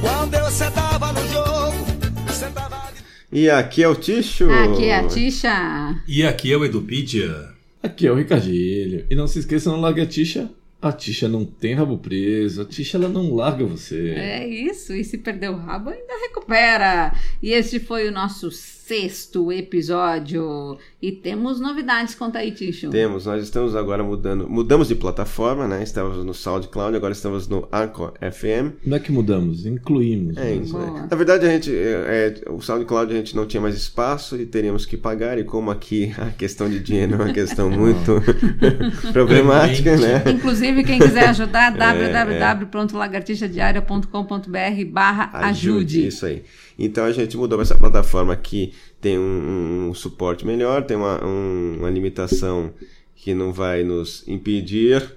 Quando 0.00 0.34
eu 0.34 0.50
sentava 0.50 1.12
no 1.12 1.20
jogo, 1.28 2.32
sentava. 2.32 2.92
E 3.30 3.48
aqui 3.48 3.82
é 3.82 3.88
o 3.88 3.94
Ticho. 3.94 4.50
Aqui 4.50 4.86
é 4.86 4.96
a 4.96 5.06
Tisha. 5.06 6.02
E 6.06 6.26
aqui 6.26 6.52
é 6.52 6.56
o 6.56 6.64
Edupedia. 6.64 7.48
Aqui 7.82 8.06
é 8.06 8.12
o 8.12 8.16
Ricardilho. 8.16 9.06
E 9.08 9.14
não 9.14 9.26
se 9.26 9.38
esqueça, 9.38 9.70
não 9.70 9.80
largue 9.80 10.00
a 10.00 10.06
Tixa. 10.06 10.50
A 10.82 10.92
Tixa 10.92 11.28
não 11.28 11.44
tem 11.44 11.74
rabo 11.74 11.96
preso. 11.96 12.62
A 12.62 12.64
Tixa 12.64 12.98
ela 12.98 13.08
não 13.08 13.34
larga 13.34 13.64
você. 13.64 14.10
É 14.16 14.46
isso, 14.46 14.92
e 14.92 15.04
se 15.04 15.16
perder 15.16 15.50
o 15.50 15.56
rabo 15.56 15.90
ainda 15.90 16.12
recupera. 16.26 17.14
E 17.40 17.52
este 17.52 17.78
foi 17.78 18.08
o 18.08 18.12
nosso 18.12 18.50
sexto 18.92 19.50
episódio. 19.50 20.76
E 21.00 21.10
temos 21.10 21.58
novidades, 21.58 22.14
conta 22.14 22.40
aí, 22.40 22.52
Ticho. 22.52 22.90
Temos, 22.90 23.24
nós 23.24 23.42
estamos 23.42 23.74
agora 23.74 24.04
mudando, 24.04 24.46
mudamos 24.46 24.88
de 24.88 24.94
plataforma, 24.94 25.66
né? 25.66 25.82
Estávamos 25.82 26.22
no 26.22 26.34
SoundCloud, 26.34 26.94
agora 26.94 27.14
estamos 27.14 27.48
no 27.48 27.66
Anchor 27.72 28.12
FM. 28.20 28.74
Não 28.84 28.98
é 28.98 29.00
que 29.00 29.10
mudamos, 29.10 29.64
incluímos. 29.64 30.36
É 30.36 30.40
né? 30.40 30.56
isso, 30.56 30.78
né? 30.78 31.08
Na 31.10 31.16
verdade, 31.16 31.46
a 31.46 31.48
gente, 31.48 31.74
é, 31.74 32.34
é, 32.46 32.50
o 32.50 32.60
SoundCloud 32.60 33.10
a 33.10 33.16
gente 33.16 33.34
não 33.34 33.46
tinha 33.46 33.62
mais 33.62 33.74
espaço 33.74 34.36
e 34.36 34.44
teríamos 34.44 34.84
que 34.84 34.98
pagar, 34.98 35.38
e 35.38 35.44
como 35.44 35.70
aqui 35.70 36.12
a 36.18 36.26
questão 36.26 36.68
de 36.68 36.78
dinheiro 36.78 37.14
é 37.14 37.16
uma 37.16 37.32
questão 37.32 37.70
muito 37.72 38.20
problemática, 39.10 39.96
né? 39.96 40.22
Inclusive, 40.30 40.84
quem 40.84 40.98
quiser 40.98 41.30
ajudar, 41.30 41.72
É, 41.82 42.12
www.lagartixadiaria.com.br 42.12 44.84
barra 44.90 45.30
ajude. 45.48 46.06
Isso 46.06 46.26
aí. 46.26 46.42
Então 46.84 47.04
a 47.04 47.12
gente 47.12 47.36
mudou 47.36 47.56
para 47.58 47.62
essa 47.62 47.78
plataforma 47.78 48.34
que 48.36 48.72
tem 49.00 49.18
um, 49.18 49.88
um 49.90 49.94
suporte 49.94 50.44
melhor, 50.46 50.82
tem 50.84 50.96
uma, 50.96 51.24
um- 51.24 51.76
uma 51.78 51.88
limitação 51.90 52.72
que 53.14 53.32
não 53.34 53.52
vai 53.52 53.84
nos 53.84 54.24
impedir 54.26 55.16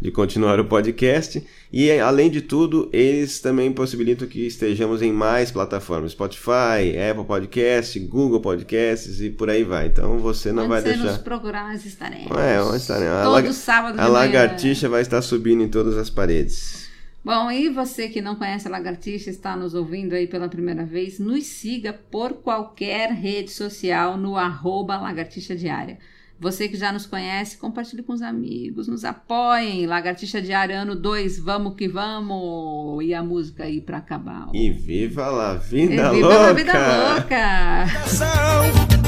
de 0.00 0.10
continuar 0.10 0.58
o 0.58 0.64
podcast. 0.64 1.44
E 1.72 1.90
além 2.00 2.28
de 2.30 2.40
tudo, 2.40 2.88
eles 2.92 3.40
também 3.40 3.72
possibilitam 3.72 4.26
que 4.28 4.46
estejamos 4.46 5.00
em 5.02 5.12
mais 5.12 5.50
plataformas: 5.50 6.12
Spotify, 6.12 6.96
Apple 7.10 7.24
Podcast, 7.24 7.98
Google 8.00 8.40
Podcasts 8.40 9.20
e 9.20 9.30
por 9.30 9.48
aí 9.50 9.62
vai. 9.64 9.86
Então 9.86 10.18
você 10.18 10.50
não 10.52 10.68
vai 10.68 10.82
deixar. 10.82 11.04
nos 11.04 11.18
procurar, 11.18 11.72
nós 11.72 11.84
estaremos. 11.84 12.30
É, 12.36 12.60
onde 12.62 12.76
estaremos? 12.78 13.12
A, 13.14 13.22
Todo 13.24 13.32
laga- 13.32 13.52
sábado 13.52 13.94
a 13.98 14.02
manhã. 14.02 14.08
lagartixa 14.12 14.88
vai 14.88 15.02
estar 15.02 15.22
subindo 15.22 15.62
em 15.62 15.68
todas 15.68 15.96
as 15.96 16.10
paredes. 16.10 16.81
Bom, 17.24 17.50
e 17.52 17.68
você 17.68 18.08
que 18.08 18.20
não 18.20 18.34
conhece 18.34 18.66
a 18.66 18.70
Lagartixa, 18.70 19.30
está 19.30 19.54
nos 19.56 19.74
ouvindo 19.74 20.12
aí 20.14 20.26
pela 20.26 20.48
primeira 20.48 20.84
vez, 20.84 21.20
nos 21.20 21.44
siga 21.46 21.92
por 21.92 22.32
qualquer 22.42 23.12
rede 23.12 23.50
social 23.52 24.16
no 24.16 24.36
arroba 24.36 24.96
Lagartixa 24.98 25.54
Diária. 25.54 25.98
Você 26.40 26.66
que 26.68 26.76
já 26.76 26.90
nos 26.90 27.06
conhece, 27.06 27.56
compartilhe 27.56 28.02
com 28.02 28.12
os 28.12 28.20
amigos, 28.22 28.88
nos 28.88 29.04
apoiem. 29.04 29.86
Lagartixa 29.86 30.42
Diária 30.42 30.80
ano 30.80 30.96
2, 30.96 31.38
vamos 31.38 31.76
que 31.76 31.86
vamos! 31.86 33.04
E 33.04 33.14
a 33.14 33.22
música 33.22 33.62
aí 33.62 33.80
pra 33.80 33.98
acabar. 33.98 34.48
ó. 34.48 34.50
E 34.52 34.70
viva 34.72 35.26
a 35.26 35.54
E 35.54 35.58
vida 35.86 36.10
viva 36.10 36.26
louca! 36.28 36.48
a 36.48 36.52
vida 36.52 36.72
louca! 37.14 37.86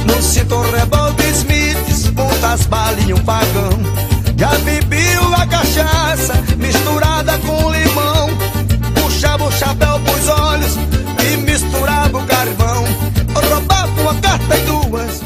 No 0.06 0.22
cinto 0.22 0.60
rebote 0.60 1.24
Smiths, 1.32 2.08
pontas 2.12 2.66
balas 2.66 3.02
em 3.08 3.12
já 4.36 4.50
bebiu 4.58 5.34
a 5.34 5.46
cachaça 5.46 6.34
misturada 6.56 7.38
com 7.38 7.70
limão. 7.70 8.28
Puxava 8.94 9.44
o 9.44 9.52
chapéu 9.52 10.00
pros 10.00 10.28
olhos 10.28 10.76
e 11.26 11.36
misturava 11.38 12.18
o 12.18 12.26
carvão. 12.26 12.84
Roubava 13.34 14.00
uma 14.00 14.14
carta 14.16 14.56
e 14.56 14.60
duas. 14.60 15.23